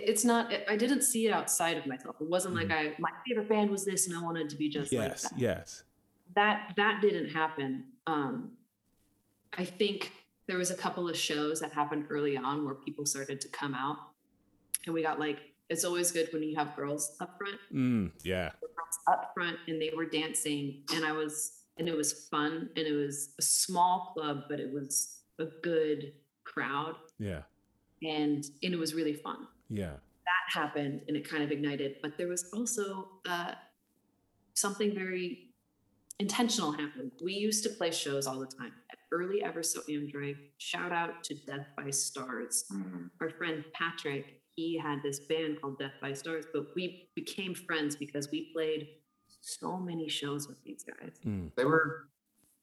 [0.08, 0.52] it's not.
[0.68, 2.16] I didn't see it outside of myself.
[2.20, 2.94] It wasn't like I.
[2.98, 5.38] My favorite band was this, and I wanted to be just like yes that.
[5.38, 5.84] yes
[6.34, 7.84] That that didn't happen.
[8.08, 8.50] Um,
[9.56, 10.12] I think
[10.48, 13.74] there was a couple of shows that happened early on where people started to come
[13.74, 13.96] out,
[14.86, 15.38] and we got like.
[15.68, 18.50] It's always good when you have girls up front mm, yeah
[19.08, 22.92] up front and they were dancing and I was and it was fun and it
[22.92, 26.12] was a small club but it was a good
[26.44, 27.42] crowd yeah
[28.02, 29.46] and and it was really fun.
[29.68, 29.94] yeah
[30.24, 33.52] That happened and it kind of ignited but there was also uh
[34.54, 35.50] something very
[36.18, 37.12] intentional happened.
[37.22, 40.36] We used to play shows all the time at early Ever So Android.
[40.56, 43.10] Shout out to Death by Stars Mhm.
[43.20, 47.94] our friend Patrick, he had this band called Death by Stars, but we became friends
[47.94, 48.88] because we played
[49.42, 51.12] so many shows with these guys.
[51.24, 52.08] mm, They were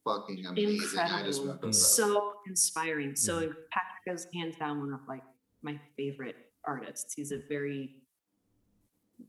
[0.04, 1.00] fucking amazing.
[1.00, 1.42] I just Incredible.
[1.42, 1.72] remember Mm.
[1.72, 1.96] those.
[1.96, 3.16] So inspiring.
[3.16, 3.40] So
[3.72, 5.24] Patrick is hands down one of like
[5.62, 7.14] my favorite artists.
[7.14, 8.00] He's a very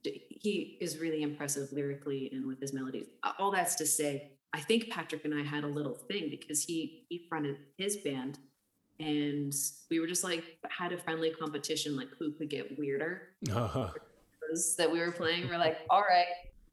[0.03, 3.07] he is really impressive lyrically and with his melodies.
[3.39, 7.07] All that's to say, I think Patrick and I had a little thing because he
[7.09, 8.39] he fronted his band
[9.01, 9.53] and
[9.91, 13.23] we were just like had a friendly competition like who could get weirder
[13.53, 13.91] uh-huh.
[14.79, 15.49] that we were playing.
[15.49, 16.27] We're like, all right,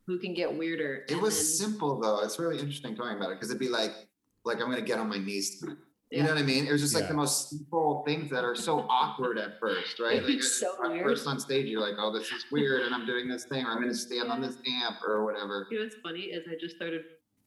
[0.06, 1.06] who can get weirder?
[1.08, 2.22] It And was then- simple though.
[2.24, 3.92] It's really interesting talking about it because it'd be like,
[4.46, 5.78] like I'm gonna get on my knees tonight.
[6.12, 6.24] You Yeah.
[6.26, 6.68] know what I mean?
[6.68, 7.10] It was just like Yeah.
[7.10, 10.22] the most simple things that are so awkward at first, right?
[10.22, 11.06] Like so weird.
[11.06, 13.70] first on stage, you're like, oh, this is weird, and I'm doing this thing, or
[13.70, 15.68] I'm gonna stand on this amp or whatever.
[15.72, 17.04] You know what's funny is I just started.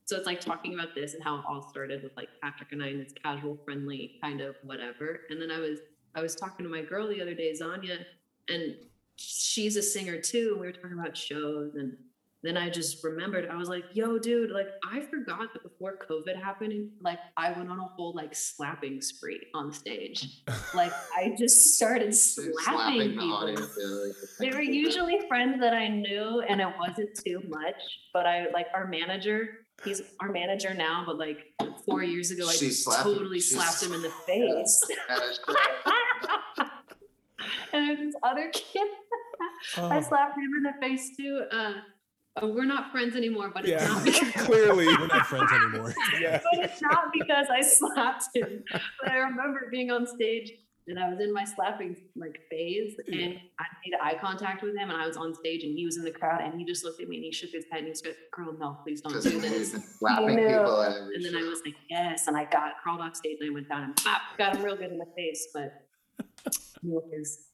[0.07, 2.83] So it's like talking about this and how it all started with like Patrick and
[2.83, 5.21] I and this casual, friendly kind of whatever.
[5.31, 5.81] And then I was
[6.15, 7.99] I was talking to my girl the other day, Zanya,
[8.49, 8.77] and
[9.17, 10.51] she's a singer too.
[10.53, 11.97] And we were talking about shows and
[12.45, 16.37] then I just remembered, I was like, yo, dude, like I forgot that before COVID
[16.37, 20.43] happened, like I went on a whole like slapping spree on stage.
[20.75, 23.33] Like I just started slapping, Slapping people.
[23.33, 23.79] audience.
[23.79, 27.81] yeah, like, They were usually friends that I knew, and it wasn't too much.
[28.13, 29.64] But I like our manager.
[29.85, 31.53] He's our manager now, but like
[31.85, 34.81] four years ago, I slapped totally She slapped him in the face.
[37.73, 38.87] And there's this other kid,
[39.77, 41.43] I Oh, slapped him in the face too.
[41.51, 41.73] Uh,
[42.41, 45.93] uh, we're not friends anymore, but it's yeah not because, clearly We're not friends anymore.
[46.21, 48.63] yeah but it's not because I slapped him.
[48.71, 50.53] But I remember being on stage
[50.87, 54.91] and I was in my slapping like phase and I made eye contact with him
[54.91, 57.01] and I was on stage and he was in the crowd and he just looked
[57.01, 59.29] at me and he shook his head and he said, girl, no, please don't just
[59.29, 59.73] do this.
[59.99, 60.59] slapping You know.
[60.59, 62.27] people And then I was like, yes.
[62.27, 64.77] And I got crawled off stage and I went down and pop, got him real
[64.77, 65.49] good in the face.
[65.55, 65.73] But
[66.47, 66.53] it
[66.83, 67.47] was,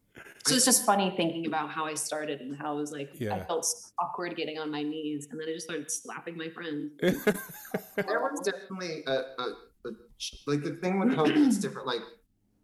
[0.45, 3.45] so it's just funny thinking about how I started and how I was like, I
[3.45, 5.29] felt so awkward getting on my knees.
[5.31, 6.91] And then I just started slapping my friends.
[7.01, 7.25] there
[7.97, 9.45] was definitely a, a,
[9.87, 9.91] a
[10.47, 12.03] like the thing with hope is different like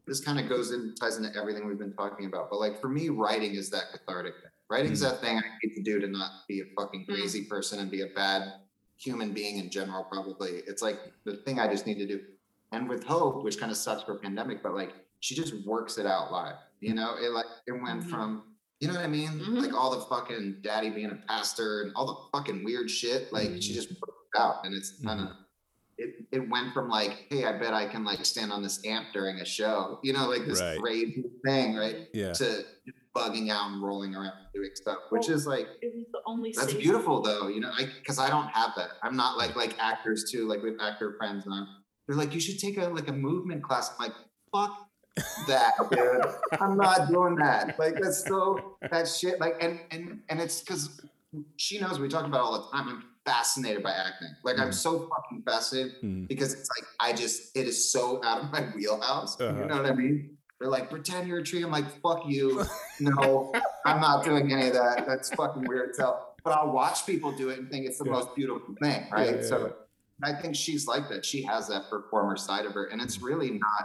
[0.07, 2.89] this kind of goes in ties into everything we've been talking about but like for
[2.89, 6.31] me writing is that cathartic thing writing's that thing i need to do to not
[6.49, 7.15] be a fucking Mm.
[7.15, 8.55] crazy person and be a bad
[8.97, 12.21] human being in general probably it's like the thing i just need to do
[12.73, 16.07] and with hope which kind of sucks for pandemic but like she just works it
[16.07, 18.11] out live you know it like it went Mhm.
[18.11, 18.43] from
[18.81, 19.63] you know what i mean Mhm.
[19.63, 23.51] like all the fucking daddy being a pastor and all the fucking weird shit like
[23.63, 23.75] she Mhm.
[23.75, 25.29] just worked it out and it's kind of
[25.99, 29.07] it, it went from like, hey, I bet I can like stand on this amp
[29.13, 30.79] during a show, you know, like this Right.
[30.79, 32.09] crazy thing, right?
[32.13, 32.65] yeah To
[33.15, 36.53] bugging out and rolling around and doing stuff, which is like It was the only
[36.53, 38.91] that's safe- beautiful though, you know, I because I don't have that.
[39.03, 41.67] I'm not like like actors too, like with actor friends, and I'm
[42.07, 43.91] they're like, you should take a like a movement class.
[43.99, 44.17] I'm like,
[44.53, 44.87] fuck
[45.49, 46.61] that, dude.
[46.61, 47.79] I'm not doing that.
[47.79, 49.41] Like that's so that shit.
[49.41, 51.01] Like and and and it's because
[51.57, 52.89] she knows we talk about it all the time.
[52.91, 54.29] I'm fascinated by acting.
[54.45, 54.75] Like I'm Mhm.
[54.75, 58.61] so fucking fascinated Mm, because it's like I just it is so out of my
[58.77, 59.39] wheelhouse.
[59.39, 59.61] Uh-huh.
[59.61, 60.39] You know what I mean?
[60.59, 61.63] They're like, pretend you're a tree.
[61.63, 62.65] I'm like, fuck you.
[62.99, 63.53] No,
[63.85, 65.07] I'm not doing any of that.
[65.07, 65.95] That's fucking weird.
[65.95, 68.13] So, but I'll watch people do it and think it's the Yeah.
[68.13, 69.37] most beautiful thing, right?
[69.37, 69.75] yeah, so
[70.23, 71.23] I think she's like that.
[71.27, 73.85] She has that performer side of her, and it's really not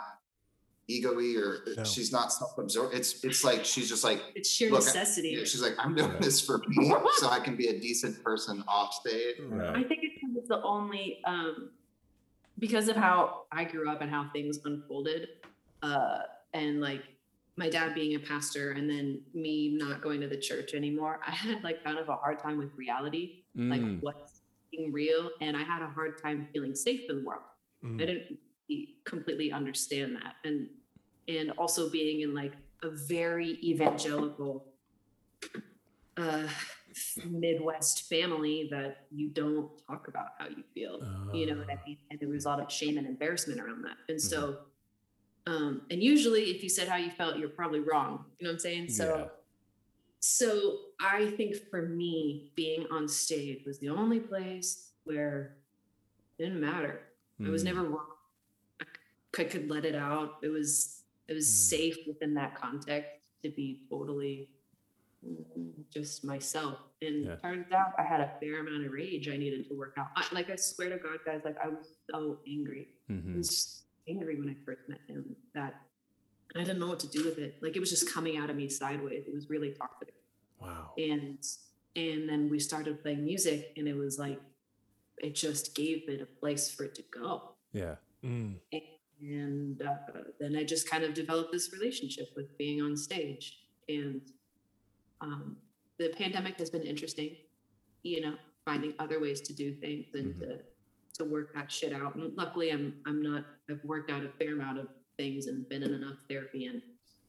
[0.96, 1.84] ego-y or No.
[1.84, 2.94] she's not self-absorbed.
[2.94, 5.30] It's it's like she's just like It's sheer Look, necessity.
[5.38, 6.20] yeah, she's like, I'm doing Yeah.
[6.20, 9.36] this for me so I can be a decent person off stage.
[9.40, 11.72] I think it's because it's the only um
[12.60, 15.28] because of how I grew up and how things unfolded,
[15.82, 16.20] uh,
[16.54, 17.02] and like
[17.58, 21.32] my dad being a pastor and then me not going to the church anymore, I
[21.32, 24.02] had like kind of a hard time with reality, like Mm.
[24.02, 24.42] what's
[24.72, 27.42] being real, and I had a hard time feeling safe in the world.
[27.84, 28.02] Mm.
[28.02, 28.38] I didn't
[29.06, 30.70] completely understand that, and
[31.38, 32.54] and also being in like
[32.84, 34.66] a very evangelical
[36.18, 36.48] uh,
[37.26, 41.00] Midwest family that you don't talk about how you feel.
[41.34, 41.98] You know what I mean?
[42.10, 43.98] And there was a lot of shame and embarrassment around that.
[44.10, 44.28] And Mm-hmm.
[44.28, 44.58] so,
[45.48, 48.26] um, and usually if you said how you felt, you're probably wrong.
[48.40, 48.90] You know what I'm saying?
[48.90, 49.26] So, Yeah.
[50.20, 55.58] so I think for me, being on stage was the only place where
[56.38, 57.02] it didn't matter.
[57.46, 57.66] I was Mm.
[57.66, 58.06] never wrong.
[59.40, 60.38] I could let it out.
[60.44, 61.70] It was it was Mm.
[61.70, 64.50] safe within that context to be totally
[65.92, 66.80] just myself.
[67.02, 67.36] And Yeah.
[67.38, 70.08] turns out I had a fair amount of rage I needed to work out.
[70.16, 72.96] I, like I swear to God, guys, like I was so angry.
[73.10, 73.36] I Mhm.
[73.38, 75.88] was angry when I first met him that
[76.56, 77.62] I didn't know what to do with it.
[77.62, 79.28] Like it was just coming out of me sideways.
[79.28, 80.14] It was really toxic
[80.60, 80.94] Wow.
[80.98, 81.38] and
[81.96, 84.42] and then we started playing music and it was like
[85.18, 87.98] it just gave it a place for it to go Yeah.
[88.24, 88.60] Mm.
[88.72, 88.82] and
[89.24, 89.94] uh,
[90.40, 94.22] then i just kind of developed this relationship with being on stage and
[95.22, 95.58] um,
[96.00, 97.36] the pandemic has been interesting
[98.04, 98.34] you know
[98.66, 100.40] finding other ways to do things and Mhm.
[100.40, 100.60] to
[101.14, 104.54] to work that shit out and luckily i'm i'm not i've worked out a fair
[104.54, 104.88] amount of
[105.18, 106.82] things and been in enough therapy and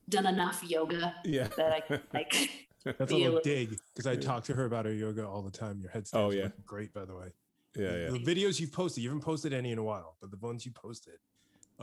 [0.09, 1.49] done enough yoga Yeah.
[1.57, 2.33] that i can like
[2.85, 5.25] That's a Be a little little- dig because I talk to her about her yoga
[5.25, 5.79] all the time.
[5.81, 6.49] Your headstands Oh, yeah.
[6.67, 7.29] great, by the way.
[7.77, 7.95] yeah.
[7.97, 8.11] Yeah.
[8.11, 10.73] The videos you've posted, you haven't posted any in a while, but the ones you
[10.73, 11.15] posted,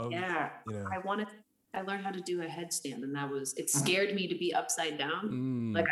[0.06, 1.28] of, yeah you know, I wanted,
[1.74, 4.54] I learned how to do a headstand, and that was, it scared me to be
[4.54, 5.30] upside down.
[5.30, 5.76] Mm.
[5.76, 5.86] Like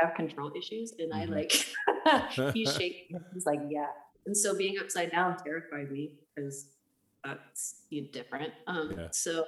[0.00, 1.30] I have control issues, and I Mhm.
[1.38, 3.20] like, he's shaking.
[3.32, 3.86] He's like, yeah.
[4.26, 6.68] And so being upside down terrified me because
[7.24, 8.52] that's you know, different.
[8.66, 9.08] Um, Yeah.
[9.12, 9.44] so,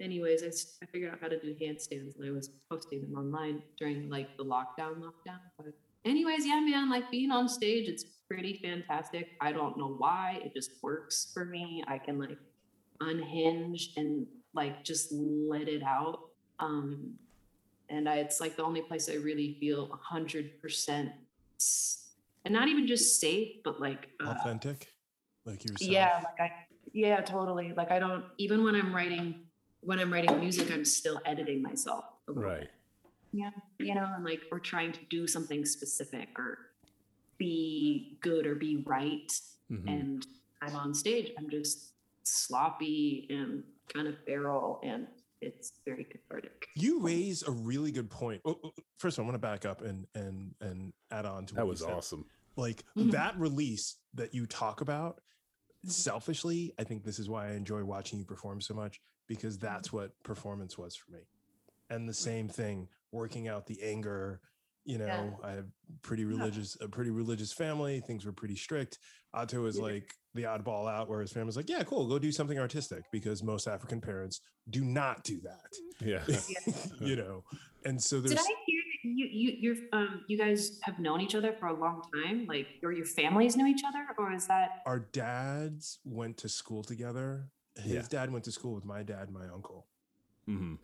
[0.00, 0.42] anyways,
[0.82, 4.36] I figured out how to do handstands, and I was posting them online during like
[4.36, 5.40] the lockdown, lockdown.
[5.58, 5.74] But
[6.04, 9.28] anyways, yeah, man, like being on stage, it's pretty fantastic.
[9.40, 11.84] I don't know why, it just works for me.
[11.86, 12.38] I can like
[13.08, 16.20] unhinge and like just let it out.
[16.58, 17.14] Um,
[17.88, 21.10] and I, it's like the only place I really feel a hundred percent,
[22.44, 24.88] and not even just safe, but like uh, authentic,
[25.44, 25.90] like yourself.
[25.90, 26.52] yeah, like I,
[26.92, 27.72] yeah, totally.
[27.76, 29.46] Like I don't even when I'm writing,
[29.80, 32.04] when I'm writing music, I'm still editing myself.
[32.28, 32.68] Right.
[33.32, 36.58] bit, you know, and like or trying to do something specific or
[37.38, 39.32] be good or be right.
[39.70, 39.88] Mhm.
[39.88, 40.26] And
[40.62, 41.91] I'm on stage, I'm just
[42.24, 43.62] sloppy and
[43.92, 45.06] kind of feral, and
[45.40, 46.66] it's very cathartic.
[46.76, 48.40] You raise a really good point.
[48.44, 51.46] Oh, oh, First, of all, I want to back up and and and add on
[51.46, 51.90] to what That you was said.
[51.90, 52.24] awesome.
[52.56, 53.10] Like Mhm.
[53.12, 55.20] that release that you talk about.
[55.84, 59.66] Selfishly, I think this is why I enjoy watching you perform so much because Mm-hmm.
[59.66, 61.20] that's what performance was for me.
[61.90, 64.40] And the same thing, working out the anger.
[64.84, 65.48] You know, Yeah.
[65.48, 65.66] I have
[66.02, 68.00] pretty religious, a pretty religious family.
[68.00, 68.98] Things were pretty strict.
[69.32, 69.82] Otto is Yeah.
[69.84, 73.42] like the oddball out, where his family's like, "Yeah, cool, go do something artistic," because
[73.42, 74.40] most African parents
[74.70, 75.72] do not do that.
[76.00, 76.24] Yeah.
[77.00, 77.44] you know,
[77.84, 81.20] and so there's Did I hear that you you you're um you guys have known
[81.20, 84.46] each other for a long time, like or your families knew each other, or is
[84.48, 87.50] that our dads went to school together.
[87.76, 88.02] His Yeah.
[88.08, 89.86] dad went to school with my dad and my uncle.
[90.46, 90.74] hmm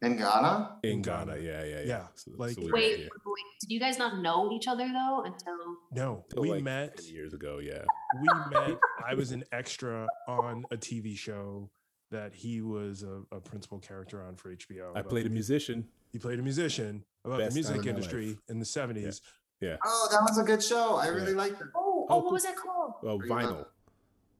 [0.00, 0.78] In Ghana?
[0.84, 1.26] In In Ghana.
[1.32, 1.40] Ghana.
[1.42, 1.64] Yeah.
[1.64, 1.76] Yeah.
[1.80, 1.80] Yeah.
[1.86, 4.86] Yeah, So, like- so we wait, here wait, did you guys not know each other
[4.86, 5.56] though until
[5.92, 6.96] No, till, we like, met.
[6.98, 7.58] 10 years ago.
[7.58, 7.82] Yeah.
[8.20, 8.78] We met.
[9.06, 11.68] I was an extra on a TV show
[12.10, 14.96] that he was a, a principal character on for HBO.
[14.96, 15.88] I played a the mu- musician.
[16.12, 19.20] He played a musician about Best the music industry in the seventies.
[19.60, 19.76] Yeah.
[19.84, 20.94] Oh, that was a good show.
[20.96, 21.10] I Yeah.
[21.10, 21.66] really liked it.
[21.74, 22.92] Oh, oh, Oh, what was that called?
[23.02, 23.66] Oh, Are you vinyl.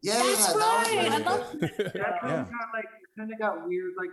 [0.01, 0.86] Yeah, That's that was right.
[0.93, 1.26] really I good.
[1.26, 2.40] love That kind Yeah.
[2.43, 2.85] of like
[3.18, 4.10] kind of got weird, like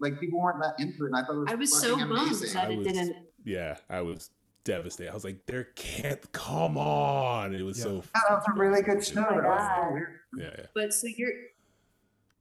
[0.00, 1.08] like people weren't that into it.
[1.08, 2.54] And I thought it was I was so fucking bummed amazing.
[2.54, 3.16] that I it was- didn't.
[3.44, 3.76] Yeah.
[3.88, 4.30] I was
[4.64, 5.10] devastated.
[5.10, 7.54] I was like, there can't come on.
[7.54, 7.84] It was Yeah.
[7.84, 7.94] so.
[7.96, 9.20] Yeah, that was a really good show.
[9.28, 10.00] Oh my That was
[10.32, 10.50] so Yeah.
[10.58, 10.66] Yeah.
[10.74, 11.32] But so you're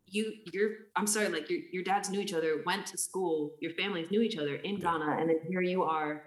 [0.10, 3.72] you you're I'm sorry, like your your dads knew each other, went to school, your
[3.74, 4.92] families knew each other in Yeah.
[4.92, 6.24] Ghana, and then here you are.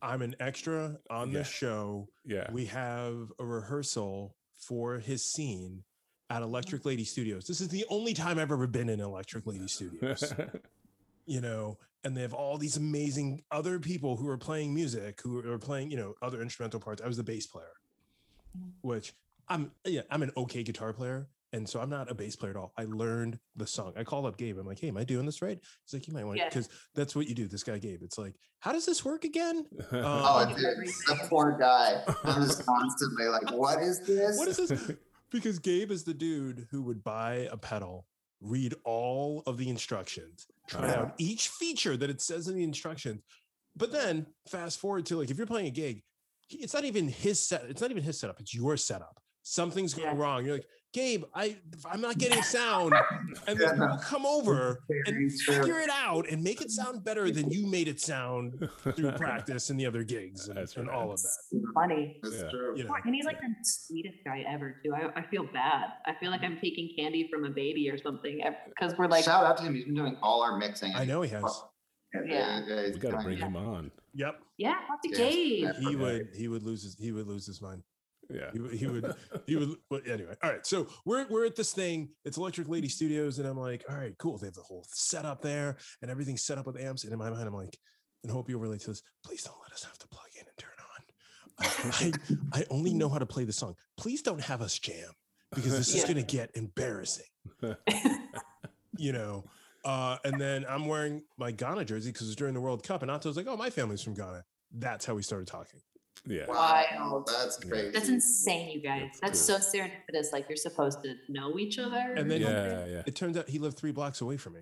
[0.00, 1.38] I'm an extra on Yeah.
[1.38, 2.08] the show.
[2.24, 2.50] Yeah.
[2.50, 5.84] We have a rehearsal for his scene
[6.32, 7.44] at Electric Lady Studios.
[7.46, 10.32] This is the only time I've ever been in Electric Lady Studios.
[11.26, 15.46] you know, and they have all these amazing other people who are playing music, who
[15.50, 17.02] are playing, you know, other instrumental parts.
[17.02, 17.74] I was the bass player,
[18.80, 19.12] which
[19.46, 21.28] I'm, yeah, I'm an okay guitar player.
[21.54, 22.72] And so I'm not a bass player at all.
[22.78, 23.92] I learned the song.
[23.94, 24.56] I called up Gabe.
[24.58, 25.58] I'm like, hey, am I doing this right?
[25.84, 26.48] He's like, you might want to, Yeah.
[26.48, 27.46] because that's what you do.
[27.46, 29.66] This guy, Gabe, it's like, how does this work again?
[29.92, 32.02] Oh, Um, dude, the poor guy.
[32.24, 34.38] I'm just constantly like, what is this?
[34.38, 34.92] what is this?
[35.32, 38.06] Because Gabe is the dude who would buy a pedal,
[38.40, 43.22] read all of the instructions, try out each feature that it says in the instructions.
[43.74, 46.02] But then fast forward to like if you're playing a gig,
[46.50, 47.64] it's not even his set.
[47.68, 48.38] It's not even his setup.
[48.40, 49.18] It's your setup.
[49.42, 50.22] Something's going Yeah.
[50.22, 50.44] wrough.
[50.44, 51.56] You're like, Gabe, I
[51.90, 52.92] I'm not getting sound,
[53.46, 53.86] and then Yeah.
[53.86, 57.88] we'll come over and figure it out and make it sound better than you made
[57.88, 61.62] it sound through practice and the other gigs and, That's and all of that.
[61.74, 62.18] Funny.
[62.22, 62.50] That's Yeah.
[62.50, 62.76] true.
[62.76, 64.92] You know, And he's like the sweetest guy ever too.
[64.94, 65.86] I, I feel bad.
[66.06, 69.44] I feel like I'm taking candy from a baby or something because we're like, Shout
[69.44, 69.74] out to him.
[69.74, 70.94] He's been doing all our mixing.
[70.94, 71.62] I know he has.
[72.26, 72.60] Yeah.
[72.92, 73.90] we got to bring him on.
[74.14, 74.40] Yep.
[74.58, 75.88] yeah, talk to Yes, Gabe.
[75.88, 77.82] He would he would lose his he would lose his mind.
[78.32, 78.50] Yeah.
[78.52, 79.14] He, would- he would
[79.46, 82.88] he would but anyway all right so we're we're at this thing it's electric lady
[82.88, 86.42] studios and i'm like all right cool they have the whole setup there and everything's
[86.42, 87.76] set up with amps and in my mind i'm like
[88.22, 90.56] and hope you'll relate to this please don't let us have to plug in and
[90.56, 92.12] turn on.
[92.52, 93.74] I i, I only know how to play the song.
[93.96, 95.10] Please don't have us jam
[95.54, 96.02] because this is Yeah.
[96.12, 97.26] going to get embarrassing.
[98.98, 99.44] You know
[99.84, 103.10] uh and then i'm wearing my ghana jersey because it's during the world cup and
[103.10, 104.44] Otto's like oh my family's from ghana.
[104.70, 105.80] That's how we started talking
[106.26, 106.46] Yeah.
[106.46, 107.90] Wow, that's crazy.
[107.90, 109.10] That's insane, you guys.
[109.20, 110.32] That's That's so serendipitous.
[110.32, 112.14] Like you're supposed to know each other.
[112.16, 112.86] And then- Yeah.
[112.86, 113.02] Yeah.
[113.06, 114.60] it turns out he lived three blocks away from me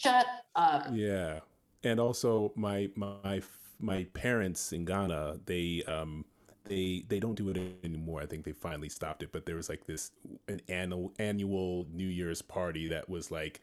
[0.00, 0.26] shut
[0.56, 0.86] up.
[0.92, 1.40] Yeah,
[1.84, 3.42] and also my my
[3.78, 6.24] my parents in Ghana, they um
[6.64, 8.22] they they don't do it anymore.
[8.22, 9.30] I think they finally stopped it.
[9.32, 10.10] But there was like this
[10.48, 13.60] an annual annual New Year's party that was like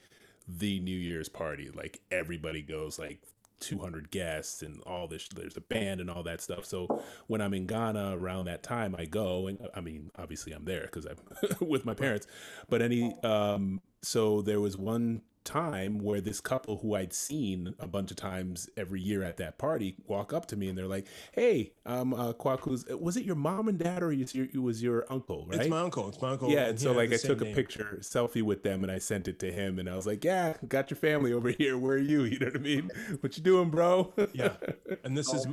[0.48, 1.70] the New Year's party.
[1.74, 3.20] Like everybody goes like.
[3.60, 6.66] 200 guests and all this there's a band and all that stuff.
[6.66, 6.88] So
[7.28, 10.84] when i'm in ghana around that time i go and i mean obviously i'm there
[10.92, 11.18] because i'm
[11.68, 12.28] with my parents.
[12.70, 17.88] But any um so there was one time where this couple who I'd seen a
[17.88, 21.08] bunch of times every year at that party walk up to me and they're like,
[21.32, 24.84] "Hey, um, uh, Kwaku's, was it your mom and dad or is your, it was
[24.84, 26.10] your uncle, right?" It's my uncle.
[26.10, 26.52] It's my uncle.
[26.52, 29.00] yeah, and and so like I same took a picture selfie with them and I
[29.00, 31.78] sent it to him and I was like, "Yeah, got your family over here.
[31.78, 32.18] Where are you?
[32.28, 32.92] You know what I mean?
[33.22, 34.54] What you doing, bro?" Yeah.
[35.04, 35.48] And this is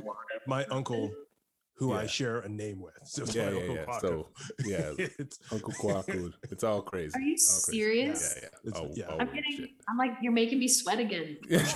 [0.45, 1.11] my uncle,
[1.75, 2.93] who I share a name with.
[3.03, 3.85] So it's yeah, my yeah, Uncle yeah.
[3.85, 4.01] Kwaku.
[4.01, 4.27] So
[4.65, 6.33] yeah, it's Uncle Kwaku.
[6.49, 7.13] It's all crazy.
[7.17, 7.71] Are you crazy.
[7.77, 8.35] serious?
[8.37, 8.69] Yeah, yeah.
[8.69, 9.05] It's- oh, yeah.
[9.09, 9.57] oh, I'm getting.
[9.57, 9.69] shit.
[9.89, 11.37] I'm like, you're making me sweat again.
[11.49, 11.75] That's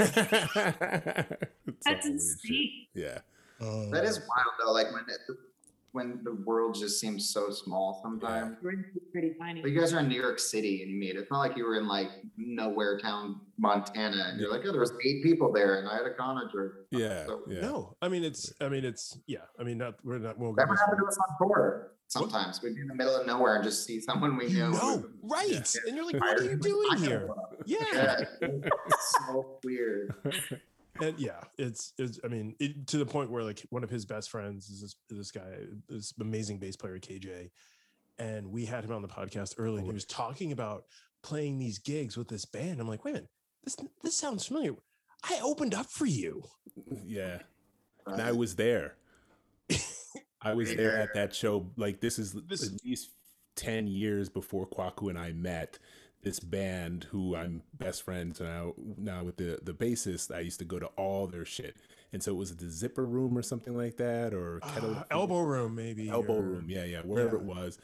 [0.55, 1.37] weird
[1.85, 2.05] shit.
[2.05, 2.71] insane.
[2.93, 3.19] Yeah.
[3.61, 4.71] um, That is wild though.
[4.71, 5.19] Like when it,
[5.91, 8.57] when the world just seems so small sometimes.
[8.61, 9.61] We're pretty tiny.
[9.61, 11.15] But you guys are in New York City and you meet.
[11.15, 14.79] It's not like you were in like nowhere town, Montana, and you're like, oh, there
[14.81, 16.79] was eight people there, and I had a Ghana jersey.
[16.91, 17.25] Yeah.
[17.25, 17.61] So- Yeah.
[17.61, 18.51] No, I mean it's.
[18.61, 19.17] I mean it's.
[19.27, 19.95] Yeah, I mean not.
[20.03, 20.37] We're not.
[20.37, 21.91] We'll go That would this to us on tour.
[22.07, 24.71] Sometimes we'd be in the middle of nowhere and just see someone we knew.
[24.71, 25.47] No, right?
[25.47, 25.61] Yeah.
[25.87, 27.29] And you're like, what are you doing here?
[27.67, 27.77] Yeah.
[27.91, 30.15] Yeah, it's so weird.
[31.01, 32.19] and yeah, it's it's.
[32.23, 34.95] I mean, it, to the point where like one of his best friends is this
[35.09, 35.57] this guy,
[35.87, 37.49] this amazing bass player KJ,
[38.17, 39.93] and we had him on the podcast early, and he oh.
[39.93, 40.85] was talking about
[41.21, 42.79] playing these gigs with this band.
[42.79, 43.29] I'm like, wait a minute,
[43.63, 44.73] this this sounds familiar.
[45.23, 46.43] I opened up for you.
[47.05, 47.39] Yeah.
[48.05, 48.95] And I was there.
[50.41, 51.69] I was there at that show.
[51.75, 53.11] Like this is This- at least
[53.55, 55.77] ten years before Kwaku and I met.
[56.21, 60.65] This band, who I'm best friends now, now with the the bassist, I used to
[60.65, 61.77] go to all their shit,
[62.11, 65.39] and so it was the Zipper Room or something like that, or Kettle Uh, elbow
[65.39, 66.09] room, maybe.
[66.09, 67.41] elbow or- room yeah yeah wherever Yeah.
[67.43, 67.77] it was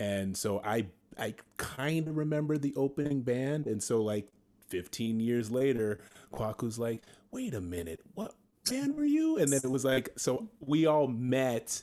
[0.00, 0.86] and so i
[1.18, 4.26] i kind of remember the opening band and so like
[4.70, 6.00] 15 years later
[6.32, 8.34] kwaku's like wait a minute what
[8.68, 11.80] band were you and then it was like so we all met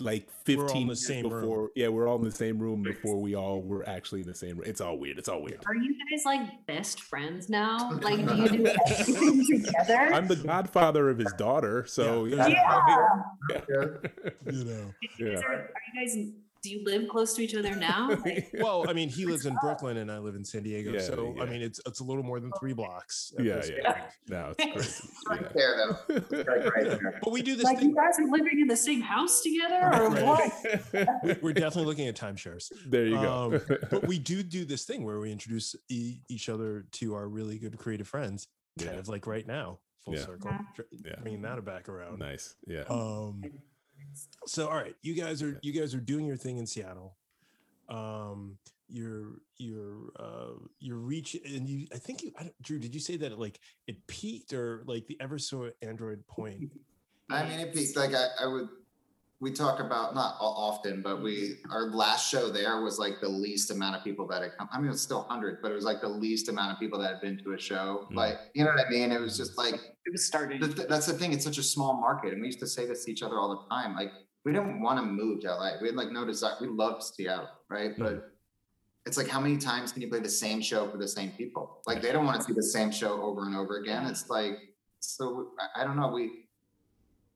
[0.00, 1.40] like We're all 15 in the years same room.
[1.42, 4.34] before yeah we're all in the same room before we all were actually in the
[4.34, 7.90] same room it's all weird it's all weird Are you guys like best friends now?
[8.02, 10.10] Like, do you do everything together?
[10.14, 12.46] i'm the godfather of his daughter so Yeah.
[12.48, 13.86] yeah, yeah.
[14.52, 14.94] You know.
[15.18, 16.32] You are, are you guys?
[16.68, 18.08] Do you live close to each other now?
[18.24, 21.00] Like, Well, I mean, he lives in Brooklyn and I live in San Diego, Yeah,
[21.00, 23.32] so I mean, it's it's a little more than three blocks.
[23.38, 24.04] yeah yeah point.
[24.28, 25.48] no it's crazy Right yeah.
[25.54, 26.52] there, though.
[26.52, 27.20] Right, right there.
[27.22, 27.94] But we do this like you thing.
[27.94, 30.24] guys are living in the same house together, or Right.
[30.92, 31.22] what?
[31.24, 32.70] we- We're definitely looking at timeshares.
[32.86, 36.48] there you go Um, but we do do this thing where we introduce e- each
[36.50, 38.46] other to our really good creative friends,
[38.78, 40.24] kind of like right now, full Yeah.
[40.26, 41.14] circle, tr- Yeah.
[41.22, 42.18] bringing that back around.
[42.18, 43.42] nice yeah Um,
[44.46, 47.16] so all right, you guys are you guys are doing your thing in Seattle.
[47.88, 48.58] Um,
[48.88, 53.00] you're you're uh you're reaching, and you i think you I don't, drew did you
[53.00, 56.70] say that it, like it peaked or like the ever so android point
[57.30, 58.68] I mean, it peaked like I, I would.
[59.40, 63.70] We talk about not often, but we our last show there was like the least
[63.70, 64.68] amount of people that had come.
[64.72, 66.98] I mean, it was still hundred, but it was like the least amount of people
[66.98, 68.08] that had been to a show.
[68.10, 68.16] Mm.
[68.16, 69.12] Like, you know what I mean?
[69.12, 70.60] It was just like It was starting.
[70.60, 71.32] th- that's the thing.
[71.32, 73.48] It's such a small market, and we used to say this to each other all
[73.50, 73.94] the time.
[73.94, 74.10] Like,
[74.44, 75.72] we didn't want to move to LA.
[75.80, 76.54] We had like no desire.
[76.60, 77.96] We loved Seattle, right?
[77.96, 77.98] Mm.
[77.98, 78.32] But
[79.06, 81.80] it's like, how many times can you play the same show for the same people?
[81.86, 84.04] Like, they don't want to see the same show over and over again.
[84.06, 84.58] It's like,
[84.98, 86.08] so I don't know.
[86.08, 86.47] We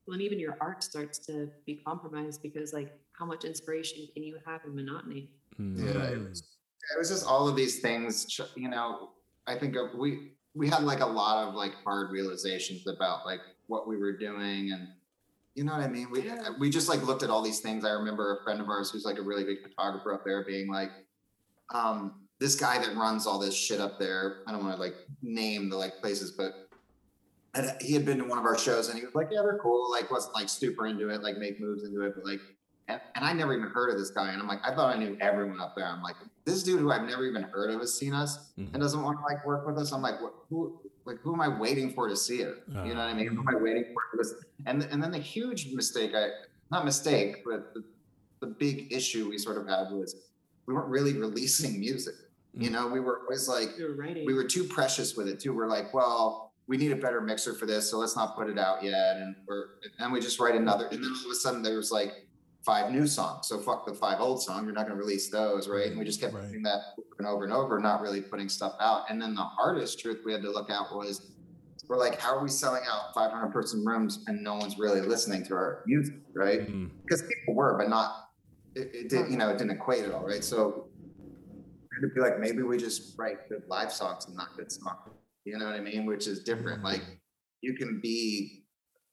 [0.07, 4.25] Well, and even your art starts to be compromised because, like, how much inspiration can
[4.25, 5.31] you have in monotony?
[5.61, 5.79] Mm.
[5.79, 6.41] Yeah, it was,
[6.95, 8.41] it was just all of these things.
[8.57, 9.11] You know,
[9.47, 13.41] I think of, we we had like a lot of like hard realizations about like
[13.69, 14.89] what we were doing, and
[15.55, 16.11] you know what I mean.
[16.11, 16.49] We Yeah.
[16.59, 17.85] we just like looked at all these things.
[17.85, 20.69] I remember a friend of ours who's like a really big photographer up there being
[20.69, 20.91] like,
[21.73, 24.43] um, this guy that runs all this shit up there.
[24.49, 26.69] I don't want to like name the like places, but.
[27.55, 29.59] And he had been to one of our shows and he was like, Yeah, they're
[29.63, 29.91] cool.
[29.91, 32.41] Like, wasn't like super into it, like make moves into it, but like
[32.89, 34.33] and, and I never even heard of this guy.
[34.33, 35.87] And I'm like, I thought I knew everyone up there.
[35.87, 38.73] I'm like, this dude who I've never even heard of has seen us Mhm.
[38.73, 39.93] and doesn't want to like work with us.
[39.93, 42.63] I'm like, what, who, like, who am I waiting for to see it?
[42.69, 43.29] You know what I mean?
[43.29, 44.35] Who am I waiting for for this?
[44.67, 46.29] And and then the huge mistake, I
[46.71, 47.85] not mistake, but the,
[48.41, 50.17] the big issue we sort of had was
[50.67, 52.15] we weren't really releasing music.
[52.55, 54.27] You know, we were always like, You're writing.
[54.27, 55.55] we were too precious with it too.
[55.55, 58.59] We're like, well, we need a better mixer for this, so let's not put it
[58.59, 59.17] out yet.
[59.17, 59.65] And we're
[59.99, 60.87] and we just write another.
[60.87, 62.13] And then all of a sudden there was like
[62.65, 63.49] five new songs.
[63.49, 64.65] So fuck the five old songs.
[64.65, 65.89] You're not going to release those, right?
[65.89, 66.49] And we just kept Right.
[66.49, 69.11] doing that over and over and over, not really putting stuff out.
[69.11, 71.33] And then the hardest truth we had to look at was
[71.89, 75.45] we're like, how are we selling out 500 person rooms and no one's really listening
[75.47, 76.61] to our music, right?
[76.71, 76.91] Mm.
[77.03, 78.29] because people were, but not
[78.77, 80.45] it, it did, you know, it didn't equate at all, right?
[80.45, 80.87] So
[81.99, 85.11] it'd be like maybe we just write good live songs and not good songs.
[85.45, 86.07] You know what I mean?
[86.07, 86.79] Which is different.
[86.79, 86.87] Mm-hmm.
[86.87, 87.03] Like
[87.61, 88.65] you can be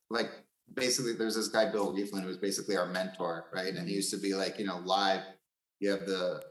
[0.10, 0.30] like
[0.74, 3.68] basically there's this guy Bill Rieflin who was basically our mentor, right?
[3.68, 3.90] And he mm-hmm.
[3.90, 5.22] used to be like, you know, live,
[5.80, 6.42] you have the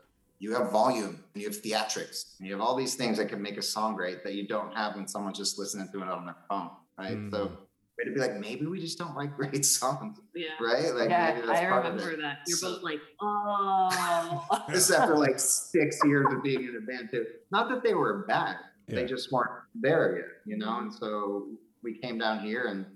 [0.41, 3.43] you have volume and you have theatrics and you have all these things that can
[3.43, 6.27] make a song great that you don't have when someone's just listening to it on
[6.27, 7.19] their phone, right?
[7.33, 7.55] So mm-hmm.
[8.01, 10.51] it'd be like maybe we just don't like great songs, yeah.
[10.61, 10.95] right?
[10.95, 11.99] Like Yeah, maybe that's I part of it.
[11.99, 12.39] remember that.
[12.47, 14.63] You're So- both like, oh.
[14.73, 17.27] This after like six years of being in a band too.
[17.51, 18.59] Not that they were bad,
[18.89, 20.79] they just weren't there yet, you know.
[20.79, 21.49] And so
[21.83, 22.87] we came down here and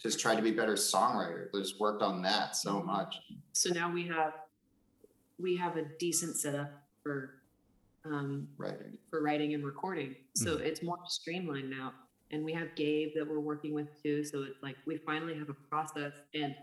[0.00, 1.48] just tried to be better songwriters.
[1.54, 3.16] Just worked on that so much.
[3.52, 4.32] so now we have
[5.38, 6.70] we have a decent setup
[7.02, 7.34] for
[8.04, 8.96] um Writing.
[9.10, 10.14] for writing and recording.
[10.34, 10.60] So Mm.
[10.60, 11.92] it's more streamlined now.
[12.32, 14.22] And we have Gabe that we're working with too.
[14.24, 16.54] So it's like we finally have a process and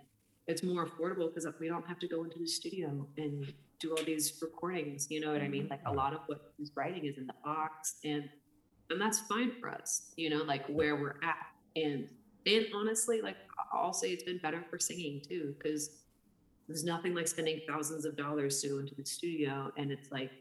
[0.47, 4.03] it's more affordable because we don't have to go into the studio and do all
[4.03, 5.07] these recordings.
[5.09, 5.63] You know what I mean?
[5.63, 5.71] Mm-hmm.
[5.71, 8.29] Like a lot of what he's writing is in the box and
[8.89, 11.47] and that's fine for us, you know, like where we're at.
[11.75, 12.07] And
[12.45, 13.35] and honestly, like
[13.73, 15.89] I'll say it's been better for singing too, because
[16.67, 20.31] there's nothing like spending thousands of dollars to go into the studio and it's like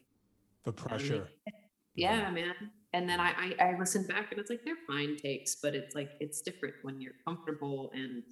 [0.65, 1.29] the pressure
[1.95, 2.55] yeah, man.
[2.93, 5.95] And then I, I I listen back and it's like they're fine takes, but it's
[5.95, 8.23] like it's different when you're comfortable and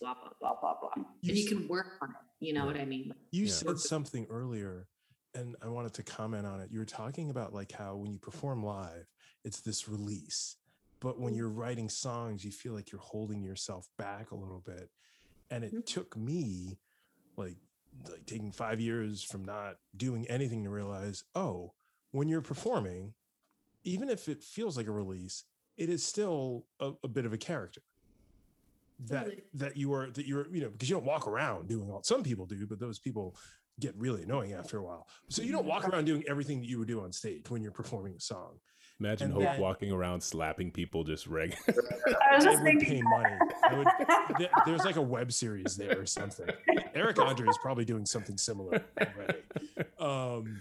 [0.00, 1.04] blah blah blah blah blah.
[1.22, 2.46] You and you can work on it.
[2.46, 3.12] You know what I mean?
[3.30, 3.52] You Yeah.
[3.52, 4.88] said something earlier,
[5.34, 6.70] and I wanted to comment on it.
[6.70, 9.06] You were talking about like how when you perform live,
[9.44, 10.56] it's this release,
[11.00, 14.90] but when you're writing songs, you feel like you're holding yourself back a little bit.
[15.50, 15.86] And it Mhm.
[15.86, 16.78] took me
[17.36, 17.56] like
[18.08, 21.74] like taking five years from not doing anything to realize, oh,
[22.12, 23.14] when you're performing,
[23.84, 25.44] even if it feels like a release,
[25.76, 27.80] it is still a, a bit of a character
[29.06, 29.42] that Totally.
[29.54, 32.22] that you are that you're you know because you don't walk around doing all some
[32.24, 33.36] people do but those people
[33.78, 36.78] get really annoying after a while so you don't walk around doing everything that you
[36.80, 38.58] would do on stage when you're performing a song
[39.00, 41.54] Imagine And Hope that- walking around slapping people just reg.
[41.68, 42.88] I was just thinking.
[42.88, 43.36] pay money
[43.76, 43.86] would,
[44.40, 46.48] there- there's like a web series there or something
[46.94, 49.38] eric andre is probably doing something similar already
[50.00, 50.60] um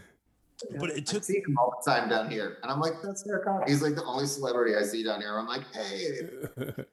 [0.80, 2.57] but it I took see him all the time down here.
[2.64, 3.68] And I'm like, that's Eric Andre.
[3.69, 5.38] He's like the only celebrity I see down here.
[5.38, 6.22] I'm like, hey.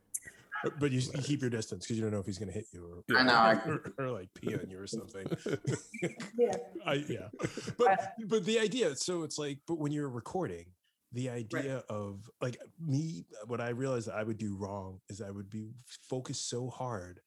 [0.79, 2.67] but you, you keep your distance because you don't know if he's going to hit
[2.73, 5.27] you or, I know, I- or, or like pee on you or something.
[6.39, 6.57] Yeah.
[6.87, 7.29] I, yeah,
[7.79, 8.95] but but the idea.
[8.97, 10.67] So it's like, but when you're recording,
[11.13, 15.31] the idea of like me, what I realized that I would do wrong is I
[15.31, 15.71] would be
[16.09, 17.21] focused so hard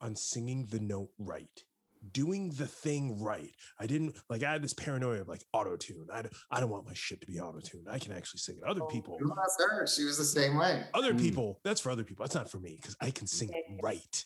[0.00, 1.62] on singing the note right,
[2.10, 3.52] doing the thing right.
[3.78, 6.06] I didn't like I had this paranoia of like auto tune.
[6.12, 7.86] I don't, I don't want my shit to be auto tuned.
[7.88, 8.64] I can actually sing it.
[8.68, 9.86] Other people, You asked her.
[9.86, 10.84] She was the same way.
[10.94, 11.20] other Mm.
[11.20, 12.24] people, that's for other people.
[12.24, 14.24] That's not for me because I can sing it right.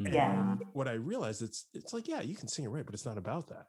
[0.00, 0.12] Mm.
[0.14, 0.54] Yeah.
[0.72, 3.18] What I realized it's it's like yeah, you can sing it right, but it's not
[3.18, 3.66] about that.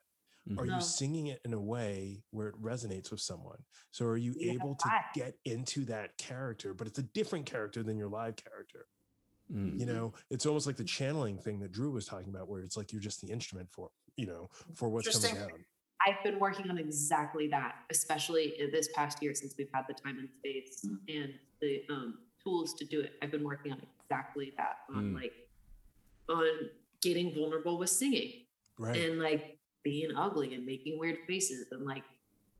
[0.57, 0.75] Are No.
[0.75, 3.59] you singing it in a way where it resonates with someone?
[3.91, 5.01] So are you Yeah, able to right.
[5.13, 8.87] get into that character, but it's a different character than your live character?
[9.53, 9.79] Mm.
[9.79, 12.77] You know, it's almost like the channeling thing that Drew was talking about, where it's
[12.77, 15.55] like you're just the instrument for, you know, for what's coming Interesting.
[15.57, 15.65] down.
[16.07, 20.17] I've been working on exactly that, especially this past year since we've had the time
[20.19, 20.97] and space Mm.
[21.23, 23.13] and the um, tools to do it.
[23.21, 25.15] I've been working on exactly that, on Mm.
[25.15, 25.33] like
[26.29, 26.69] on
[27.01, 28.45] getting vulnerable with singing
[28.79, 28.95] Right.
[28.97, 32.03] and like being ugly and making weird faces and like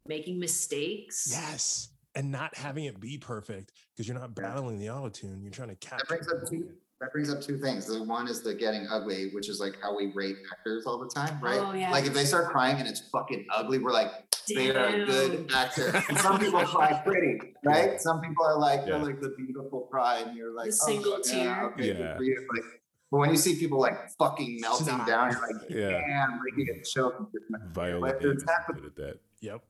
[0.08, 1.28] making mistakes.
[1.32, 1.90] yes.
[2.14, 5.42] And not having it be perfect because you're not battling the auto tune.
[5.42, 6.06] You're trying to capture.
[6.10, 6.70] That brings up two.
[7.02, 7.88] That brings up two things.
[7.88, 11.10] The one is the getting ugly, which is like how we rate actors all the
[11.10, 11.60] time, right?
[11.60, 11.90] Oh, yeah.
[11.90, 14.12] Like if they start crying and it's fucking ugly, we're like,
[14.48, 15.58] they are a good Damn.
[15.58, 16.04] actor.
[16.10, 18.00] And some people cry pretty, right?
[18.00, 21.20] Some people are like, they're like the beautiful cry, and you're like, The oh, single
[21.26, 21.66] yeah, tear.
[21.72, 22.14] okay, Yeah.
[22.20, 22.64] Like,
[23.10, 25.08] but when you see people like fucking melting Snot.
[25.08, 25.90] down, you're like, Yeah.
[26.08, 27.36] damn, like you get choked.
[27.74, 29.16] Viola But Davis it's is at that.
[29.42, 29.62] Yep.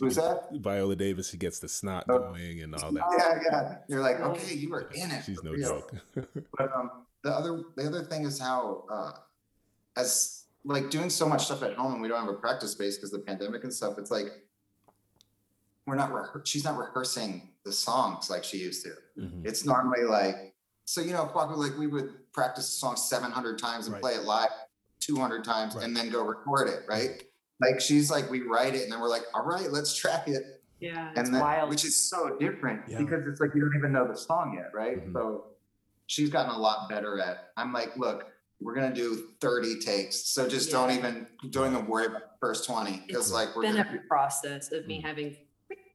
[0.00, 0.48] Who's that?
[0.52, 1.28] Viola Davis.
[1.30, 2.18] She gets the snot Oh.
[2.18, 3.04] going and all that.
[3.18, 3.76] Yeah, yeah.
[3.88, 5.24] You're like, okay, you were in it.
[5.24, 5.68] She's no real.
[5.68, 5.92] joke.
[6.58, 6.90] But um,
[7.22, 9.12] the other the other thing is how uh,
[9.96, 12.96] as like doing so much stuff at home and we don't have a practice space
[12.96, 13.98] because the pandemic and stuff.
[13.98, 14.26] It's like
[15.86, 18.92] we're not rehe- she's not rehearsing the songs like she used to.
[19.18, 19.46] Mhm.
[19.46, 20.54] It's normally like
[20.84, 24.02] so you know like we would practice a song 700 times and Right.
[24.02, 24.50] play it live
[25.00, 25.84] 200 times Right.
[25.84, 27.22] and then go record it right.
[27.60, 30.62] Like she's like we write it and then we're like all right let's track it
[30.80, 31.10] Yeah.
[31.10, 31.70] It's and then wild.
[31.70, 32.98] which is so different Yeah.
[32.98, 35.04] because it's like you don't even know the song yet, right?
[35.08, 35.12] Mhm.
[35.12, 35.46] So
[36.06, 37.50] she's gotten a lot better at.
[37.56, 38.26] I'm like, look,
[38.60, 42.64] we're gonna do 30 takes, so just don't even don't even worry about the first
[42.64, 43.98] 20 because like we're been gonna.
[44.04, 45.04] a process of me Mm.
[45.06, 45.47] having pretty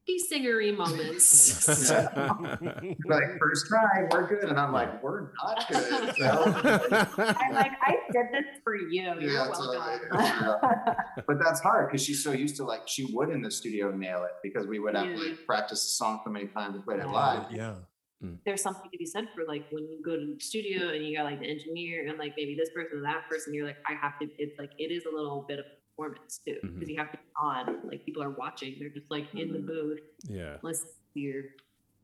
[0.08, 1.68] singery moments.
[3.06, 6.14] Like first try, we're good, and I'm like, we're not good.
[6.16, 6.44] So,
[7.18, 8.88] I'm like, I did this for you.
[9.20, 9.78] You're Yeah, totally.
[9.78, 10.94] welcome.
[11.26, 14.24] but that's hard because she's so used to like she would in the studio nail
[14.24, 15.16] it because we would have Yeah.
[15.16, 17.50] like practice the song so many times and play it live.
[17.50, 17.74] yeah.
[18.22, 18.38] Mm.
[18.46, 21.16] There's something to be said for like when you go to the studio and you
[21.16, 23.94] got like the engineer and like maybe this person or that person, you're like, I
[24.00, 25.64] have to, it's like, it is a little bit of
[25.96, 26.58] performance too.
[26.62, 26.92] Because Mhm.
[26.92, 30.00] you have to be on, like people are watching, they're just like in the booth,
[30.28, 30.58] yeah.
[30.62, 31.44] listen to your,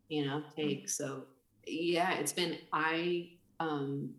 [0.08, 0.88] you know, take.
[0.88, 1.26] So
[1.66, 4.14] yeah, it's been, I, um,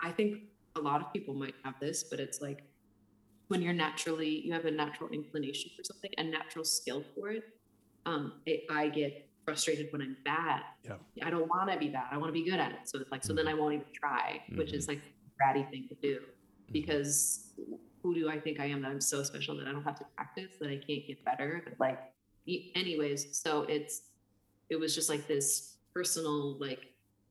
[0.00, 0.42] I think
[0.76, 2.62] a lot of people might have this, but it's like
[3.48, 7.44] when you're naturally, you have a natural inclination for something, a natural skill for it.
[8.06, 10.62] Um, it, I get frustrated when I'm bad.
[10.84, 10.96] Yeah.
[11.22, 12.06] I don't want to be bad.
[12.10, 12.78] I want to be good at it.
[12.88, 15.88] So it's like, so then I won't even try, which is like a ratty thing
[15.88, 16.20] to do
[16.70, 17.52] because
[18.02, 20.04] who do I think I am that I'm so special that I don't have to
[20.16, 21.62] practice, that I can't get better?
[21.78, 22.00] Like,
[22.74, 24.02] anyways, so it's,
[24.70, 26.86] it was just like this personal, like,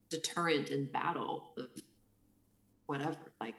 [0.09, 1.67] deterrent and battle of
[2.85, 3.55] whatever, like,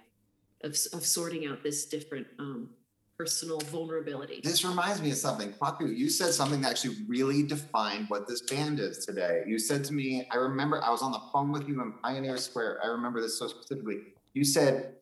[0.64, 2.70] of, of sorting out this different, um,
[3.18, 4.40] personal vulnerability.
[4.42, 5.52] This reminds me of something.
[5.52, 9.42] Kwaku, you said something that actually really defined what this band is today.
[9.46, 12.36] You said to me, I remember I was on the phone with you in Pioneer
[12.38, 12.80] Square.
[12.82, 13.98] I remember this so specifically.
[14.32, 14.94] You said,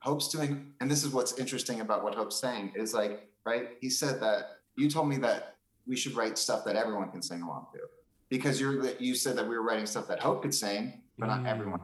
[0.00, 3.70] Hope's doing, and this is what's interesting about what Hope's saying is like, right?
[3.80, 5.56] He said that you told me that
[5.86, 7.80] we should write stuff that everyone can sing along to.
[8.28, 11.40] Because you're you said that we were writing stuff that Hope could sing, but not
[11.40, 11.46] Mm.
[11.48, 11.80] everyone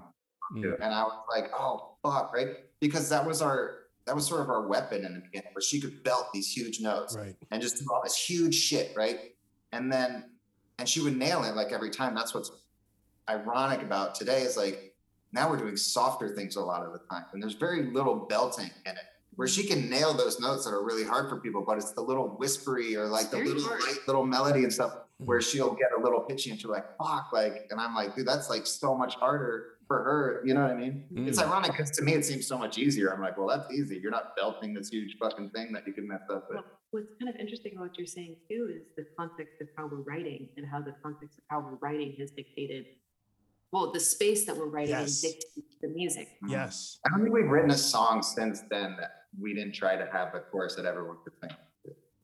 [0.52, 0.62] Mm.
[0.62, 0.74] to.
[0.82, 2.48] And I was like, oh fuck, right?
[2.80, 5.80] Because that was our that was sort of our weapon in the beginning, where she
[5.80, 7.34] could belt these huge notes Right.
[7.50, 9.34] and just do all this huge shit, right?
[9.72, 10.30] And then
[10.78, 12.14] and she would nail it like every time.
[12.14, 12.50] That's what's
[13.28, 14.85] ironic about today is like
[15.36, 17.24] now we're doing softer things a lot of the time.
[17.32, 19.04] And there's very little belting in it.
[19.36, 22.00] Where she can nail those notes that are really hard for people, but it's the
[22.00, 26.00] little whispery or like the little light little melody and stuff where she'll get a
[26.00, 29.14] little pitchy and she'll like, fuck, like, and I'm like, dude, that's like so much
[29.16, 30.42] harder for her.
[30.46, 31.04] You know what I mean?
[31.28, 31.44] It's Mm.
[31.48, 33.12] ironic because to me it seems so much easier.
[33.12, 33.98] I'm like, well, that's easy.
[33.98, 36.56] You're not belting this huge fucking thing that you can mess up with.
[36.56, 39.86] Well, what's kind of interesting about what you're saying too is the context of how
[39.86, 42.86] we're writing and how the context of how we're writing has dictated,
[43.72, 45.22] well, the space that we're writing Yes.
[45.24, 46.28] and dictates the music.
[46.48, 46.98] Yes.
[47.04, 50.34] I don't think we've written a song since then that we didn't try to have
[50.34, 51.56] a chorus that everyone could sing.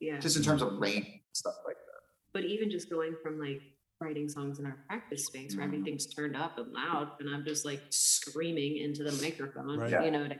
[0.01, 0.19] Yeah.
[0.19, 2.01] Just in terms of range and stuff like that.
[2.32, 3.60] But even just going from like
[4.01, 5.69] writing songs in our practice space where Mhm.
[5.74, 9.90] everything's turned up and loud and I'm just like screaming into the microphone, Right.
[9.90, 10.05] Yeah.
[10.05, 10.39] you know, to,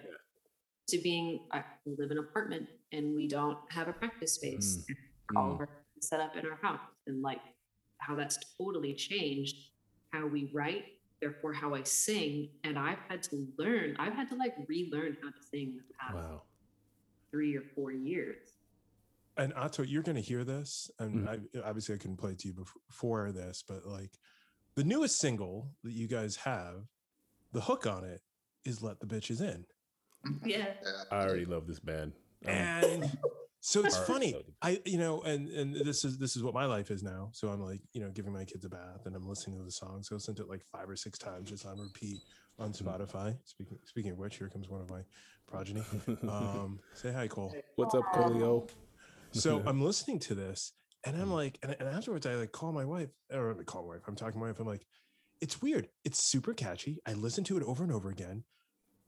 [0.89, 4.85] to being, I live in an apartment and we don't have a practice space.
[5.37, 5.55] all Mm.
[5.55, 5.69] of our
[6.01, 7.41] set up in our house and like
[7.99, 9.72] how that's totally changed
[10.13, 10.85] how we write
[11.21, 15.29] therefore how i sing and i've had to learn i've had to like relearn how
[15.31, 16.43] to sing the past Wow.
[17.31, 18.49] three or four years
[19.39, 21.49] And Otto, you're going to hear this, and Mhm.
[21.57, 24.19] I, obviously I couldn't play it to you bef- before this, but like
[24.77, 26.85] the newest single that you guys have,
[27.53, 28.21] the hook on it
[28.67, 29.65] is "Let the Bitches In,"
[30.45, 31.05] yeah Yeah.
[31.11, 32.13] I already love this band.
[32.47, 33.19] Um, and
[33.65, 34.35] So it's Or- funny.
[34.61, 37.31] I you know, and and this is this is what my life is now.
[37.33, 39.71] So I'm like, you know, giving my kids a bath and I'm listening to the
[39.71, 40.03] song.
[40.03, 42.19] So I listened to it like five or six times just on repeat
[42.59, 42.89] on Mm-hmm.
[42.89, 43.37] Spotify.
[43.45, 45.03] Speaking speaking of which, here comes one of my
[45.47, 45.85] progeny.
[46.29, 47.55] Um, say hi, Cole.
[47.77, 48.69] What's up, Colio?
[49.31, 50.73] So I'm listening to this
[51.05, 53.95] and I'm like, and, and afterwards I like call my wife, or I call my
[53.95, 54.03] wife.
[54.09, 54.59] I'm talking to my wife.
[54.59, 54.87] I'm like,
[55.41, 55.89] it's weird.
[56.05, 56.99] It's super catchy.
[57.07, 58.43] I listen to it over and over again,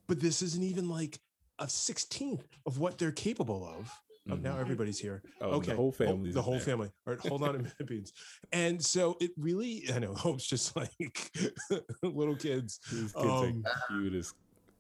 [0.06, 1.18] but this isn't even like
[1.58, 3.90] a sixteenth of what they're capable of.
[4.30, 4.60] Oh, now Mhm.
[4.60, 5.22] everybody's here.
[5.40, 6.64] Oh, okay, the whole family's the whole there.
[6.64, 6.88] family.
[7.06, 8.12] All right, hold on a minute, beans.
[8.52, 10.90] And so it really, I know, Hope's just like
[12.02, 12.80] little kids.
[12.90, 14.32] These kids Um, are cute as.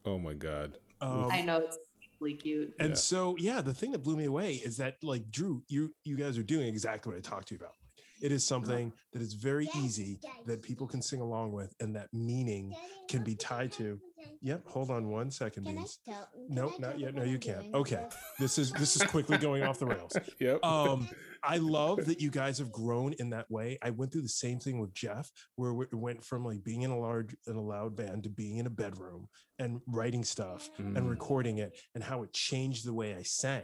[0.06, 0.78] Oh my god.
[1.00, 1.78] Um, I know it's
[2.20, 2.72] really cute.
[2.78, 2.94] and Yeah.
[2.94, 6.38] so yeah the thing that blew me away is that like drew you you guys
[6.38, 7.74] are doing exactly what i talked to you about
[8.22, 12.08] it is something that is very easy that people can sing along with and that
[12.12, 12.72] meaning
[13.08, 14.00] can be tied to
[14.40, 16.28] yep hold on one second Can I beans tell?
[16.48, 17.14] Nope, can I not yet.
[17.14, 17.60] No, you I'm can't.
[17.62, 17.74] doing?
[17.74, 18.06] Okay.
[18.38, 20.64] this is this is quickly going off the rails Yep.
[20.64, 21.08] um
[21.42, 24.58] i love that you guys have grown in that way i went through the same
[24.58, 27.96] thing with jeff where it went from like being in a large and a loud
[27.96, 29.28] band to being in a bedroom
[29.58, 31.10] and writing stuff and Mm.
[31.10, 33.62] recording it and how it changed the way i sang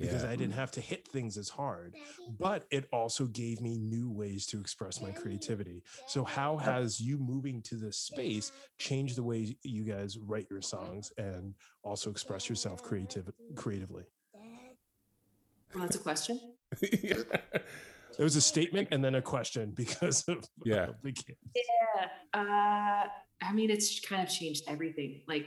[0.00, 0.30] because Yeah.
[0.30, 1.94] i didn't have to hit things as hard
[2.38, 7.18] but it also gave me new ways to express my creativity so how has you
[7.18, 12.48] moving to this space changed the way you guys write your songs and also express
[12.48, 14.04] yourself creative creatively
[15.74, 16.40] Well, that's a question.
[17.02, 17.22] Yeah.
[18.16, 20.88] There was a statement and then a question because of, Yeah.
[20.88, 21.36] of the kid.
[21.54, 22.08] Yeah.
[22.34, 23.06] Uh,
[23.40, 25.22] I mean, it's kind of changed everything.
[25.26, 25.46] Like,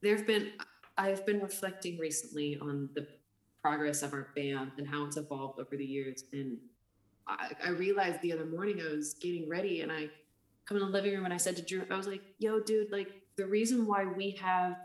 [0.00, 0.52] there have been,
[0.96, 3.06] I've been reflecting recently on the
[3.66, 6.24] progress of our band and how it's evolved over the years.
[6.32, 6.58] And
[7.26, 10.08] I, I realized the other morning I was getting ready and I
[10.66, 12.92] come in the living room and I said to Drew, I was like, yo, dude,
[12.92, 14.76] like, the reason why we have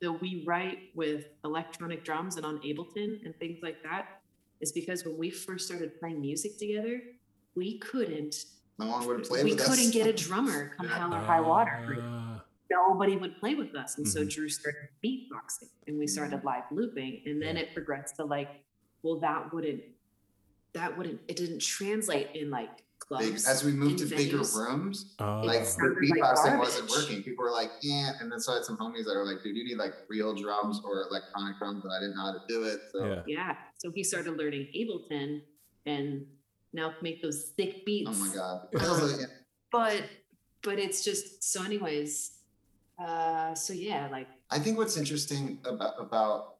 [0.00, 4.20] the we write with electronic drums and on Ableton and things like that
[4.60, 7.00] is because when we first started playing music together,
[7.54, 8.44] we couldn't
[8.78, 9.90] No one would play we with couldn't us.
[9.90, 11.96] get a drummer come hell or high water.
[12.70, 13.98] Like, nobody would play with us.
[13.98, 14.30] And so Mhm.
[14.30, 17.22] Drew started beatboxing and we started live looping.
[17.26, 18.48] And then it progressed to like,
[19.02, 19.82] well, that wouldn't,
[20.72, 23.46] that wouldn't, it didn't translate in like Big- clubs.
[23.46, 25.40] as we moved to in bigger rooms, ah.
[25.42, 27.22] like the sounded like beatboxing wasn't working.
[27.22, 29.54] People were like, "Yeah," and then so I had some homies that were like, "Dude,
[29.56, 32.64] you need like real drums or electronic drums," but I didn't know how to do
[32.64, 32.80] it.
[32.90, 33.22] So yeah.
[33.26, 33.56] Yeah.
[33.78, 35.42] So he started learning Ableton
[35.84, 36.26] and
[36.72, 38.10] now make those thick beats.
[38.12, 39.30] oh my god, It was like-
[39.70, 40.02] But,
[40.62, 42.35] but it's just, so anyways,
[42.98, 46.52] uh, so yeah, like, I think what's interesting about about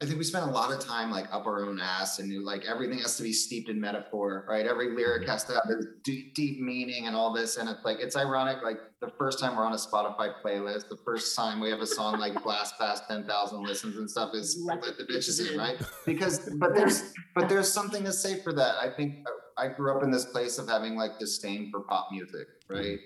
[0.00, 2.44] I think we spend a lot of time like up our own ass and you-
[2.44, 4.66] like everything has to be steeped in metaphor, right?
[4.66, 7.56] Every lyric has to have this deep, deep meaning and all this.
[7.56, 10.96] And it's like it's ironic, like the first time we're on a Spotify playlist, the
[11.04, 14.82] first time we have a song like blast past 10,000 listens and stuff is Let
[14.84, 15.58] let the the bitches bitches in, in.
[15.60, 15.76] right?
[16.04, 18.74] Because but there's but there's something to say for that.
[18.82, 19.24] I think
[19.56, 22.98] I grew up in this place of having like disdain for pop music, right?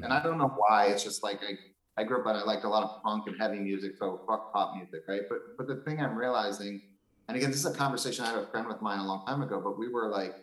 [0.00, 0.04] Mhm.
[0.04, 0.86] And I don't know why.
[0.86, 1.58] It's just like I,
[2.00, 4.52] I grew up and I liked a lot of punk and heavy music, so fuck
[4.52, 5.22] pop music, right?
[5.28, 6.82] But but the thing I'm realizing,
[7.28, 9.26] and again, this is a conversation I had with a friend with mine a long
[9.26, 10.34] time ago, but we were like,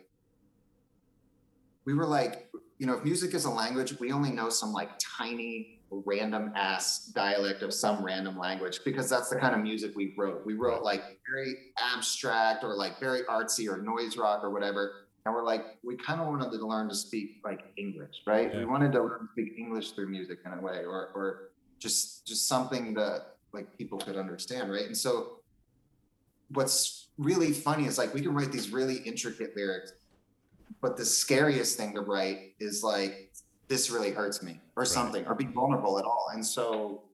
[1.86, 2.48] we were like,
[2.78, 7.06] you know, if music is a language, we only know some like tiny random ass
[7.14, 10.44] dialect of some random language because that's the kind of music we wrote.
[10.44, 11.02] We wrote like
[11.32, 15.03] very abstract or like very artsy or noise rock or whatever.
[15.26, 18.54] And we're like, we kind of wanted to learn to speak like English, right?
[18.54, 22.26] We wanted to learn to speak English through music in a way, or or just
[22.26, 24.84] just something that like people could understand, right?
[24.84, 25.38] And so
[26.50, 29.92] what's really funny is like we can write these really intricate lyrics,
[30.82, 33.32] but the scariest thing to write is like
[33.68, 36.26] this really hurts me or something, or be vulnerable at all.
[36.34, 37.04] And so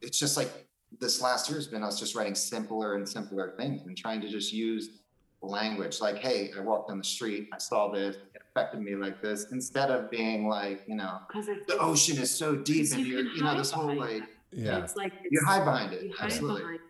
[0.00, 0.66] it's just like
[0.98, 4.28] this last year has been us just writing simpler and simpler things and trying to
[4.28, 5.02] just use
[5.42, 9.22] language like, hey, I walked down the street, I saw this, it affected me like
[9.22, 13.18] this, instead of being like, you know, because the ocean is so deep and you
[13.18, 14.28] you're, you know, this whole like, that.
[14.52, 14.78] Yeah.
[14.82, 16.10] It's like you it's- hide behind it.
[16.16, 16.60] hide Absolutely.
[16.62, 16.80] behind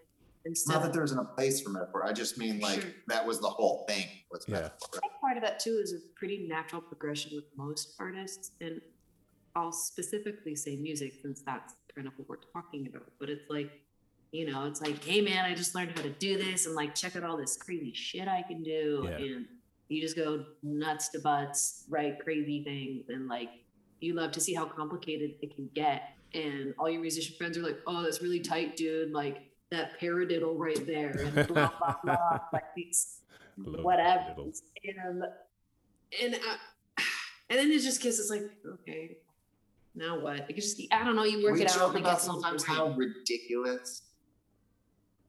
[0.45, 2.05] It's instead not that there isn't a place for metaphor.
[2.07, 2.91] I just mean like Sure.
[3.09, 4.07] that was the whole thing.
[4.31, 4.55] Was Yeah.
[4.55, 4.89] metaphor.
[4.95, 8.81] I think part of that too is a pretty natural progression with most artists, and
[9.57, 13.11] I'll specifically say music since that's kind of what we're talking about.
[13.19, 13.73] But it's like,
[14.33, 16.95] you know, it's like, hey man, I just learned how to do this, and like,
[16.95, 19.17] check out all this crazy shit I can do, Yeah.
[19.17, 19.47] and
[19.89, 23.51] you just go nuts to butts, write crazy things, and like,
[24.01, 27.63] you love to see how complicated it can get, and all your musician friends are
[27.63, 29.39] like, oh, that's really tight, dude, like
[29.71, 33.21] that paradiddle right there, and blah blah blah, like these
[33.57, 34.35] whatever.
[34.85, 35.23] And
[36.23, 36.57] and uh,
[37.51, 38.43] and then it just gets it's like
[38.75, 39.17] okay,
[39.95, 40.49] now what?
[40.49, 41.25] It just I don't know.
[41.25, 41.77] You work we it out.
[41.77, 44.03] joke and it about gets sometimes how ridiculous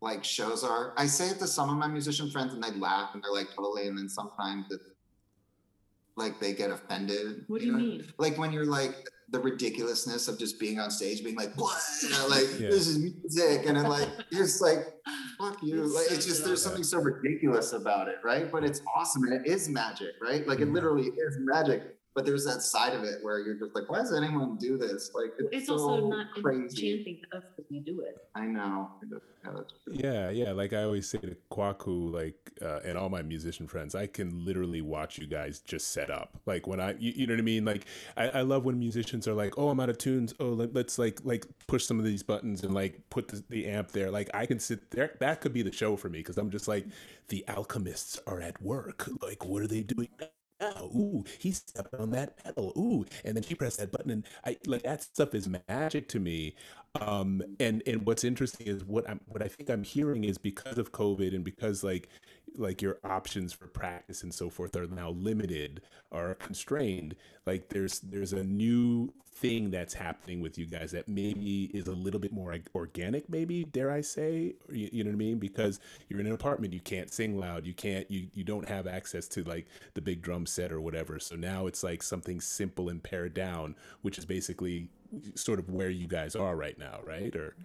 [0.02, 0.94] like shows are.
[0.98, 3.50] I say it to some of my musician friends and they laugh and they're like
[3.56, 4.80] totally, and then sometimes it
[6.16, 7.46] like they get offended.
[7.48, 7.78] What do you know?
[7.80, 8.14] mean?
[8.18, 8.96] Like when you're like
[9.32, 12.70] the ridiculousness of just being on stage, being like, "What?" You know, like Yeah.
[12.70, 14.80] this is music, and then like you're just like,
[15.38, 18.52] "Fuck you!" It's Like so it's just there's something so ridiculous about it, right?
[18.52, 20.48] But it's awesome and it is magic, right?
[20.48, 20.74] Like it Mhm.
[20.74, 21.99] literally is magic.
[22.20, 25.12] But there's that side of it where you're just like, "Why does anyone do this?"
[25.14, 26.91] Like it's, It's so also not crazy.
[26.91, 28.28] enchanting to us because we do it.
[28.36, 28.90] I know.
[29.02, 29.62] Yeah.
[29.90, 30.52] Yeah, yeah.
[30.52, 34.44] Like I always say to Kwaku, like, uh, and all my musician friends, I can
[34.44, 36.38] literally watch you guys just set up.
[36.46, 37.64] Like when I, you, you know what I mean?
[37.64, 37.86] Like
[38.18, 40.34] I, I love when musicians are like, "Oh, I'm out of tunes.
[40.41, 43.66] Oh, let, let's like like push some of these buttons and like put the, the
[43.68, 45.16] amp there." Like I can sit there.
[45.20, 46.86] That could be the show for me because I'm just like,
[47.30, 49.08] the alchemists are at work.
[49.22, 50.10] Like, what are they doing?
[50.60, 50.90] Now?
[50.95, 52.73] Ooh, he stepped on that pedal.
[52.77, 56.19] Ooh, and then she pressed that button, and I like that stuff is magic to
[56.19, 56.56] me.
[56.99, 60.77] Um, and and what's interesting is what I'm what I think I'm hearing is because
[60.77, 62.10] of COVID and because like
[62.56, 65.82] like your options for practice and so forth are now limited
[66.12, 67.16] or constrained.
[67.46, 71.94] Like there's there's a new thing that's happening with you guys that maybe is a
[71.94, 75.40] little bit more organic, maybe dare I say, you, you know what I mean?
[75.40, 78.88] Because you're in an apartment, you can't sing loud, you can't you you don't have
[78.88, 81.20] access to like the big drum set or whatever.
[81.20, 84.90] So now it's like something simple and pared down, which is basically
[85.36, 87.36] sort of where you guys are right now, right?
[87.36, 87.56] Or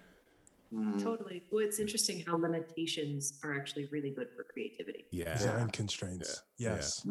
[0.75, 1.03] Mm.
[1.03, 1.43] Totally.
[1.53, 5.05] Well, it's interesting how limitations are actually really good for creativity.
[5.11, 6.43] yeah, Design constraints.
[6.59, 6.71] Yeah.
[6.71, 6.75] Yeah.
[6.77, 7.07] Yes.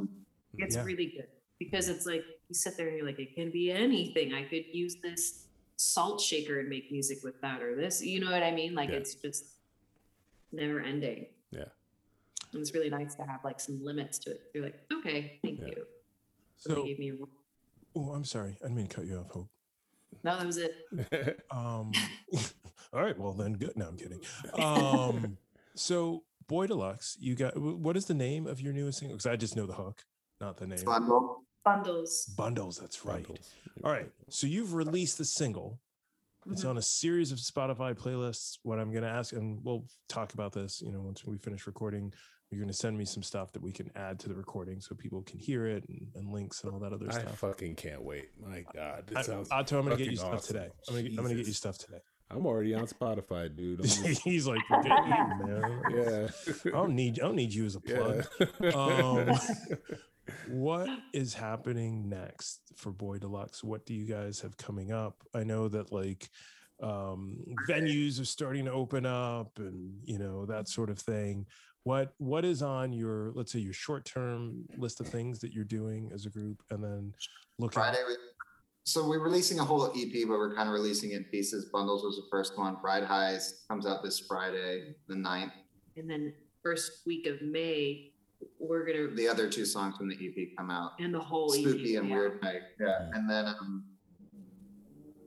[0.57, 0.83] It's Yeah.
[0.83, 1.27] really good
[1.59, 4.33] because it's like you sit there and you're like, it can be anything.
[4.33, 8.03] I could use this salt shaker and make music with that or this.
[8.03, 8.75] You know what I mean?
[8.75, 8.97] Like Yeah.
[8.97, 9.45] it's just
[10.51, 11.27] never ending.
[11.51, 11.65] Yeah.
[12.51, 14.41] And it's really nice to have like some limits to it.
[14.53, 15.67] You're like, okay, thank Yeah.
[15.67, 15.87] you.
[16.57, 17.13] So So, they gave me
[17.95, 18.57] oh, I'm sorry.
[18.61, 19.49] I didn't mean to cut you off, Hope.
[20.23, 20.73] no, that was it.
[21.51, 21.91] Um,
[22.93, 23.17] all right.
[23.17, 23.75] Well, then good.
[23.75, 24.21] No, I'm kidding.
[24.59, 25.37] Um,
[25.75, 29.17] so Boy Deluxe, you got, what is the name of your newest single?
[29.17, 30.03] Because I just know the hook,
[30.39, 30.85] not the name.
[30.85, 31.43] Bundle.
[31.63, 32.31] Bundles.
[32.37, 32.77] Bundles.
[32.77, 33.25] That's right.
[33.25, 33.49] Bundles.
[33.83, 34.11] All right.
[34.29, 35.79] So you've released the single.
[36.51, 36.71] It's Mhm.
[36.71, 38.57] on a series of Spotify playlists.
[38.63, 41.65] What I'm going to ask, and we'll talk about this, you know, once we finish
[41.65, 42.13] recording,
[42.51, 44.93] you're going to send me some stuff that we can add to the recording so
[44.93, 47.43] people can hear it and, and links and all that other I stuff.
[47.45, 48.29] I fucking can't wait.
[48.39, 49.49] My God, I, this sounds.
[49.51, 50.55] Otto, I'm going to get you fucking stuff awesome.
[50.55, 50.69] today.
[50.89, 51.99] I'm going to I'm going to get you stuff today.
[52.35, 53.79] I'm already on Spotify, dude.
[53.79, 54.77] I'm just- He's like, you,
[55.45, 55.81] man.
[55.91, 56.27] yeah.
[56.65, 58.25] I don't need I don't need you as a plug.
[58.59, 58.69] Yeah.
[58.71, 59.39] Um,
[60.47, 63.61] What is happening next for Boy Deluxe?
[63.63, 65.21] What do you guys have coming up?
[65.33, 66.29] I know that like
[66.81, 67.37] um
[67.69, 71.45] venues are starting to open up and you know that sort of thing.
[71.83, 76.09] What what is on your let's say your short-term list of things that you're doing
[76.13, 77.13] as a group and then
[77.59, 77.99] looking Friday.
[78.07, 78.15] We,
[78.85, 81.65] so we're releasing a whole EP, but we're kind of releasing it in pieces.
[81.71, 82.77] Bundles was the first one.
[82.83, 85.51] Ride Highs comes out this Friday, the 9th.
[85.95, 88.11] And then first week of May,
[88.59, 90.91] we're gonna The other two songs from the EP come out.
[90.99, 92.15] and the whole EP, Spooky and yeah.
[92.15, 92.61] Weird Night.
[92.79, 92.87] Yeah.
[92.87, 93.09] Yeah.
[93.13, 93.85] And then um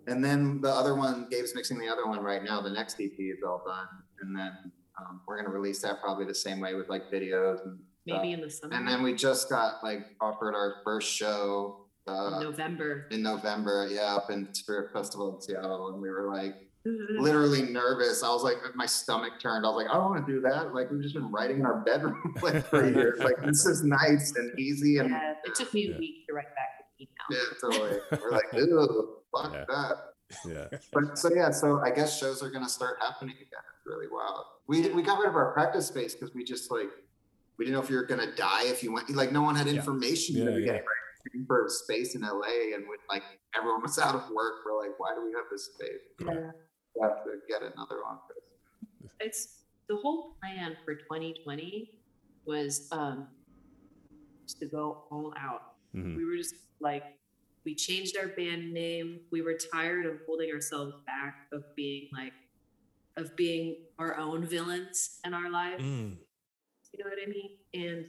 [0.06, 2.60] and then the other one, Gabe's mixing the other one right now.
[2.60, 3.88] The next EP is all done.
[4.20, 4.52] And then
[5.00, 8.22] um, we're gonna release that probably the same way with like videos and stuff.
[8.22, 8.74] Maybe in the summer.
[8.74, 13.06] And then we just got like offered our first show in uh, November.
[13.10, 16.54] in November, yeah, up in Spirit Festival in Seattle, and we were like
[17.18, 18.22] literally nervous.
[18.22, 19.66] I was like, my stomach turned.
[19.66, 20.72] I was like, I don't want to do that.
[20.72, 23.18] Like we've just been writing in our bedroom like for years.
[23.18, 25.96] Like this is nice and easy and Yeah, it took me Yeah.
[25.96, 27.98] a week to write back the yeah, totally.
[28.22, 29.64] We're like, ew, fuck Yeah.
[29.68, 29.96] that.
[30.72, 30.78] yeah.
[30.92, 33.48] But so yeah, so I guess shows are gonna start happening again.
[33.76, 34.44] It's really wild.
[34.68, 36.88] We we got rid of our practice space because we just like
[37.58, 39.10] we didn't know if you were gonna die if you went.
[39.10, 40.58] Like no one had information Yeah, in the yeah.
[40.58, 41.05] beginning, right?
[41.26, 43.24] Looking For space in LA, and when like
[43.56, 46.04] everyone was out of work, we're like, why do we have this space?
[46.20, 46.50] Yeah.
[46.94, 49.10] We have to get another office.
[49.20, 51.90] It's the whole plan for 2020
[52.46, 53.28] was um
[54.60, 55.74] to go all out.
[55.94, 56.16] Mhm.
[56.16, 57.02] We were just like
[57.64, 59.20] we changed our band name.
[59.32, 62.32] We were tired of holding ourselves back of being like
[63.16, 65.82] of being our own villains in our lives.
[65.82, 66.16] Mm,
[66.92, 67.50] You know what I mean?
[67.74, 68.06] And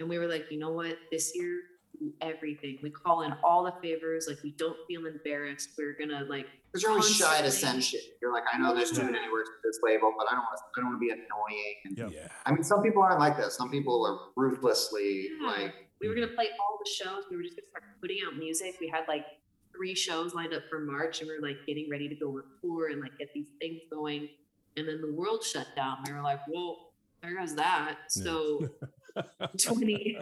[0.00, 0.96] and we were like, you know what?
[1.12, 1.60] This year,
[1.98, 2.78] do everything.
[2.82, 4.26] We call in all the favors.
[4.28, 5.70] Like we don't feel embarrassed.
[5.78, 7.50] We're gonna like Because you're always shy to Constantly.
[7.50, 8.00] send shit.
[8.22, 9.10] You're like, I know there's too Yeah.
[9.10, 10.64] many words for this label, but I don't want to.
[10.76, 11.74] I don't want to be annoying.
[11.84, 12.10] And Yep.
[12.14, 12.28] Yeah.
[12.46, 13.52] I mean, some people aren't like that.
[13.52, 15.46] Some people are ruthlessly Yeah.
[15.46, 17.24] like, we were gonna play all the shows.
[17.30, 18.76] We were just gonna start putting out music.
[18.80, 19.26] We had like
[19.74, 22.42] three shows lined up for March, and we were like getting ready to go on
[22.60, 24.28] tour and like get these things going.
[24.76, 25.98] And then the world shut down.
[26.06, 26.76] We were like, "Whoa,
[27.22, 28.22] there goes that." Yeah.
[28.22, 28.68] So
[29.58, 30.18] twenty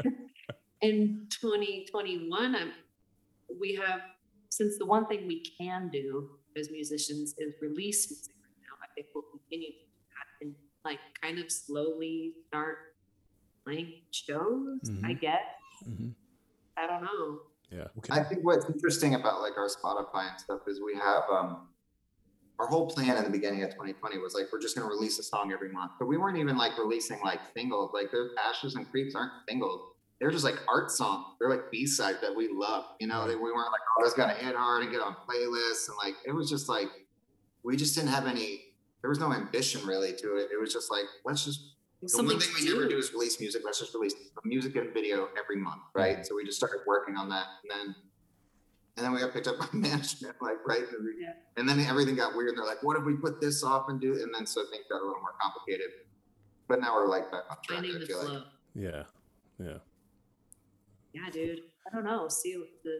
[0.82, 2.72] in twenty twenty one, I'm
[3.60, 4.00] we have
[4.50, 8.74] since the one thing we can do as musicians is release music right now.
[8.82, 10.54] I think we'll continue to do that and
[10.84, 12.78] like kind of slowly start
[13.64, 14.80] playing shows.
[15.04, 15.20] I Mhm.
[15.20, 15.42] guess
[15.88, 16.14] Mhm.
[16.76, 17.40] I don't know.
[17.70, 17.88] Yeah.
[17.98, 18.12] Okay.
[18.14, 21.68] I think what's interesting about like our Spotify and stuff is we have um
[22.58, 25.22] our whole plan in the beginning of 2020 was like we're just gonna release a
[25.22, 25.92] song every month.
[25.98, 27.90] But we weren't even like releasing like singles.
[27.92, 29.92] Like those ashes and creeps aren't singles.
[30.20, 31.26] They're just like art songs.
[31.38, 32.84] They're like B side that we love.
[33.00, 33.28] You know, Right.
[33.28, 35.88] they, we weren't like, oh, this gotta hit hard and get on playlists.
[35.88, 36.88] And like it was just like
[37.62, 38.62] we just didn't have any
[39.02, 40.48] there was no ambition really to it.
[40.52, 42.90] It was just like, let's just the one thing to we never do.
[42.90, 43.62] do is release music.
[43.64, 46.24] Let's just release a music and video every month, right?
[46.26, 47.94] So we just started working on that, and then
[48.96, 51.32] and then we got picked up by management, like right, and, Yeah.
[51.56, 52.50] and then everything got weird.
[52.50, 54.84] And They're like, "What if we put this off and do?" And then so things
[54.90, 55.86] got a little more complicated.
[56.68, 57.78] But now we're like back on track.
[57.80, 58.32] Finding I the feel flow.
[58.34, 58.42] like
[58.74, 59.02] Yeah.
[59.58, 59.78] Yeah.
[61.16, 61.60] Yeah, dude.
[61.90, 62.28] I don't know.
[62.28, 62.96] See what the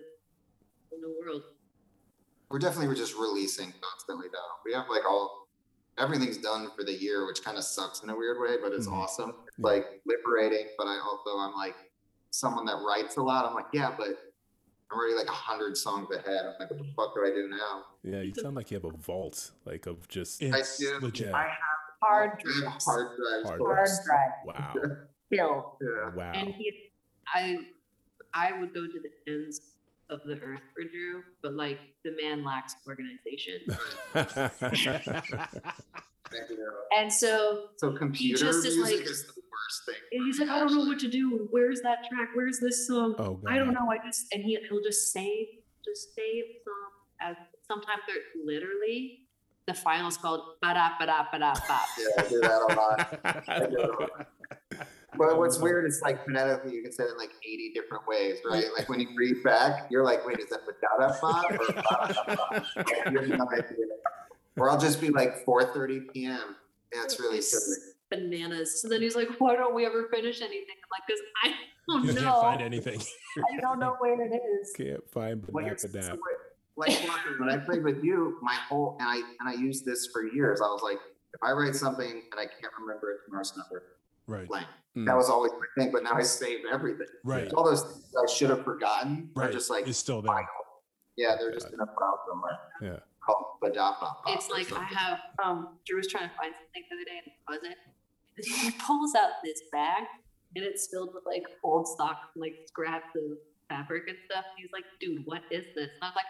[0.94, 1.42] in the world.
[2.48, 4.52] we're definitely we're just releasing constantly though.
[4.64, 5.48] We have like all
[5.98, 8.86] everything's done for the year, which kind of sucks in a weird way, but it's
[8.86, 8.92] Mhm.
[8.92, 9.34] awesome.
[9.48, 10.68] It's like liberating.
[10.78, 11.74] But I also I'm like
[12.30, 13.44] someone that writes a lot.
[13.46, 14.08] I'm like, yeah, but
[14.90, 16.46] I'm already like a hundred songs ahead.
[16.46, 17.82] I'm like, what the fuck do I do now?
[18.04, 18.20] Yeah.
[18.22, 20.98] You sound like you have a vault, like of just It's do.
[21.02, 21.34] legit.
[21.34, 21.58] I have
[22.02, 22.84] Hard drives.
[22.84, 23.48] hard drives.
[23.48, 24.32] Hard full of Hard drives.
[24.46, 24.74] wow.
[25.30, 25.64] Filled.
[25.80, 26.14] Yeah.
[26.14, 26.32] Wow.
[26.32, 26.92] And he,
[27.34, 27.56] I,
[28.36, 29.60] I would go to the ends
[30.10, 33.60] of the earth for Drew, but like the man lacks organization.
[36.96, 39.94] And so So computer just is music like- is the worst thing.
[40.24, 41.46] He's like, I don't know what to do.
[41.50, 42.30] Where's that track?
[42.34, 43.14] Where's this song?
[43.18, 43.52] oh God.
[43.52, 43.90] I don't know.
[43.90, 45.46] I just and he he'll just save
[45.84, 47.36] just save some as
[47.66, 49.20] sometimes they're literally
[49.68, 51.80] the file is called ba da ba da ba da ba.
[51.98, 53.20] Yeah, I do that a lot.
[53.48, 54.28] I do that a lot.
[55.18, 58.06] But um, what's weird is like phonetically you can say it in like 80 different
[58.06, 58.64] ways, right?
[58.76, 62.66] Like when you read back, you're like, wait, is that badada ba or ba-da-da-ba?
[62.76, 63.86] Like, you have no idea.
[64.56, 66.56] Or I'll just be like 4:30 p.m.
[66.94, 67.76] Yeah, it's really silly.
[68.10, 68.80] Bananas.
[68.80, 70.76] So then he's like, Why don't we ever finish anything?
[70.82, 71.54] I'm like, because I
[71.88, 72.20] don't You know.
[72.32, 73.00] can't find anything.
[73.56, 74.72] I don't know where it is.
[74.76, 76.06] Can't find Well, banana here's- banana.
[76.06, 76.42] so what-
[76.78, 80.08] like Walker, when I played with you, my whole and I and I used this
[80.12, 80.60] for years.
[80.60, 80.98] I was like,
[81.32, 83.82] if I write something and I can't remember it tomorrow's number,
[84.26, 84.48] Right.
[84.48, 84.66] blank.
[84.96, 85.06] Mm.
[85.06, 85.92] That was always my thing.
[85.92, 87.06] But now I save everything.
[87.24, 87.52] Right.
[87.52, 89.52] All those things I should have forgotten are Right.
[89.52, 90.32] just like it's still there.
[90.32, 90.48] final.
[91.16, 92.98] Yeah, they're just in a file somewhere Yeah.
[93.24, 94.16] called Badapa.
[94.28, 97.26] It's like I have um Drew was trying to find something the other day and
[97.26, 97.76] it wasn't.
[98.64, 100.04] He pulls out this bag
[100.54, 103.38] and it's filled with like old stock, like scraps of
[103.68, 104.44] fabric and stuff.
[104.56, 105.88] He's like, dude, what is this?
[105.94, 106.26] And I was like,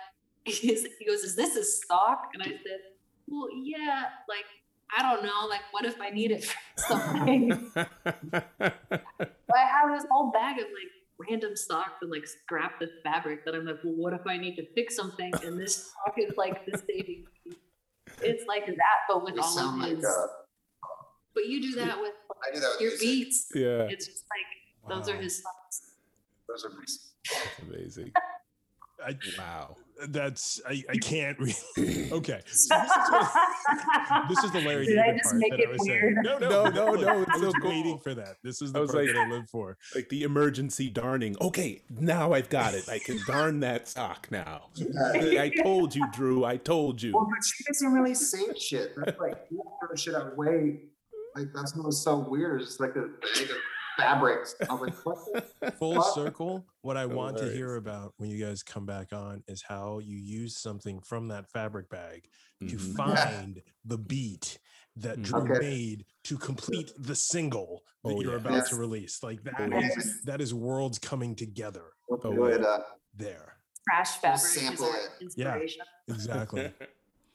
[0.98, 2.30] he goes, is this a stock?
[2.34, 2.80] And I said,
[3.26, 4.44] well, yeah, like,
[4.96, 5.46] I don't know.
[5.48, 7.70] Like, what if I need it for something?
[7.74, 8.70] I
[9.58, 13.64] have this whole bag of like random stocks and like scrap of fabric that I'm
[13.64, 15.32] like, well, what if I need to fix something?
[15.44, 17.24] And this stock is like the saving.
[17.44, 17.54] piece.
[18.22, 20.04] It's like that, but with We all sound of like his.
[20.04, 20.26] uh,
[21.34, 22.12] but you do that with
[22.50, 23.00] I do that with your music.
[23.08, 23.48] beats.
[23.54, 23.88] yeah.
[23.90, 25.82] It's just like those are his songs.
[26.48, 28.12] Those are my That's amazing.
[29.04, 29.76] I, Wow.
[30.08, 31.54] That's I, I can't really.
[32.12, 32.40] Okay.
[32.52, 35.60] So this, is what, this is the Larry Did I David just part make that
[35.60, 36.00] it I was saying.
[36.02, 36.16] weird?
[36.24, 37.70] No, no, No, no, no, it's I was so cool.
[37.70, 38.36] waiting for that.
[38.42, 39.76] This is the part like- that I live for.
[39.94, 41.36] Like the emergency darning.
[41.40, 42.88] Okay, now I've got it.
[42.88, 44.68] I can darn that sock now.
[45.14, 46.44] I told you, Drew.
[46.44, 47.12] I told you.
[47.14, 48.92] Well, but she doesn't really save shit.
[48.96, 50.80] That's like you throw shit away.
[51.34, 52.62] Like that's what's so weird.
[52.62, 53.56] It's like a bag of
[53.96, 54.54] fabrics.
[54.68, 55.74] I was like, what?
[55.78, 56.14] Full Fuck.
[56.14, 56.66] circle.
[56.82, 60.16] What I want to hear about when you guys come back on is how you
[60.16, 62.28] use something from that fabric bag
[62.60, 62.96] to Mhm.
[62.96, 64.58] find the beat
[64.96, 65.22] that Mm.
[65.24, 65.58] Drew Okay.
[65.60, 68.38] made to complete the single that Oh, you're yeah.
[68.38, 69.22] about to release.
[69.22, 70.12] Like that Oh, is yeah.
[70.24, 72.64] that is worlds coming together We'll Oh, do it.
[72.64, 72.82] Uh,
[73.14, 73.58] there.
[73.88, 74.44] Trash Fabric fabric.
[74.44, 75.10] is sample it.
[75.22, 75.82] Inspiration.
[76.08, 76.72] Exactly.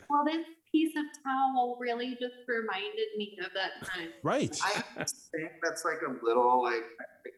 [0.09, 4.09] Well, this piece of towel really just reminded me of that time.
[4.23, 4.57] right.
[4.63, 6.83] I think that's like a little like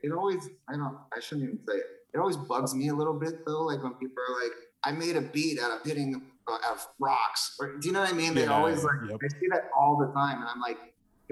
[0.04, 0.50] it always.
[0.70, 0.98] I don't.
[1.16, 1.86] I shouldn't even say it.
[2.14, 3.64] It always bugs me a little bit though.
[3.64, 4.52] Like when people are like,
[4.84, 8.02] "I made a beat out of hitting uh, out of rocks," or do you know
[8.02, 8.34] what I mean?
[8.34, 8.96] They Yeah, always like.
[9.10, 9.20] yep.
[9.24, 10.78] I see that all the time, and I'm like,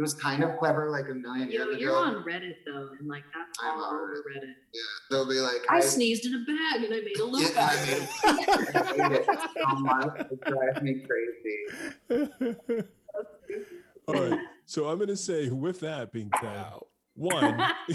[0.01, 1.99] it was kind of clever like a million You years know, you're ago.
[1.99, 4.55] on Reddit though, and like that's I'm all on over Reddit.
[4.73, 7.69] Yeah, they'll be like, I sneezed in a bag and I made a loop Yeah,
[7.69, 9.27] I of made it.
[9.29, 10.19] It so much.
[10.31, 12.83] It drives me crazy.
[14.07, 14.39] All right.
[14.65, 16.87] So I'm gonna say with that being said, wow.
[17.13, 17.63] one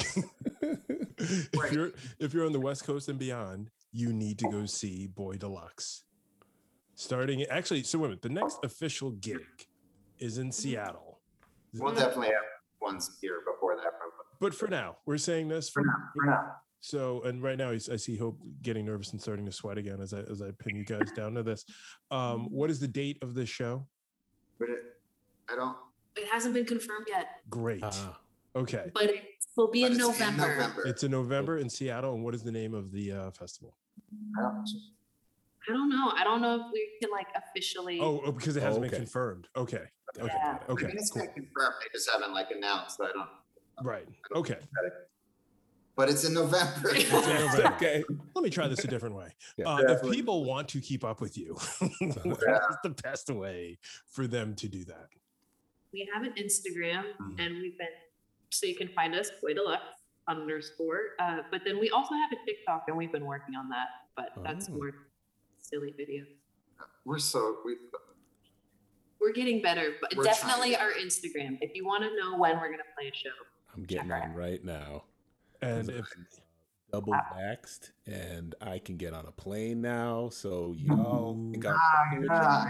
[1.18, 5.08] if you're if you're on the west coast and beyond you need to go see
[5.08, 6.04] boy deluxe
[6.94, 9.40] starting actually so wait a minute, the next official gig
[10.18, 10.52] is in mm-hmm.
[10.52, 11.05] seattle
[11.74, 12.44] We'll definitely have
[12.80, 13.84] ones here before that.
[13.98, 14.24] probably.
[14.40, 16.52] but for now we're saying this For for, now, for now.
[16.80, 20.12] so and right now I see hope getting nervous and starting to sweat again as
[20.12, 21.64] i as i pin you guys down to this
[22.10, 23.86] um what is the date of this show
[24.58, 24.78] But it,
[25.50, 25.76] I don't.
[26.16, 27.82] It hasn't been confirmed yet, Great.
[27.84, 28.18] Ah,
[28.54, 28.90] okay.
[28.94, 29.22] but it
[29.56, 30.72] will be But in it's November.
[30.86, 32.14] It's in November in Seattle.
[32.14, 33.76] And what is the name of the uh, festival?
[35.68, 36.12] I don't know.
[36.16, 37.98] I don't know if we can like officially.
[38.00, 38.90] Oh, oh, because it hasn't okay.
[38.90, 39.48] been confirmed.
[39.56, 39.82] Okay.
[40.18, 40.26] Okay.
[40.32, 40.58] Yeah.
[40.68, 40.86] I Okay.
[40.86, 41.22] mean, it's Cool.
[41.22, 41.74] been confirmed.
[41.80, 43.00] They just haven't like announced.
[43.00, 43.28] I don't.
[43.86, 44.06] Right.
[44.34, 44.58] Okay.
[45.96, 46.90] But it's in November.
[46.94, 47.74] It's in November.
[47.76, 48.04] okay.
[48.34, 49.28] Let me try this a different way.
[49.56, 49.66] Yeah.
[49.68, 52.58] Uh, if people want to keep up with you, what's Yeah.
[52.82, 53.78] the best way
[54.10, 55.08] for them to do that?
[55.92, 57.40] we have an Instagram Mhm.
[57.40, 57.88] and we've been
[58.50, 59.82] so you can find us Boy Deluxe
[60.28, 61.00] underscore.
[61.18, 64.30] Uh, but then we also have a TikTok and we've been working on that, but
[64.44, 64.72] that's Oh.
[64.74, 64.90] more
[65.68, 66.26] silly videos.
[67.04, 67.76] We're so we.
[69.20, 70.86] We're getting better, but We're definitely trying.
[70.86, 71.58] our Instagram.
[71.60, 73.30] If you want to know when we're gonna play a show,
[73.74, 75.04] I'm getting Check on right now.
[75.62, 76.06] And if
[76.92, 80.28] double vaxxed and I can get on a plane now.
[80.28, 82.66] So y'all think I'm fucking with Ah,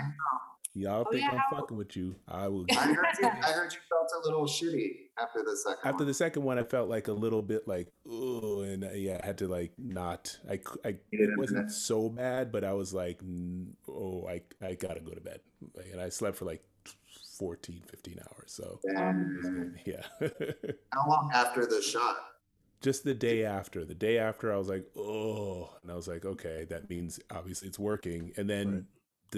[0.74, 0.82] you?
[0.82, 2.14] Y'all Oh, think yeah, I'm fucking with you?
[2.28, 2.64] I will.
[2.70, 3.28] I heard you.
[3.28, 5.78] I heard you felt a little shitty after the second.
[5.84, 6.06] After one.
[6.06, 9.26] the second one, I felt like a little bit like, oh, and uh, yeah, I
[9.26, 10.36] had to like not.
[10.48, 11.72] i, You didn't it wasn't admit.
[11.72, 13.20] so bad, but I was like,
[13.88, 15.40] oh, I I gotta go to bed,
[15.92, 16.62] and I slept for like
[17.38, 18.52] 14, 15 hours.
[18.52, 19.76] So Damn.
[19.86, 20.02] yeah,
[20.92, 22.16] How long after the shot?
[22.82, 26.24] just the day after, the day after, I was like, oh, and I was like,
[26.24, 28.32] okay, that means obviously it's working.
[28.36, 28.84] And then Right.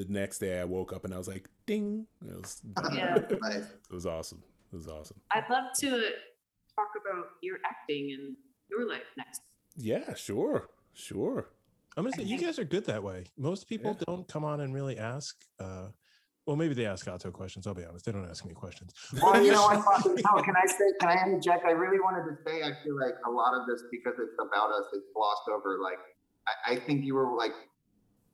[0.06, 2.60] the next day, I woke up and I was like, ding, it was
[2.92, 3.14] Yeah.
[3.16, 4.42] It was awesome.
[4.73, 5.20] It was awesome.
[5.32, 8.36] I'd love to talk about your acting and
[8.70, 9.40] your life next.
[9.77, 11.51] Yeah, sure, sure.
[11.97, 13.24] I'm gonna say you guys are good that way.
[13.36, 14.05] Most people Yeah.
[14.07, 15.36] don't come on and really ask.
[15.59, 15.89] Uh,
[16.47, 17.66] well, maybe they ask Otto questions.
[17.66, 18.93] I'll be honest; they don't ask me questions.
[19.20, 19.85] Well, you know what?
[19.85, 20.85] Fucking- No, can I say?
[21.01, 21.65] Can I interject?
[21.66, 22.62] I really wanted to say.
[22.62, 24.85] I feel like a lot of this because it's about us.
[24.93, 25.78] It's glossed over.
[25.82, 25.99] Like,
[26.47, 27.53] I, I think you were like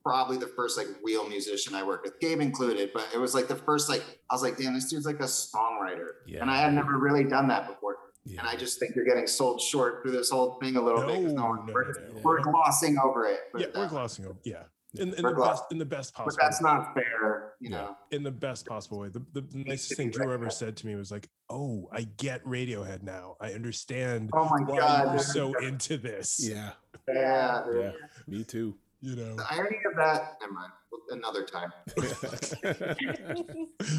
[0.05, 2.91] probably the first like real musician I worked with, Gabe included.
[2.93, 5.23] But it was like the first like I was like, damn, this dude's like a
[5.23, 6.41] songwriter, Yeah.
[6.41, 7.97] and I had never really done that before.
[8.27, 8.39] Yeah.
[8.39, 11.21] And I just think you're getting sold short through this whole thing a little bit.
[11.21, 12.21] No, one- no, we're, no, no.
[12.23, 13.39] we're glossing over it.
[13.57, 14.35] Yeah, we're uh, glossing over.
[14.43, 14.63] Yeah,
[14.97, 17.69] in, in We're the gloss- best in the best possible But that's not fair, you
[17.69, 17.77] Yeah.
[17.77, 17.97] know.
[18.11, 19.09] in the best possible way.
[19.09, 23.03] The, the nicest thing Drew ever said to me was like, "Oh, I get Radiohead
[23.03, 23.35] now.
[23.41, 25.09] I understand Oh my why god.
[25.13, 26.71] you're so into this." yeah,
[27.07, 27.91] yeah, yeah,
[28.27, 28.75] me too.
[29.01, 29.35] You know.
[29.35, 30.37] The irony of that.
[30.41, 30.71] Never mind.
[31.11, 31.71] Another time.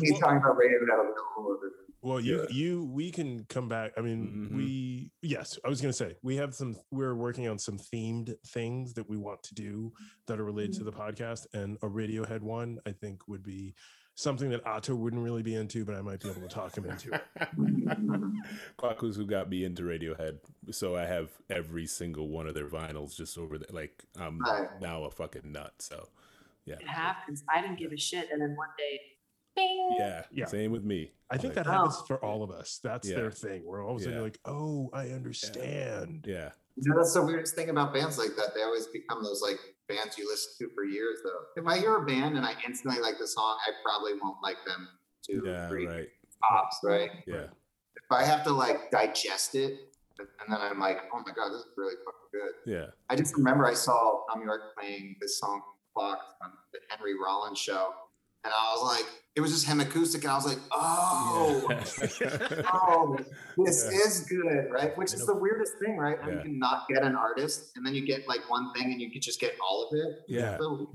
[0.00, 0.90] He's Well- talking about Radiohead.
[0.92, 1.72] I'll go over it.
[2.02, 2.46] Well, you Yeah.
[2.50, 3.92] you we can come back.
[3.96, 4.56] I mean, Mhm.
[4.56, 6.76] we yes, I was gonna say we have some.
[6.90, 9.92] We're working on some themed things that we want to do
[10.26, 13.74] that are related to the podcast, and a Radiohead one I think would be
[14.16, 16.86] something that Otto wouldn't really be into, but I might be able to talk him
[16.86, 17.14] into.
[17.14, 17.22] it.
[18.78, 20.38] Kwaku's who got me into Radiohead,
[20.70, 23.68] so I have every single one of their vinyls just over there.
[23.70, 24.68] Like I'm Right.
[24.80, 25.74] now a fucking nut.
[25.78, 26.08] So
[26.64, 27.44] yeah, It happens.
[27.54, 29.00] I didn't give a shit, and then one day,
[29.56, 29.96] bing.
[29.98, 30.44] yeah, Yeah.
[30.46, 31.12] Same with me.
[31.30, 31.72] I think Like, that oh.
[31.72, 32.04] happens Oh.
[32.06, 32.78] for all of us.
[32.84, 33.16] That's Yeah.
[33.16, 33.64] their thing.
[33.64, 34.22] We're all of a sudden Yeah.
[34.24, 36.24] like, oh, I understand.
[36.28, 38.54] Yeah, You know, that's the weirdest thing about bands like that.
[38.54, 39.58] They always become those like
[39.88, 41.60] bands you listen to for years, though.
[41.62, 44.58] If I hear a band and I instantly like the song, I probably won't like
[44.66, 44.88] them
[45.24, 46.08] two, yeah, three right.
[46.48, 47.10] tops, right?
[47.26, 47.46] Yeah,
[47.96, 49.80] If I have to like digest it,
[50.18, 52.52] and then I'm like, oh my god, this is really fucking good.
[52.72, 52.86] yeah.
[53.10, 55.62] I just remember I saw Thom Yorke playing this song
[55.94, 57.92] Clock on the Henry Rollins show,
[58.46, 61.66] and I was like, it was just him acoustic, and I was like, oh,
[62.72, 63.16] oh,
[63.64, 63.98] this Yeah.
[63.98, 64.96] is good, right?
[64.96, 66.18] Which is the weirdest thing, right?
[66.20, 66.34] When Yeah.
[66.36, 69.10] you can not get an artist, and then you get like one thing, and you
[69.10, 70.20] can just get all of it.
[70.28, 70.56] yeah.
[70.58, 70.90] So,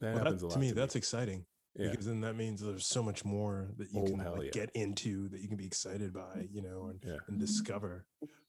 [0.00, 1.44] That Well, happens that- a lot to me, that's exciting
[1.74, 1.90] yeah.
[1.90, 4.50] because then that means there's so much more that you Oh, can like, yeah.
[4.50, 7.16] get into that you can be excited by, you know, and, Yeah.
[7.28, 8.06] and discover.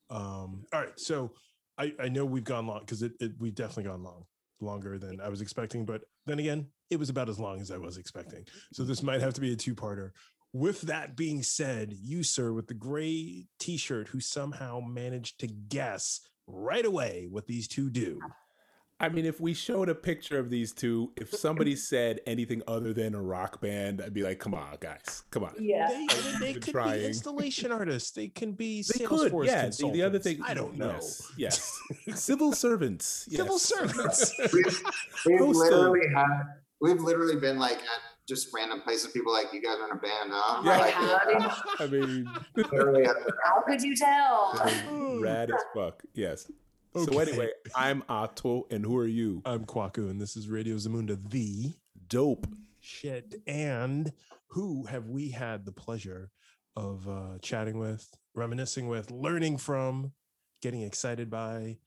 [0.10, 1.34] Um, all right, so
[1.78, 4.26] I, I know we've gone long because it, it we've definitely gone long,
[4.60, 5.86] longer than I was expecting.
[5.86, 8.46] But then again, it was about as long as I was expecting.
[8.74, 10.12] So this might have to be a two-parter.
[10.54, 16.20] With that being said, you sir with the gray T-shirt who somehow managed to guess
[16.46, 18.20] right away what these two do.
[19.02, 22.94] I mean, if we showed a picture of these two, if somebody said anything other
[22.94, 25.88] than a rock band, I'd be like, "Come on, guys, come on." Yeah.
[25.90, 26.06] They,
[26.40, 27.00] they been could trying.
[27.00, 28.12] be installation artists.
[28.12, 29.70] They can be They Salesforce could, yeah.
[29.70, 31.00] The, the other thing, I don't know.
[31.02, 31.82] Yes, yes.
[32.14, 34.36] civil servants, Civil servants.
[34.54, 34.84] we've,
[35.26, 36.44] we've literally had,
[36.82, 39.12] we've literally been like at just random places.
[39.12, 40.62] People like, you guys are in a band, huh?
[40.66, 40.78] Yeah.
[40.78, 40.94] Like,
[41.80, 41.80] Howdy.
[41.80, 43.06] I mean, literally
[43.46, 45.20] How could you tell?
[45.22, 46.04] rad as fuck.
[46.14, 46.52] Yes.
[46.94, 49.42] So anyway, I'm Otto, and who are you?
[49.46, 51.72] I'm Kwaku, and this is Radio Zamunda, the
[52.10, 52.48] Dope.
[52.82, 53.36] shit.
[53.48, 54.12] And
[54.48, 56.32] who have we had the pleasure
[56.76, 60.12] of uh, chatting with, reminiscing with, learning from,
[60.62, 61.78] getting excited by?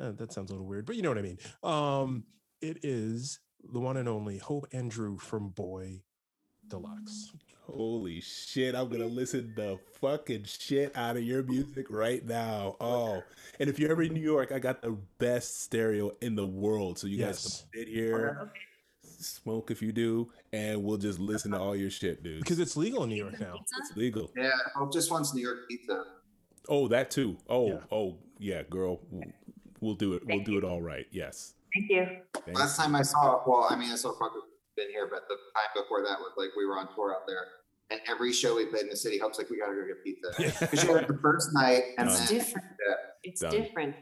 [0.00, 1.38] Uh, that sounds a little weird, but you know what I mean.
[1.62, 2.24] Um,
[2.60, 3.38] it is
[3.72, 6.02] the one and only Hope and Drew from Boy
[6.68, 7.32] Deluxe.
[7.66, 12.76] Holy shit, I'm gonna listen the fucking shit out of your music right now.
[12.80, 13.22] Oh,
[13.60, 16.98] and if you're ever in New York, I got the best stereo in the world.
[16.98, 17.42] So you guys
[17.72, 18.48] can sit here, oh,
[19.04, 22.40] smoke if you do, and we'll just listen to all your shit, dude.
[22.40, 23.56] Because it's legal in New York now.
[23.80, 24.30] It's legal.
[24.34, 26.04] Yeah, Hope just wants New York pizza.
[26.70, 27.36] Oh, that too.
[27.50, 27.78] Oh, Yeah.
[27.92, 29.00] oh, yeah, girl.
[29.10, 29.24] We'll,
[29.80, 30.22] we'll do it.
[30.26, 30.58] We'll do you.
[30.58, 31.06] it all right.
[31.10, 31.52] Yes.
[31.78, 32.06] Thank you.
[32.44, 34.32] Thank Last time I saw, well, I mean, I saw Fuck
[34.76, 37.44] been here, but the time before that was like we were on tour out there,
[37.90, 40.60] and every show we played in the city, Hope's like, we gotta go get pizza.
[40.60, 42.66] Because you had the first night, and It's then different.
[42.88, 42.94] Yeah.
[43.24, 43.50] It's Done.
[43.50, 43.94] different.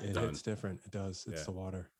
[0.00, 0.28] It, Done.
[0.28, 0.80] it's different.
[0.84, 1.26] It does.
[1.28, 1.44] It's Yeah.
[1.44, 1.90] the water.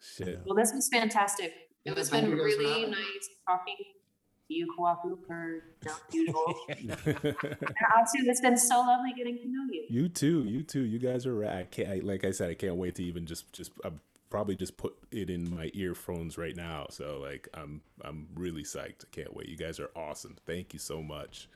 [0.00, 0.40] Shit.
[0.46, 1.52] Well, this was fantastic.
[1.84, 6.00] It was thank been you guys for really nice talking to you, Kwaku, for not
[6.12, 6.54] usual.
[6.68, 9.86] and you Atsu, it's been so lovely getting to know you.
[9.90, 10.44] You too.
[10.44, 10.82] You too.
[10.82, 11.50] You guys are right.
[11.52, 11.88] I can't.
[11.88, 13.72] I, like I said, I can't wait to even just just.
[13.84, 14.00] I'm
[14.32, 16.86] probably just put it in my earphones right now.
[16.88, 19.04] So like, I'm I'm really psyched.
[19.04, 19.46] I can't wait.
[19.46, 20.36] You guys are awesome.
[20.46, 21.50] Thank you so much.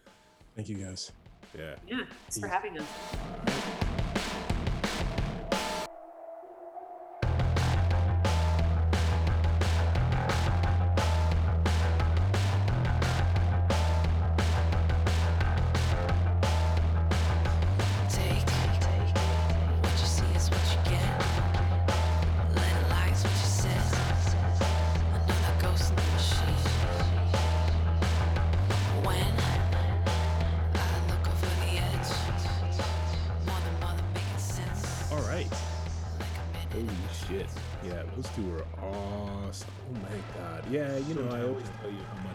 [0.55, 1.11] Thank you guys.
[1.57, 1.77] Yeah.
[1.89, 3.86] Yeah, thanks for having us.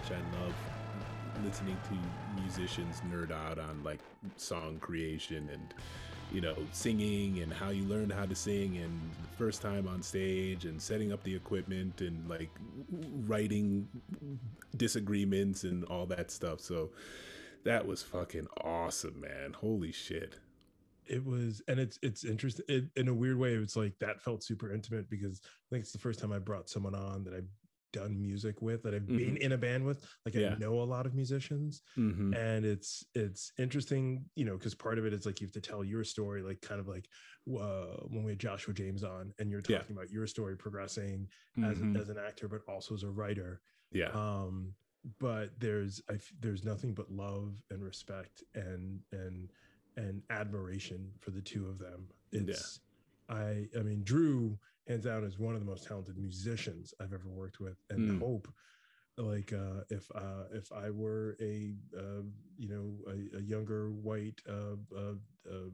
[0.01, 0.53] Much I love
[1.45, 3.99] listening to musicians nerd out on like
[4.37, 5.73] song creation and
[6.31, 10.01] you know, singing and how you learn how to sing and the first time on
[10.01, 12.49] stage and setting up the equipment and like
[13.27, 13.85] writing
[14.77, 16.61] disagreements and all that stuff.
[16.61, 16.91] So
[17.65, 19.51] that was fucking awesome, man.
[19.51, 20.39] Holy shit.
[21.05, 22.63] It was, and it's it's interesting.
[22.69, 25.91] It, in a weird way, it's like that felt super intimate because I think it's
[25.91, 27.49] the first time I brought someone on that I've
[27.91, 30.05] done music with, that I've been in a band with.
[30.25, 30.53] Like Yeah.
[30.55, 32.33] I know a lot of musicians, Mm-hmm.
[32.33, 35.61] and it's it's interesting, you know, because part of it is like you have to
[35.61, 37.07] tell your story, like kind of like
[37.49, 39.79] uh, when we had Joshua James on, and you're Yeah.
[39.79, 41.27] talking about your story progressing
[41.63, 41.99] as Mhm.
[41.99, 43.61] as an actor, but also as a writer.
[43.91, 44.09] Yeah.
[44.11, 44.73] um
[45.19, 49.51] but there's I there's nothing but love and respect and and
[49.97, 52.53] and admiration for the two of them It's Yeah.
[52.53, 52.79] it's
[53.29, 57.29] i i mean drew hands down is one of the most talented musicians i've ever
[57.29, 58.19] worked with and Mm.
[58.19, 58.47] hope
[59.17, 62.21] like uh if uh if i were a uh
[62.57, 65.13] you know a, a younger white uh, uh
[65.49, 65.69] uh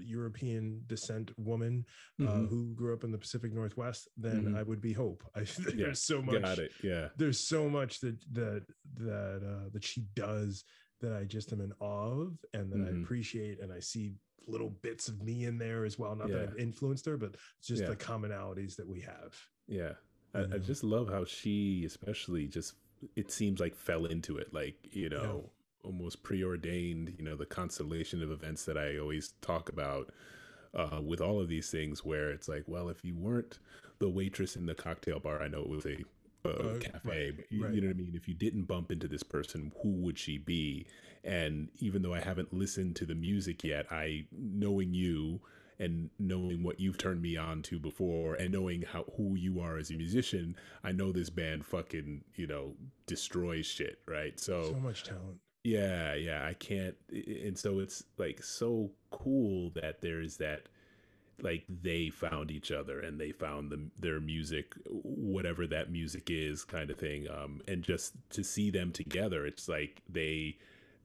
[0.00, 1.84] european descent woman
[2.20, 2.48] uh, Mhm.
[2.48, 4.56] who grew up in the pacific northwest then Mhm.
[4.56, 6.72] i would be hope i there's Yeah, so much Got it.
[6.82, 7.08] Yeah.
[7.16, 10.64] there's so much that that that uh that she does
[11.00, 13.02] that I just am in awe of and that I Mhm.
[13.02, 14.12] appreciate and I see
[14.50, 16.14] little bits of me in there as well.
[16.14, 17.88] Not that I've influenced her, but just Yeah.
[17.88, 19.34] the commonalities that we have.
[19.68, 19.92] Yeah.
[20.34, 22.74] I, I just love how she, especially, just
[23.16, 25.50] it seems like fell into it, like you know,
[25.82, 27.14] almost preordained.
[27.18, 30.10] You know, the constellation of events that I always talk about
[30.74, 33.58] uh, with all of these things, where it's like, well, if you weren't
[33.98, 35.96] the waitress in the cocktail bar, I know it was a
[36.44, 37.74] uh, cafe, right, you, right.
[37.74, 38.12] you know what I mean.
[38.14, 40.86] If you didn't bump into this person, who would she be?
[41.24, 45.40] And even though I haven't listened to the music yet, I knowing you
[45.78, 49.78] and knowing what you've turned me on to before and knowing how who you are
[49.78, 52.74] as a musician, I know this band fucking, you know,
[53.06, 54.38] destroys shit, right?
[54.38, 55.38] So, So much talent.
[55.64, 60.68] yeah, yeah, I can't and so it's like so cool that there's that
[61.42, 66.64] like they found each other and they found the, their music whatever that music is
[66.64, 70.56] kind of thing um and just to see them together it's like they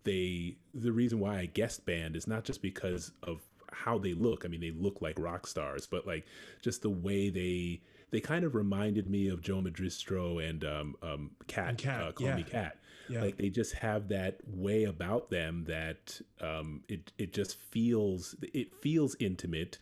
[0.06, 3.42] they the reason why I guest band is not just because of
[3.74, 4.46] how they look.
[4.46, 6.26] I mean, they look like rock stars, but like
[6.62, 7.82] just the way they
[8.12, 12.28] they kind of reminded me of Joe Madristro and um um Cat, Cat, uh, Call
[12.28, 12.52] Me yeah.
[12.52, 12.78] Cat.
[13.10, 13.22] Yeah.
[13.22, 18.74] Like they just have that way about them that um it it just feels it
[18.82, 19.80] feels intimate,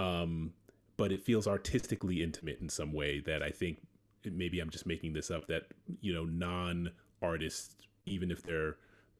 [0.00, 0.52] um,
[0.96, 3.78] but it feels artistically intimate in some way that I think
[4.24, 5.62] maybe I'm just making this up that
[6.00, 6.90] you know non
[7.22, 8.76] artists even if they're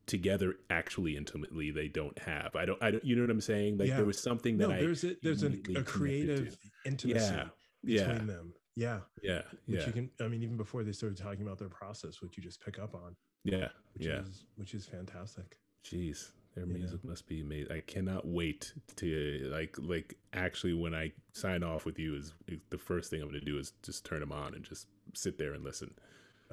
[0.07, 3.79] together actually intimately they don't have i don't i don't you know what i'm saying
[3.79, 3.97] like Yeah.
[3.99, 7.45] there was something that no, i there's a, there's an, a creative intimacy Yeah,
[7.85, 8.35] between yeah.
[8.35, 8.55] them.
[8.75, 9.01] Yeah.
[9.23, 12.37] yeah Which you can I mean, even before they started talking about their process, which
[12.37, 15.59] you just pick up on, yeah which yeah is which is fantastic.
[15.85, 16.73] jeez their Yeah.
[16.79, 21.85] music must be amazing i cannot wait to like like actually when i sign off
[21.85, 24.55] with you is, is the first thing i'm gonna do is just turn them on
[24.55, 25.91] and just sit there and listen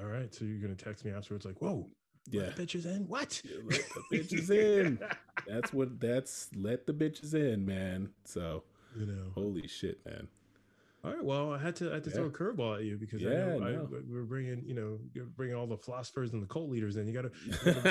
[0.00, 0.32] All right.
[0.34, 1.88] So you're gonna text me afterwards like, whoa,
[2.30, 2.42] Yeah.
[2.42, 3.08] Let the bitches in.
[3.08, 3.42] What?
[3.64, 4.98] Let the bitches in.
[5.46, 8.10] That's what that's let the bitches in, man.
[8.24, 8.62] So
[8.96, 9.30] You know.
[9.34, 10.28] holy shit, man.
[11.04, 11.24] All right.
[11.24, 13.44] Well, I had to I had to throw a curveball at you because I Yeah,
[13.56, 13.88] know I, no.
[13.90, 17.06] we we're bringing you know you're bringing all the philosophers and the cult leaders in.
[17.06, 17.30] You gotta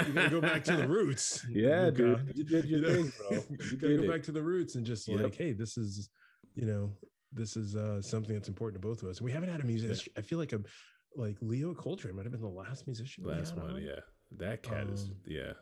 [0.08, 1.46] you gotta, go back to the roots.
[1.50, 2.22] Yeah, Luca.
[2.26, 2.32] dude.
[2.38, 3.04] You did your You know?
[3.04, 3.30] thing, bro.
[3.50, 5.22] You You gotta go back to the roots and just Yep.
[5.22, 6.10] like, hey, this is
[6.56, 6.92] you know
[7.32, 9.22] this is uh something that's important to both of us.
[9.22, 10.12] We haven't had a musician.
[10.18, 10.60] I feel like a
[11.16, 13.24] like Leo Coltrane might have been the last musician.
[13.24, 13.82] Last one, on.
[13.82, 14.00] yeah.
[14.38, 15.54] That cat is Um, yeah.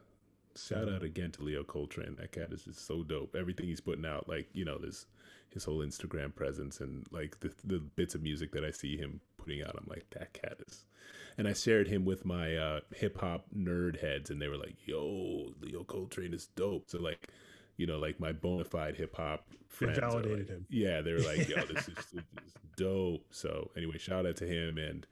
[0.58, 2.16] Shout so- out again to Leo Coltrane.
[2.18, 3.36] That cat is just so dope.
[3.36, 5.06] Everything he's putting out, like you know, this
[5.54, 9.22] his whole Instagram presence and like the the bits of music that I see him
[9.38, 9.76] putting out.
[9.78, 10.86] I'm like, that cat is.
[11.38, 14.76] And I shared him with my uh, hip hop nerd heads, and they were like,
[14.86, 17.28] "Yo, Leo Coltrane is dope." So like,
[17.78, 20.66] you know, like my bona fide hip hop friends validated like- him.
[20.70, 24.46] Yeah, they were like, "Yo, this is, this is dope." So anyway, shout out to
[24.48, 25.06] him and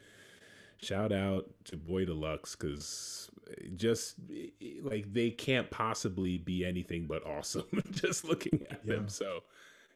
[0.77, 3.29] shout out to Boy Deluxe because
[3.75, 4.15] just
[4.81, 8.95] like they can't possibly be anything but awesome just looking at Yeah.
[8.95, 9.09] them.
[9.09, 9.43] So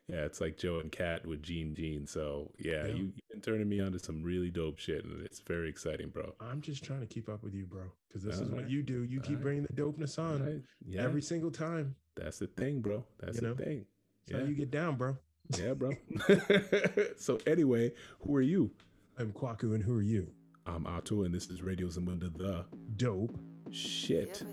[0.08, 2.08] yeah, it's like Joe and Kat with Gene Gene.
[2.08, 2.94] So yeah, Yeah.
[2.94, 6.10] you, you've been turning me on to some really dope shit, and it's very exciting,
[6.10, 6.34] bro.
[6.40, 9.04] I'm just trying to keep up with you, bro, because this is what you do.
[9.04, 10.62] You keep bringing the dopeness on Right?
[10.86, 11.96] Yeah, every single time.
[12.16, 13.04] that's the thing, bro.
[13.20, 13.56] That's You the know?
[13.56, 13.86] thing.
[14.28, 15.18] That's Yeah, how you get down, bro.
[15.58, 15.92] yeah, bro.
[17.18, 18.72] so anyway, who are you?
[19.18, 20.32] I'm Kwaku, and who are you?
[20.66, 22.66] I'm Otto, and this is Radio Zamunda the
[22.98, 23.38] Dope.
[23.72, 24.44] Shit.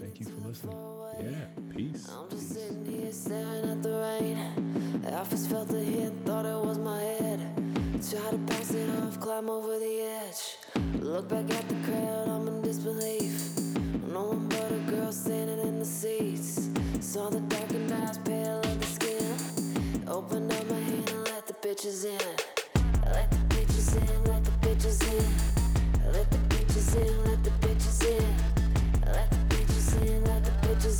[0.00, 0.76] Thank you for listening.
[1.20, 2.08] Yeah, peace.
[2.08, 2.62] I'm just peace.
[2.62, 5.02] sitting here staring at the rain.
[5.06, 7.40] I first felt the hit, thought it was my head.
[8.10, 10.56] Try to pass it off, climb over the edge.
[11.00, 13.58] Look back at the crowd, I'm in disbelief.
[14.12, 16.68] No one but a girl standing in the seats.
[17.00, 20.04] Saw the darkened eyes, pale of the skin.
[20.08, 22.18] Opened up my hand and let the bitches in.
[23.04, 26.12] Let the bitches in, let the bitches in.
[26.12, 28.37] Let the bitches in, let the bitches in.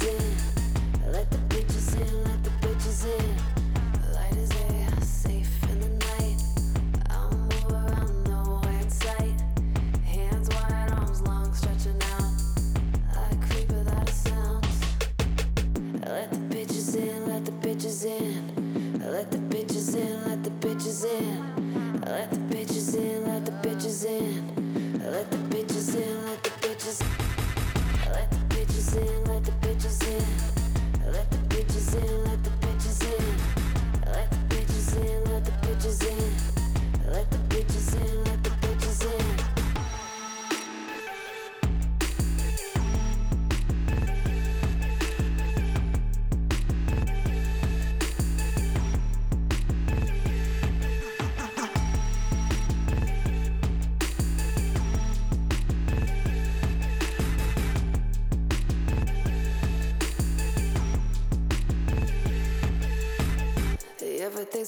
[0.02, 1.12] In.
[1.12, 3.36] Let the bitches in, let the bitches in.
[4.14, 6.42] Light as air, safe in the night.
[7.10, 9.40] I'll move around, nowhere in sight.
[10.04, 12.32] Hands wide, arms long, stretching out.
[13.16, 14.66] I a sound.
[16.04, 19.00] Let the bitches in, let the bitches in.
[19.00, 22.00] Let the bitches in, let the bitches in.
[22.02, 24.98] Let the bitches in, let the bitches in.
[24.98, 27.37] Let the bitches in, let the bitches bitches
[29.26, 31.12] let the bitches in.
[31.12, 33.24] Let the bitches in, let the bitches in.
[34.06, 37.12] Let the bitches in, let the bitches in.
[37.12, 38.27] Let the bitches in,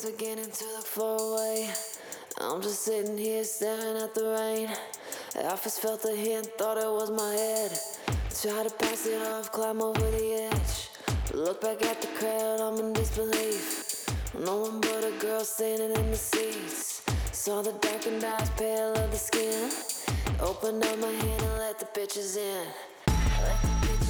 [0.00, 1.68] Everything's beginning to the far away.
[2.40, 4.68] I'm just sitting here staring at the rain.
[5.36, 7.78] I first felt the hint, thought it was my head.
[8.40, 10.88] Try to pass it off, climb over the edge.
[11.34, 14.06] Look back at the crowd, I'm in disbelief.
[14.38, 17.02] No one but a girl standing in the seats.
[17.32, 19.70] Saw the darkened eyes, pale of the skin.
[20.40, 22.66] Opened up my hand and let the bitches in.
[23.06, 24.09] Let the